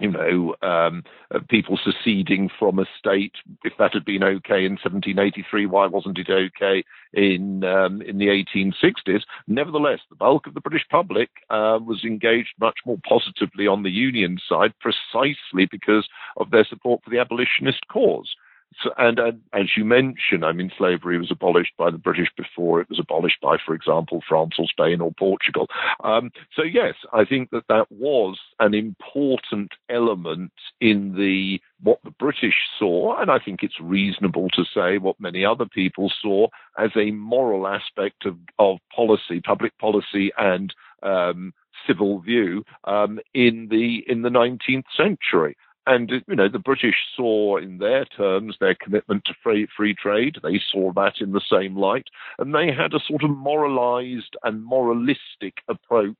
you 0.00 0.10
know, 0.10 0.54
um, 0.62 1.04
people 1.48 1.78
seceding 1.84 2.50
from 2.58 2.78
a 2.78 2.86
state. 2.98 3.34
If 3.64 3.74
that 3.78 3.92
had 3.92 4.04
been 4.04 4.24
okay 4.24 4.64
in 4.64 4.72
1783, 4.72 5.66
why 5.66 5.86
wasn't 5.86 6.18
it 6.18 6.30
okay 6.30 6.82
in 7.12 7.62
um, 7.64 8.00
in 8.02 8.18
the 8.18 8.28
1860s? 8.28 9.22
Nevertheless, 9.46 10.00
the 10.08 10.16
bulk 10.16 10.46
of 10.46 10.54
the 10.54 10.60
British 10.60 10.86
public 10.90 11.28
uh, 11.50 11.78
was 11.84 12.04
engaged 12.04 12.54
much 12.58 12.78
more 12.86 12.98
positively 13.06 13.66
on 13.66 13.82
the 13.82 13.90
Union 13.90 14.38
side, 14.48 14.72
precisely 14.80 15.66
because 15.70 16.08
of 16.36 16.50
their 16.50 16.64
support 16.64 17.04
for 17.04 17.10
the 17.10 17.18
abolitionist 17.18 17.86
cause. 17.88 18.34
So, 18.82 18.90
and, 18.98 19.18
as 19.52 19.76
you 19.76 19.84
mentioned, 19.84 20.44
I 20.44 20.52
mean, 20.52 20.70
slavery 20.78 21.18
was 21.18 21.30
abolished 21.30 21.72
by 21.76 21.90
the 21.90 21.98
British 21.98 22.28
before 22.36 22.80
it 22.80 22.88
was 22.88 23.00
abolished 23.00 23.40
by, 23.42 23.56
for 23.64 23.74
example, 23.74 24.22
France 24.26 24.54
or 24.58 24.66
Spain 24.66 25.00
or 25.00 25.12
Portugal. 25.12 25.68
Um, 26.04 26.30
so 26.54 26.62
yes, 26.62 26.94
I 27.12 27.24
think 27.24 27.50
that 27.50 27.66
that 27.68 27.90
was 27.90 28.38
an 28.60 28.74
important 28.74 29.72
element 29.88 30.52
in 30.80 31.16
the 31.16 31.60
what 31.82 31.98
the 32.04 32.10
British 32.10 32.54
saw, 32.78 33.20
and 33.20 33.30
I 33.30 33.38
think 33.38 33.62
it's 33.62 33.80
reasonable 33.80 34.48
to 34.50 34.64
say 34.64 34.98
what 34.98 35.18
many 35.18 35.44
other 35.44 35.66
people 35.66 36.12
saw 36.20 36.48
as 36.78 36.90
a 36.94 37.10
moral 37.10 37.66
aspect 37.66 38.26
of, 38.26 38.36
of 38.58 38.78
policy, 38.94 39.40
public 39.40 39.76
policy, 39.78 40.30
and 40.38 40.74
um, 41.02 41.54
civil 41.86 42.20
view 42.20 42.64
um, 42.84 43.18
in 43.34 43.68
the 43.70 44.04
in 44.06 44.22
the 44.22 44.28
19th 44.28 44.84
century. 44.96 45.56
And 45.90 46.08
you 46.28 46.36
know, 46.36 46.48
the 46.48 46.60
British 46.60 46.94
saw 47.16 47.56
in 47.56 47.78
their 47.78 48.04
terms 48.04 48.56
their 48.60 48.76
commitment 48.76 49.24
to 49.24 49.34
free 49.42 49.66
free 49.76 49.92
trade. 49.92 50.36
They 50.40 50.60
saw 50.70 50.92
that 50.92 51.14
in 51.20 51.32
the 51.32 51.40
same 51.40 51.76
light, 51.76 52.06
and 52.38 52.54
they 52.54 52.68
had 52.72 52.94
a 52.94 53.00
sort 53.00 53.24
of 53.24 53.30
moralized 53.30 54.36
and 54.44 54.64
moralistic 54.64 55.54
approach 55.66 56.14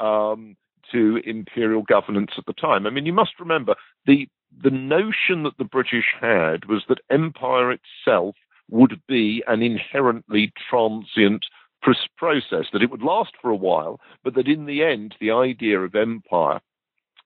um, 0.00 0.56
to 0.90 1.20
imperial 1.26 1.82
governance 1.82 2.30
at 2.38 2.46
the 2.46 2.54
time. 2.54 2.86
I 2.86 2.90
mean, 2.90 3.04
you 3.04 3.12
must 3.12 3.38
remember 3.38 3.74
the 4.06 4.26
the 4.62 4.70
notion 4.70 5.42
that 5.42 5.58
the 5.58 5.64
British 5.64 6.14
had 6.18 6.64
was 6.64 6.84
that 6.88 7.00
empire 7.10 7.72
itself 7.72 8.36
would 8.70 9.02
be 9.06 9.44
an 9.46 9.60
inherently 9.60 10.50
transient 10.70 11.44
process, 12.16 12.64
that 12.72 12.82
it 12.82 12.90
would 12.90 13.02
last 13.02 13.34
for 13.42 13.50
a 13.50 13.56
while, 13.56 14.00
but 14.22 14.32
that 14.32 14.48
in 14.48 14.64
the 14.64 14.82
end, 14.82 15.14
the 15.20 15.30
idea 15.30 15.78
of 15.78 15.94
empire 15.94 16.60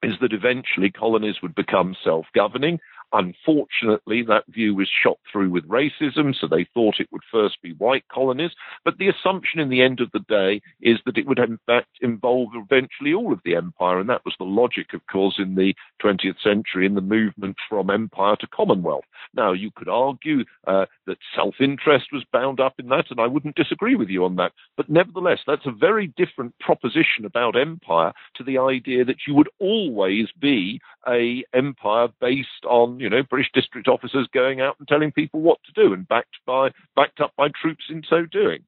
is 0.02 0.14
that 0.20 0.32
eventually 0.32 0.90
colonies 0.90 1.36
would 1.42 1.54
become 1.54 1.96
self 2.04 2.26
governing 2.34 2.78
Unfortunately, 3.12 4.22
that 4.22 4.44
view 4.48 4.74
was 4.74 4.88
shot 5.02 5.18
through 5.30 5.50
with 5.50 5.66
racism, 5.66 6.34
so 6.34 6.46
they 6.46 6.66
thought 6.74 7.00
it 7.00 7.08
would 7.10 7.22
first 7.32 7.60
be 7.62 7.72
white 7.74 8.04
colonies. 8.12 8.50
But 8.84 8.98
the 8.98 9.08
assumption 9.08 9.60
in 9.60 9.70
the 9.70 9.82
end 9.82 10.00
of 10.00 10.10
the 10.12 10.24
day 10.28 10.60
is 10.82 10.98
that 11.06 11.16
it 11.16 11.26
would 11.26 11.38
in 11.38 11.58
fact 11.66 11.88
involve 12.02 12.50
eventually 12.54 13.14
all 13.14 13.32
of 13.32 13.40
the 13.44 13.56
empire, 13.56 13.98
and 13.98 14.10
that 14.10 14.24
was 14.24 14.34
the 14.38 14.44
logic, 14.44 14.92
of 14.92 15.06
course, 15.06 15.36
in 15.38 15.54
the 15.54 15.74
20th 16.02 16.40
century 16.42 16.84
in 16.84 16.94
the 16.94 17.00
movement 17.00 17.56
from 17.68 17.88
empire 17.88 18.36
to 18.36 18.46
commonwealth. 18.48 19.04
Now, 19.34 19.52
you 19.52 19.70
could 19.74 19.88
argue 19.88 20.44
uh, 20.66 20.86
that 21.06 21.18
self 21.34 21.54
interest 21.60 22.06
was 22.12 22.24
bound 22.32 22.60
up 22.60 22.74
in 22.78 22.88
that, 22.88 23.06
and 23.10 23.20
I 23.20 23.26
wouldn't 23.26 23.56
disagree 23.56 23.94
with 23.94 24.08
you 24.08 24.24
on 24.24 24.36
that. 24.36 24.52
But 24.76 24.90
nevertheless, 24.90 25.40
that's 25.46 25.66
a 25.66 25.72
very 25.72 26.08
different 26.16 26.54
proposition 26.60 27.24
about 27.24 27.56
empire 27.56 28.12
to 28.36 28.44
the 28.44 28.58
idea 28.58 29.04
that 29.04 29.26
you 29.26 29.34
would 29.34 29.48
always 29.58 30.28
be 30.38 30.80
a 31.08 31.44
empire 31.54 32.08
based 32.20 32.64
on 32.68 32.97
you 33.00 33.10
know, 33.10 33.22
British 33.22 33.50
district 33.52 33.88
officers 33.88 34.28
going 34.32 34.60
out 34.60 34.76
and 34.78 34.88
telling 34.88 35.12
people 35.12 35.40
what 35.40 35.58
to 35.64 35.72
do 35.72 35.92
and 35.92 36.06
backed 36.08 36.36
by 36.46 36.70
backed 36.96 37.20
up 37.20 37.32
by 37.36 37.48
troops 37.48 37.84
in 37.90 38.02
so 38.08 38.26
doing. 38.26 38.60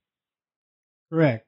Correct. 1.11 1.47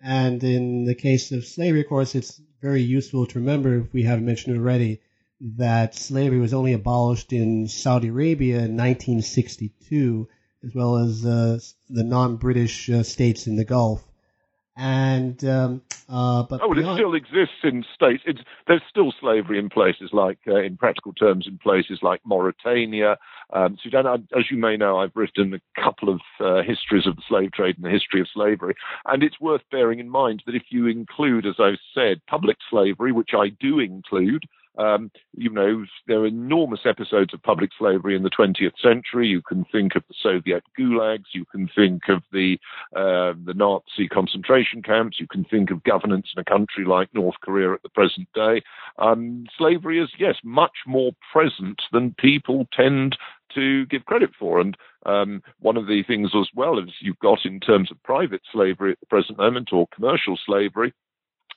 And 0.00 0.42
in 0.44 0.84
the 0.84 0.94
case 0.94 1.32
of 1.32 1.46
slavery, 1.46 1.80
of 1.80 1.88
course, 1.88 2.14
it's 2.14 2.40
very 2.60 2.82
useful 2.82 3.26
to 3.26 3.38
remember 3.38 3.76
if 3.78 3.92
we 3.92 4.02
haven't 4.02 4.26
mentioned 4.26 4.56
already 4.56 5.00
that 5.40 5.94
slavery 5.94 6.38
was 6.38 6.54
only 6.54 6.72
abolished 6.72 7.32
in 7.32 7.68
Saudi 7.68 8.08
Arabia 8.08 8.56
in 8.56 8.76
1962, 8.76 10.28
as 10.64 10.74
well 10.74 10.96
as 10.96 11.24
uh, 11.24 11.58
the 11.88 12.04
non-British 12.04 12.90
uh, 12.90 13.02
states 13.02 13.46
in 13.46 13.56
the 13.56 13.64
Gulf. 13.64 14.04
And 14.76 15.42
um, 15.44 15.82
uh, 16.08 16.42
but 16.42 16.60
oh, 16.60 16.68
well, 16.68 16.76
beyond... 16.76 16.98
it 16.98 17.02
still 17.02 17.14
exists 17.14 17.60
in 17.62 17.84
states. 17.94 18.22
It's, 18.26 18.40
there's 18.66 18.82
still 18.90 19.12
slavery 19.18 19.58
in 19.58 19.70
places 19.70 20.10
like, 20.12 20.38
uh, 20.46 20.60
in 20.60 20.76
practical 20.76 21.14
terms, 21.14 21.46
in 21.46 21.58
places 21.58 22.00
like 22.02 22.20
Mauritania, 22.24 23.16
um, 23.52 23.78
Sudan. 23.82 24.06
I, 24.06 24.14
as 24.38 24.50
you 24.50 24.58
may 24.58 24.76
know, 24.76 24.98
I've 24.98 25.14
written 25.14 25.54
a 25.54 25.80
couple 25.80 26.10
of 26.10 26.20
uh, 26.40 26.62
histories 26.62 27.06
of 27.06 27.16
the 27.16 27.22
slave 27.26 27.52
trade 27.52 27.76
and 27.76 27.84
the 27.86 27.90
history 27.90 28.20
of 28.20 28.28
slavery, 28.34 28.74
and 29.06 29.22
it's 29.22 29.40
worth 29.40 29.62
bearing 29.70 29.98
in 29.98 30.10
mind 30.10 30.42
that 30.44 30.54
if 30.54 30.64
you 30.68 30.86
include, 30.88 31.46
as 31.46 31.54
I've 31.58 31.78
said, 31.94 32.20
public 32.28 32.58
slavery, 32.70 33.12
which 33.12 33.30
I 33.32 33.48
do 33.58 33.78
include, 33.78 34.44
um, 34.78 35.10
you 35.36 35.50
know, 35.50 35.84
there 36.06 36.20
are 36.20 36.26
enormous 36.26 36.80
episodes 36.84 37.32
of 37.32 37.42
public 37.42 37.70
slavery 37.78 38.16
in 38.16 38.22
the 38.22 38.30
20th 38.30 38.78
century. 38.82 39.28
You 39.28 39.42
can 39.42 39.64
think 39.70 39.94
of 39.94 40.02
the 40.08 40.14
Soviet 40.20 40.64
gulags. 40.78 41.26
You 41.32 41.44
can 41.44 41.68
think 41.74 42.08
of 42.08 42.22
the 42.32 42.58
uh, 42.94 43.34
the 43.44 43.54
Nazi 43.54 44.08
concentration 44.08 44.82
camps. 44.82 45.20
You 45.20 45.26
can 45.26 45.44
think 45.44 45.70
of 45.70 45.84
governance 45.84 46.28
in 46.34 46.40
a 46.40 46.44
country 46.44 46.84
like 46.84 47.14
North 47.14 47.36
Korea 47.40 47.72
at 47.72 47.82
the 47.82 47.88
present 47.88 48.28
day. 48.34 48.62
Um, 48.98 49.46
slavery 49.56 50.00
is, 50.00 50.10
yes, 50.18 50.36
much 50.42 50.78
more 50.86 51.12
present 51.32 51.82
than 51.92 52.14
people 52.18 52.66
tend 52.72 53.16
to 53.54 53.86
give 53.86 54.04
credit 54.06 54.30
for. 54.38 54.60
And 54.60 54.76
um, 55.06 55.42
one 55.60 55.76
of 55.76 55.86
the 55.86 56.02
things 56.02 56.30
as 56.34 56.48
well 56.54 56.78
as 56.78 56.88
you've 57.00 57.18
got 57.18 57.44
in 57.44 57.60
terms 57.60 57.90
of 57.90 58.02
private 58.02 58.42
slavery 58.52 58.92
at 58.92 59.00
the 59.00 59.06
present 59.06 59.38
moment 59.38 59.72
or 59.72 59.86
commercial 59.94 60.38
slavery 60.44 60.92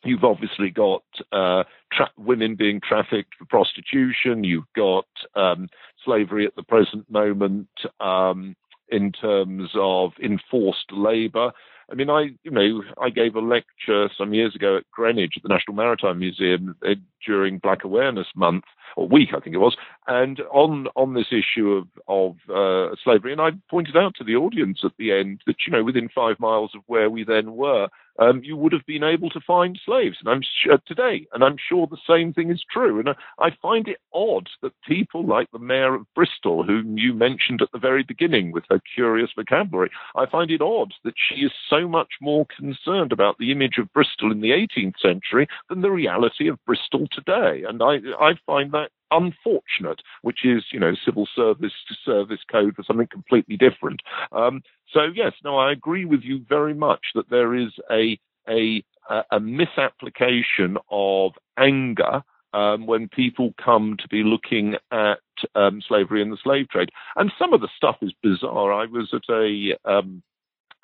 You've 0.04 0.24
obviously 0.24 0.70
got 0.70 1.04
uh, 1.32 1.64
tra- 1.92 2.12
women 2.18 2.56
being 2.56 2.80
trafficked 2.82 3.36
for 3.38 3.46
prostitution. 3.46 4.44
You've 4.44 4.72
got 4.76 5.08
um, 5.36 5.68
slavery 6.06 6.46
at 6.46 6.56
the 6.56 6.64
present 6.64 7.10
moment 7.10 7.70
um, 8.00 8.56
in 8.90 9.12
terms 9.12 9.70
of 9.76 10.12
enforced 10.22 10.92
labour. 10.92 11.52
I 11.90 11.96
mean, 11.96 12.10
I 12.10 12.30
you 12.44 12.52
know 12.52 12.84
I 13.02 13.10
gave 13.10 13.36
a 13.36 13.40
lecture 13.40 14.10
some 14.18 14.34
years 14.34 14.56
ago 14.56 14.78
at 14.78 14.92
Greenwich 14.92 15.34
at 15.38 15.44
the 15.44 15.50
National 15.50 15.76
Maritime 15.76 16.20
Museum 16.20 16.76
uh, 16.86 16.96
during 17.26 17.60
Black 17.60 17.84
Awareness 17.84 18.28
Month 18.36 18.66
or 18.96 19.08
week, 19.08 19.30
I 19.36 19.40
think 19.40 19.56
it 19.56 19.60
was, 19.60 19.78
and 20.08 20.40
on 20.52 20.88
on 20.96 21.14
this 21.14 21.32
issue 21.32 21.72
of 21.72 21.88
of 22.08 22.36
uh, 22.50 22.96
slavery, 23.04 23.32
and 23.32 23.42
I 23.42 23.52
pointed 23.70 23.96
out 23.96 24.16
to 24.16 24.24
the 24.24 24.36
audience 24.36 24.80
at 24.84 24.92
the 24.98 25.12
end 25.12 25.42
that 25.46 25.56
you 25.66 25.72
know 25.72 25.84
within 25.84 26.10
five 26.10 26.40
miles 26.40 26.72
of 26.76 26.82
where 26.88 27.10
we 27.10 27.24
then 27.24 27.56
were, 27.56 27.90
um, 28.20 28.42
you 28.44 28.58
would 28.58 28.74
have 28.74 28.86
been 28.86 29.04
able 29.04 29.30
to 29.30 29.40
find 29.46 29.80
slaves, 29.86 30.18
and 30.20 30.30
I'm 30.30 30.42
sure 30.64 30.80
today, 30.88 31.28
and 31.34 31.44
I'm 31.44 31.58
sure 31.58 31.88
the 31.88 31.98
same 32.08 32.34
thing 32.34 32.50
is 32.50 32.64
true. 32.72 33.00
And 33.00 33.10
I, 33.10 33.14
I 33.40 33.50
find 33.62 33.88
it 33.88 33.98
odd 34.14 34.50
that 34.62 34.74
people 34.88 35.26
like 35.26 35.52
the 35.52 35.60
mayor 35.60 35.94
of 35.94 36.06
Bristol, 36.16 36.64
whom 36.64 36.98
you 36.98 37.14
mentioned 37.14 37.62
at 37.62 37.72
the 37.72 37.80
very 37.80 38.04
beginning 38.04 38.52
with 38.52 38.64
her 38.70 38.82
curious 38.96 39.30
vocabulary, 39.36 39.92
I 40.16 40.26
find 40.26 40.50
it 40.50 40.62
odd 40.62 40.94
that 41.04 41.14
she 41.18 41.42
is 41.42 41.52
so 41.70 41.77
much 41.86 42.14
more 42.22 42.46
concerned 42.58 43.12
about 43.12 43.38
the 43.38 43.52
image 43.52 43.78
of 43.78 43.92
Bristol 43.94 44.32
in 44.32 44.42
the 44.42 44.52
18th 44.52 45.00
century 45.02 45.48
than 45.70 45.82
the 45.82 45.92
reality 45.92 46.48
of 46.48 46.64
Bristol 46.66 47.08
today. 47.12 47.64
And 47.68 47.82
I, 47.84 47.98
I 48.20 48.34
find 48.46 48.72
that 48.72 48.90
unfortunate, 49.12 50.02
which 50.22 50.46
is, 50.46 50.66
you 50.72 50.80
know, 50.80 50.94
civil 51.06 51.28
service 51.36 51.74
to 51.88 51.96
service 52.06 52.42
code 52.52 52.76
for 52.76 52.84
something 52.84 53.08
completely 53.08 53.58
different. 53.58 54.02
Um, 54.32 54.62
so 54.92 55.02
yes, 55.14 55.34
no, 55.44 55.58
I 55.58 55.72
agree 55.72 56.06
with 56.06 56.22
you 56.24 56.46
very 56.48 56.74
much 56.74 57.08
that 57.16 57.30
there 57.30 57.56
is 57.56 57.72
a 57.92 58.20
a 58.50 58.84
a 59.32 59.40
misapplication 59.40 60.78
of 60.92 61.32
anger 61.58 62.24
um, 62.54 62.88
when 62.88 63.08
people 63.08 63.54
come 63.64 63.96
to 64.00 64.08
be 64.08 64.24
looking 64.24 64.76
at 64.92 65.20
um, 65.56 65.82
slavery 65.88 66.22
and 66.22 66.32
the 66.32 66.38
slave 66.44 66.68
trade. 66.70 66.90
And 67.16 67.32
some 67.38 67.54
of 67.54 67.62
the 67.62 67.70
stuff 67.76 67.98
is 68.02 68.14
bizarre. 68.24 68.74
I 68.74 68.86
was 68.86 69.14
at 69.14 69.34
a 69.34 69.78
um, 69.86 70.24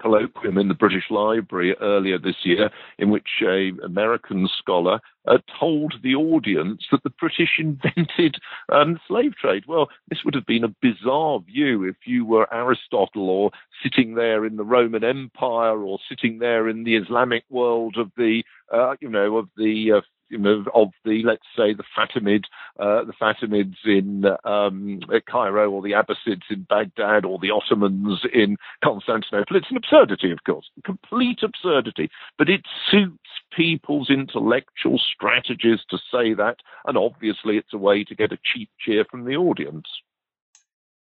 colloquium 0.03 0.59
in 0.59 0.67
the 0.67 0.73
British 0.73 1.05
Library 1.09 1.75
earlier 1.79 2.17
this 2.17 2.35
year, 2.43 2.69
in 2.97 3.09
which 3.09 3.41
a 3.41 3.71
American 3.83 4.49
scholar 4.57 4.99
uh, 5.27 5.37
told 5.59 5.95
the 6.03 6.15
audience 6.15 6.83
that 6.91 7.03
the 7.03 7.09
British 7.11 7.51
invented 7.59 8.35
um, 8.69 8.99
slave 9.07 9.35
trade. 9.35 9.63
Well, 9.67 9.89
this 10.09 10.19
would 10.25 10.35
have 10.35 10.45
been 10.45 10.63
a 10.63 10.75
bizarre 10.81 11.39
view 11.39 11.83
if 11.83 11.95
you 12.05 12.25
were 12.25 12.53
Aristotle 12.53 13.29
or 13.29 13.51
sitting 13.81 14.15
there 14.15 14.45
in 14.45 14.57
the 14.57 14.65
Roman 14.65 15.03
Empire 15.03 15.81
or 15.81 15.99
sitting 16.09 16.39
there 16.39 16.67
in 16.67 16.83
the 16.83 16.95
Islamic 16.95 17.43
world 17.49 17.97
of 17.97 18.11
the, 18.17 18.43
uh, 18.73 18.95
you 18.99 19.09
know, 19.09 19.37
of 19.37 19.49
the 19.57 20.01
know, 20.37 20.63
of 20.73 20.89
the 21.05 21.21
let's 21.23 21.45
say 21.55 21.73
the 21.73 21.83
Fatimid, 21.97 22.45
uh, 22.79 23.03
the 23.03 23.13
Fatimids 23.13 23.75
in 23.85 24.25
um, 24.43 24.99
Cairo, 25.29 25.69
or 25.71 25.81
the 25.81 25.93
Abbasids 25.93 26.43
in 26.49 26.65
Baghdad, 26.69 27.25
or 27.25 27.39
the 27.39 27.51
Ottomans 27.51 28.25
in 28.33 28.57
Constantinople. 28.83 29.55
It's 29.55 29.71
an 29.71 29.77
absurdity, 29.77 30.31
of 30.31 30.43
course, 30.45 30.69
complete 30.83 31.39
absurdity. 31.43 32.09
But 32.37 32.49
it 32.49 32.61
suits 32.89 33.17
people's 33.55 34.09
intellectual 34.09 34.99
strategies 34.99 35.79
to 35.89 35.97
say 36.11 36.33
that, 36.33 36.57
and 36.85 36.97
obviously 36.97 37.57
it's 37.57 37.73
a 37.73 37.77
way 37.77 38.03
to 38.03 38.15
get 38.15 38.31
a 38.31 38.39
cheap 38.43 38.69
cheer 38.79 39.05
from 39.09 39.25
the 39.25 39.35
audience. 39.35 39.87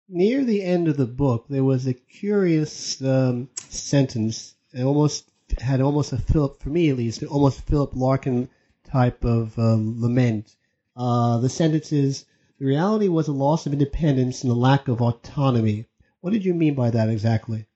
Near 0.08 0.44
the 0.44 0.64
end 0.64 0.88
of 0.88 0.96
the 0.96 1.06
book, 1.06 1.46
there 1.48 1.62
was 1.62 1.86
a 1.86 1.94
curious 1.94 3.00
um, 3.02 3.48
sentence. 3.68 4.56
It 4.72 4.82
almost 4.82 5.30
had 5.60 5.80
almost 5.80 6.12
a 6.12 6.18
Philip, 6.18 6.60
for 6.60 6.68
me 6.68 6.90
at 6.90 6.96
least, 6.96 7.22
almost 7.24 7.66
Philip 7.66 7.90
Larkin 7.94 8.48
type 8.90 9.24
of 9.24 9.58
uh, 9.58 9.76
lament. 9.78 10.56
Uh, 10.96 11.38
the 11.38 11.48
sentence 11.48 11.92
is 11.92 12.26
the 12.58 12.66
reality 12.66 13.08
was 13.08 13.28
a 13.28 13.32
loss 13.32 13.66
of 13.66 13.72
independence 13.72 14.42
and 14.42 14.52
a 14.52 14.54
lack 14.54 14.88
of 14.88 15.00
autonomy. 15.00 15.86
What 16.20 16.32
did 16.32 16.44
you 16.44 16.54
mean 16.54 16.74
by 16.74 16.90
that 16.90 17.08
exactly? 17.08 17.66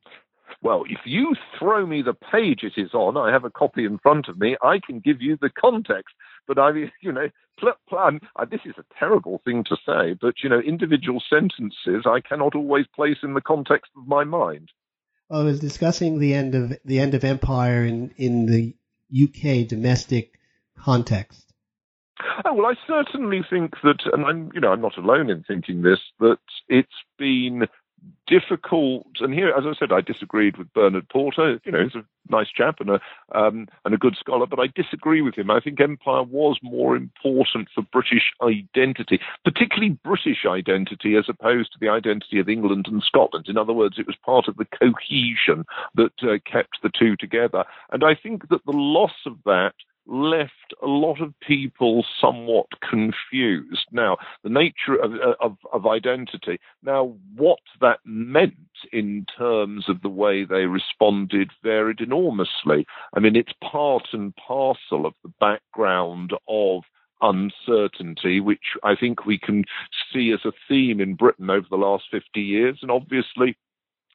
Well, 0.63 0.85
if 0.89 1.01
you 1.05 1.35
throw 1.59 1.87
me 1.87 2.01
the 2.03 2.15
page 2.15 2.61
it 2.63 2.81
is 2.81 2.95
on, 2.95 3.17
I 3.17 3.31
have 3.31 3.45
a 3.45 3.51
copy 3.51 3.85
in 3.85 3.99
front 3.99 4.29
of 4.29 4.39
me, 4.39 4.57
I 4.63 4.79
can 4.85 5.01
give 5.01 5.21
you 5.21 5.37
the 5.41 5.51
context. 5.51 6.15
But 6.49 6.59
I, 6.59 6.73
mean, 6.73 6.91
you 7.01 7.13
know, 7.13 7.29
pl- 7.59 7.79
pl- 7.89 8.19
this 8.51 8.61
is 8.65 8.75
a 8.79 8.99
terrible 8.99 9.41
thing 9.45 9.65
to 9.65 9.77
say, 9.87 10.17
but, 10.21 10.37
you 10.43 10.49
know, 10.49 10.61
individual 10.61 11.23
sentences 11.29 12.07
I 12.07 12.21
cannot 12.21 12.55
always 12.55 12.87
place 12.95 13.19
in 13.23 13.35
the 13.35 13.41
context 13.41 13.91
of 13.97 14.07
my 14.07 14.25
mind. 14.25 14.71
I 15.31 15.43
was 15.43 15.61
discussing 15.61 16.19
the 16.19 16.35
end 16.35 16.55
of 16.55 16.73
the 16.85 16.99
end 16.99 17.15
of 17.15 17.25
empire 17.25 17.85
in, 17.85 18.15
in 18.17 18.47
the 18.47 18.75
UK 19.13 19.67
domestic 19.67 20.39
context? 20.79 21.53
Oh, 22.45 22.55
well, 22.55 22.67
I 22.67 22.75
certainly 22.87 23.43
think 23.49 23.75
that, 23.83 24.01
and 24.13 24.25
I'm, 24.25 24.51
you 24.55 24.61
know, 24.61 24.73
I'm 24.73 24.81
not 24.81 24.97
alone 24.97 25.31
in 25.31 25.43
thinking 25.43 25.83
this, 25.83 26.01
that 26.21 26.39
it's 26.69 26.89
been 27.19 27.67
difficult. 28.27 29.07
And 29.21 29.33
here, 29.33 29.49
as 29.57 29.65
I 29.67 29.75
said, 29.79 29.93
I 29.93 30.01
disagreed 30.01 30.57
with 30.57 30.73
Bernard 30.73 31.09
Porter. 31.09 31.61
You 31.65 31.73
know, 31.73 31.83
he's 31.83 31.95
a 31.95 32.05
nice 32.29 32.49
chap 32.49 32.77
and 32.81 32.91
a 32.91 33.01
um, 33.35 33.67
and 33.85 33.95
a 33.95 33.99
good 33.99 34.17
scholar, 34.19 34.47
but 34.47 34.59
I 34.59 34.69
disagree 34.75 35.23
with 35.23 35.37
him. 35.37 35.51
I 35.51 35.61
think 35.61 35.81
empire 35.81 36.23
was 36.23 36.59
more 36.63 36.97
important 36.97 37.69
for 37.75 37.83
British 37.93 38.33
identity, 38.43 39.21
particularly 39.45 39.99
British 40.05 40.45
identity, 40.47 41.17
as 41.17 41.29
opposed 41.29 41.73
to 41.73 41.79
the 41.81 41.89
identity 41.89 42.39
of 42.41 42.49
England 42.49 42.87
and 42.89 43.03
Scotland. 43.03 43.47
In 43.49 43.57
other 43.57 43.73
words, 43.73 43.99
it 43.99 44.07
was 44.07 44.17
part 44.25 44.49
of 44.49 44.57
the 44.57 44.67
cohesion 44.67 45.65
that 45.95 46.13
uh, 46.23 46.39
kept 46.51 46.83
the 46.83 46.91
two 46.91 47.17
together. 47.17 47.65
And 47.93 48.05
I 48.05 48.15
think 48.15 48.49
that 48.49 48.65
the 48.65 48.77
loss 48.77 49.15
of 49.27 49.37
that 49.45 49.75
left 50.07 50.75
a 50.83 50.87
lot 50.87 51.21
of 51.21 51.33
people 51.41 52.05
somewhat 52.21 52.67
confused. 52.89 53.87
Now, 53.93 54.17
the 54.43 54.51
nature 54.51 54.95
of, 54.95 55.13
of, 55.41 55.57
of, 55.73 55.87
identity, 55.87 56.59
now, 56.83 57.17
what 57.35 57.61
that 57.81 58.01
meant 58.05 58.55
in 58.93 59.27
terms 59.37 59.89
of 59.89 60.03
the 60.03 60.09
way 60.09 60.45
they 60.45 60.67
responded 60.67 61.51
varied 61.63 62.01
enormously. 62.01 62.87
I 63.15 63.21
mean, 63.21 63.37
it's 63.37 63.53
part 63.63 64.09
and 64.13 64.35
parcel 64.37 65.07
of 65.07 65.15
the 65.23 65.33
background 65.41 66.33
of 66.49 66.83
uncertainty, 67.21 68.41
which 68.41 68.77
I 68.83 68.95
think 68.95 69.25
we 69.25 69.39
can 69.39 69.65
see 70.13 70.33
as 70.33 70.45
a 70.45 70.53
theme 70.69 71.01
in 71.01 71.15
Britain 71.15 71.49
over 71.49 71.67
the 71.71 71.77
last 71.77 72.05
50 72.11 72.41
years. 72.41 72.79
And 72.83 72.91
obviously, 72.91 73.57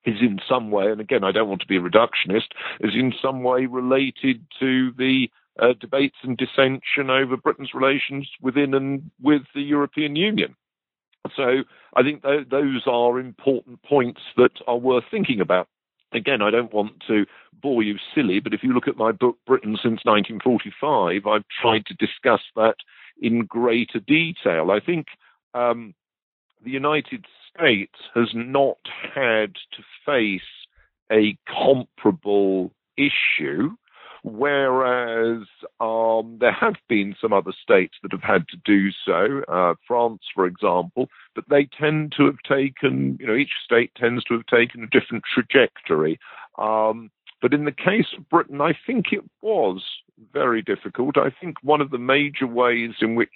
is 0.05 0.21
in 0.21 0.39
some 0.47 0.71
way, 0.71 0.91
and 0.91 1.01
again, 1.01 1.23
I 1.23 1.31
don't 1.31 1.49
want 1.49 1.61
to 1.61 1.67
be 1.67 1.77
a 1.77 1.81
reductionist, 1.81 2.51
is 2.79 2.93
in 2.95 3.13
some 3.21 3.43
way 3.43 3.65
related 3.65 4.45
to 4.59 4.91
the 4.97 5.29
uh, 5.61 5.73
debates 5.79 6.17
and 6.23 6.37
dissension 6.37 7.09
over 7.09 7.37
Britain's 7.37 7.73
relations 7.73 8.29
within 8.41 8.73
and 8.73 9.09
with 9.21 9.43
the 9.53 9.61
European 9.61 10.15
Union. 10.15 10.55
So 11.35 11.63
I 11.95 12.03
think 12.03 12.23
th- 12.23 12.47
those 12.49 12.83
are 12.87 13.19
important 13.19 13.81
points 13.83 14.21
that 14.37 14.51
are 14.67 14.77
worth 14.77 15.03
thinking 15.11 15.41
about. 15.41 15.67
Again, 16.11 16.41
I 16.41 16.49
don't 16.49 16.73
want 16.73 17.03
to 17.07 17.25
bore 17.61 17.83
you 17.83 17.97
silly, 18.15 18.39
but 18.39 18.53
if 18.53 18.63
you 18.63 18.73
look 18.73 18.87
at 18.87 18.97
my 18.97 19.11
book, 19.11 19.37
Britain 19.45 19.73
since 19.73 20.01
1945, 20.05 21.27
I've 21.27 21.43
tried 21.61 21.85
to 21.85 21.93
discuss 21.95 22.41
that 22.55 22.75
in 23.21 23.45
greater 23.45 23.99
detail. 23.99 24.71
I 24.71 24.79
think 24.79 25.07
um, 25.53 25.93
the 26.63 26.71
United 26.71 27.25
States 27.53 27.93
has 28.15 28.29
not 28.33 28.77
had 29.13 29.55
to 29.73 29.83
face 30.05 30.41
a 31.11 31.37
comparable 31.47 32.71
issue 32.97 33.71
whereas 34.23 35.43
um, 35.79 36.37
there 36.39 36.51
have 36.51 36.75
been 36.87 37.15
some 37.21 37.33
other 37.33 37.53
states 37.61 37.95
that 38.01 38.11
have 38.11 38.23
had 38.23 38.47
to 38.49 38.57
do 38.65 38.89
so, 39.05 39.41
uh, 39.47 39.73
France, 39.87 40.21
for 40.33 40.45
example, 40.45 41.09
but 41.35 41.45
they 41.49 41.67
tend 41.79 42.13
to 42.17 42.25
have 42.25 42.39
taken, 42.47 43.17
you 43.19 43.27
know, 43.27 43.35
each 43.35 43.53
state 43.63 43.91
tends 43.95 44.23
to 44.25 44.33
have 44.33 44.45
taken 44.45 44.83
a 44.83 44.87
different 44.87 45.23
trajectory. 45.33 46.19
Um, 46.57 47.09
but 47.41 47.53
in 47.53 47.65
the 47.65 47.71
case 47.71 48.07
of 48.17 48.27
Britain, 48.29 48.61
I 48.61 48.73
think 48.85 49.07
it 49.11 49.23
was 49.41 49.81
very 50.33 50.61
difficult. 50.61 51.17
I 51.17 51.29
think 51.29 51.55
one 51.63 51.81
of 51.81 51.91
the 51.91 51.97
major 51.97 52.47
ways 52.47 52.91
in 53.01 53.15
which 53.15 53.29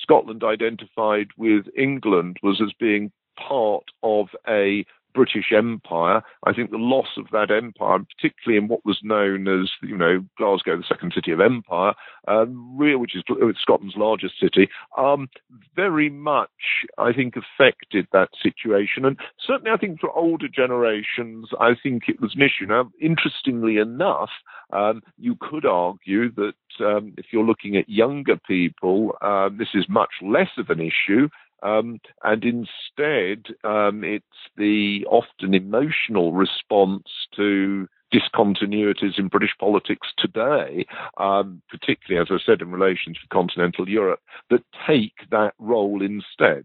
Scotland 0.00 0.44
identified 0.44 1.28
with 1.36 1.66
England 1.76 2.36
was 2.42 2.60
as 2.62 2.72
being 2.78 3.10
part 3.36 3.84
of 4.02 4.28
a 4.48 4.84
British 5.18 5.50
Empire. 5.52 6.22
I 6.46 6.52
think 6.52 6.70
the 6.70 6.76
loss 6.76 7.08
of 7.16 7.26
that 7.32 7.50
empire, 7.50 7.98
particularly 7.98 8.56
in 8.56 8.68
what 8.68 8.86
was 8.86 9.00
known 9.02 9.48
as, 9.48 9.68
you 9.82 9.96
know, 9.96 10.24
Glasgow, 10.36 10.76
the 10.76 10.84
second 10.88 11.12
city 11.12 11.32
of 11.32 11.40
empire, 11.40 11.94
um, 12.28 12.78
which 12.78 13.16
is 13.16 13.24
Scotland's 13.60 13.96
largest 13.96 14.34
city, 14.40 14.68
um, 14.96 15.28
very 15.74 16.08
much, 16.08 16.86
I 16.98 17.12
think, 17.12 17.34
affected 17.34 18.06
that 18.12 18.28
situation. 18.40 19.04
And 19.04 19.18
certainly, 19.44 19.72
I 19.72 19.76
think 19.76 19.98
for 19.98 20.12
older 20.12 20.46
generations, 20.46 21.48
I 21.58 21.74
think 21.82 22.04
it 22.06 22.20
was 22.20 22.36
an 22.36 22.42
issue. 22.42 22.66
Now, 22.68 22.92
interestingly 23.00 23.78
enough, 23.78 24.30
um, 24.72 25.02
you 25.18 25.36
could 25.40 25.66
argue 25.66 26.30
that 26.36 26.54
um, 26.78 27.14
if 27.18 27.26
you're 27.32 27.44
looking 27.44 27.76
at 27.76 27.88
younger 27.88 28.36
people, 28.36 29.16
uh, 29.20 29.48
this 29.48 29.70
is 29.74 29.86
much 29.88 30.12
less 30.22 30.50
of 30.58 30.70
an 30.70 30.78
issue 30.80 31.28
um, 31.62 32.00
and 32.22 32.44
instead, 32.44 33.54
um, 33.64 34.04
it's 34.04 34.24
the 34.56 35.04
often 35.10 35.54
emotional 35.54 36.32
response 36.32 37.08
to 37.36 37.88
discontinuities 38.12 39.18
in 39.18 39.28
British 39.28 39.54
politics 39.58 40.08
today, 40.16 40.86
um, 41.18 41.60
particularly, 41.68 42.20
as 42.20 42.28
I 42.30 42.44
said, 42.44 42.62
in 42.62 42.70
relation 42.70 43.14
to 43.14 43.20
continental 43.30 43.88
Europe, 43.88 44.20
that 44.50 44.64
take 44.86 45.12
that 45.30 45.54
role 45.58 46.02
instead. 46.02 46.64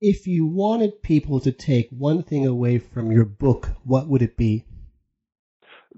If 0.00 0.26
you 0.26 0.46
wanted 0.46 1.02
people 1.02 1.40
to 1.40 1.50
take 1.50 1.88
one 1.90 2.22
thing 2.22 2.46
away 2.46 2.78
from 2.78 3.10
your 3.10 3.24
book, 3.24 3.70
what 3.84 4.08
would 4.08 4.22
it 4.22 4.36
be? 4.36 4.64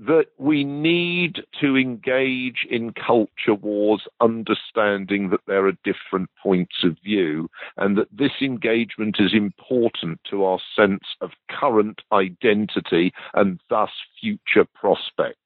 That 0.01 0.28
we 0.38 0.64
need 0.64 1.40
to 1.61 1.76
engage 1.76 2.66
in 2.70 2.92
culture 2.94 3.55
wars, 3.55 4.03
understanding 4.20 5.28
that 5.28 5.40
there 5.46 5.66
are 5.66 5.76
different 5.84 6.30
points 6.42 6.76
of 6.82 6.96
view, 7.05 7.51
and 7.76 7.98
that 7.98 8.09
this 8.11 8.32
engagement 8.40 9.16
is 9.18 9.34
important 9.34 10.18
to 10.30 10.44
our 10.44 10.59
sense 10.74 11.05
of 11.20 11.32
current 11.51 12.01
identity 12.12 13.12
and 13.34 13.61
thus 13.68 13.90
future 14.18 14.66
prospects. 14.74 15.36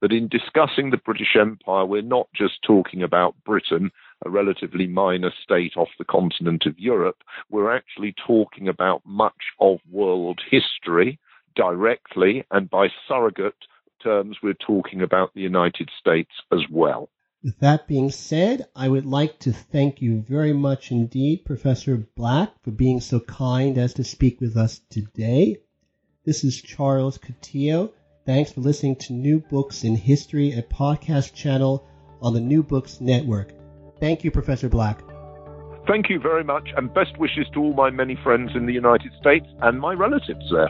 That 0.00 0.12
in 0.12 0.28
discussing 0.28 0.90
the 0.90 0.96
British 0.96 1.36
Empire, 1.38 1.84
we're 1.84 2.00
not 2.00 2.28
just 2.34 2.62
talking 2.62 3.02
about 3.02 3.34
Britain, 3.44 3.90
a 4.24 4.30
relatively 4.30 4.86
minor 4.86 5.30
state 5.42 5.74
off 5.76 5.90
the 5.98 6.06
continent 6.06 6.64
of 6.64 6.78
Europe. 6.78 7.18
We're 7.50 7.76
actually 7.76 8.14
talking 8.26 8.66
about 8.66 9.02
much 9.04 9.52
of 9.60 9.78
world 9.90 10.40
history 10.50 11.18
directly 11.54 12.46
and 12.50 12.70
by 12.70 12.88
surrogate 13.06 13.66
terms, 14.02 14.36
we're 14.42 14.54
talking 14.54 15.02
about 15.02 15.32
the 15.34 15.40
United 15.40 15.90
States 15.98 16.30
as 16.52 16.60
well. 16.70 17.08
With 17.42 17.58
that 17.60 17.88
being 17.88 18.10
said, 18.10 18.66
I 18.76 18.88
would 18.88 19.06
like 19.06 19.38
to 19.40 19.52
thank 19.52 20.02
you 20.02 20.20
very 20.20 20.52
much 20.52 20.90
indeed, 20.90 21.44
Professor 21.46 21.96
Black, 22.14 22.52
for 22.62 22.70
being 22.70 23.00
so 23.00 23.20
kind 23.20 23.78
as 23.78 23.94
to 23.94 24.04
speak 24.04 24.40
with 24.40 24.56
us 24.56 24.80
today. 24.90 25.56
This 26.24 26.44
is 26.44 26.60
Charles 26.60 27.16
Coutinho. 27.16 27.92
Thanks 28.26 28.52
for 28.52 28.60
listening 28.60 28.96
to 28.96 29.14
New 29.14 29.40
Books 29.40 29.84
in 29.84 29.96
History, 29.96 30.52
a 30.52 30.62
podcast 30.62 31.32
channel 31.32 31.88
on 32.20 32.34
the 32.34 32.40
New 32.40 32.62
Books 32.62 33.00
Network. 33.00 33.52
Thank 33.98 34.22
you, 34.22 34.30
Professor 34.30 34.68
Black. 34.68 35.00
Thank 35.88 36.10
you 36.10 36.20
very 36.20 36.44
much, 36.44 36.68
and 36.76 36.92
best 36.92 37.16
wishes 37.18 37.46
to 37.54 37.60
all 37.60 37.72
my 37.72 37.88
many 37.88 38.16
friends 38.22 38.50
in 38.54 38.66
the 38.66 38.74
United 38.74 39.12
States 39.18 39.46
and 39.62 39.80
my 39.80 39.94
relatives 39.94 40.44
there. 40.52 40.68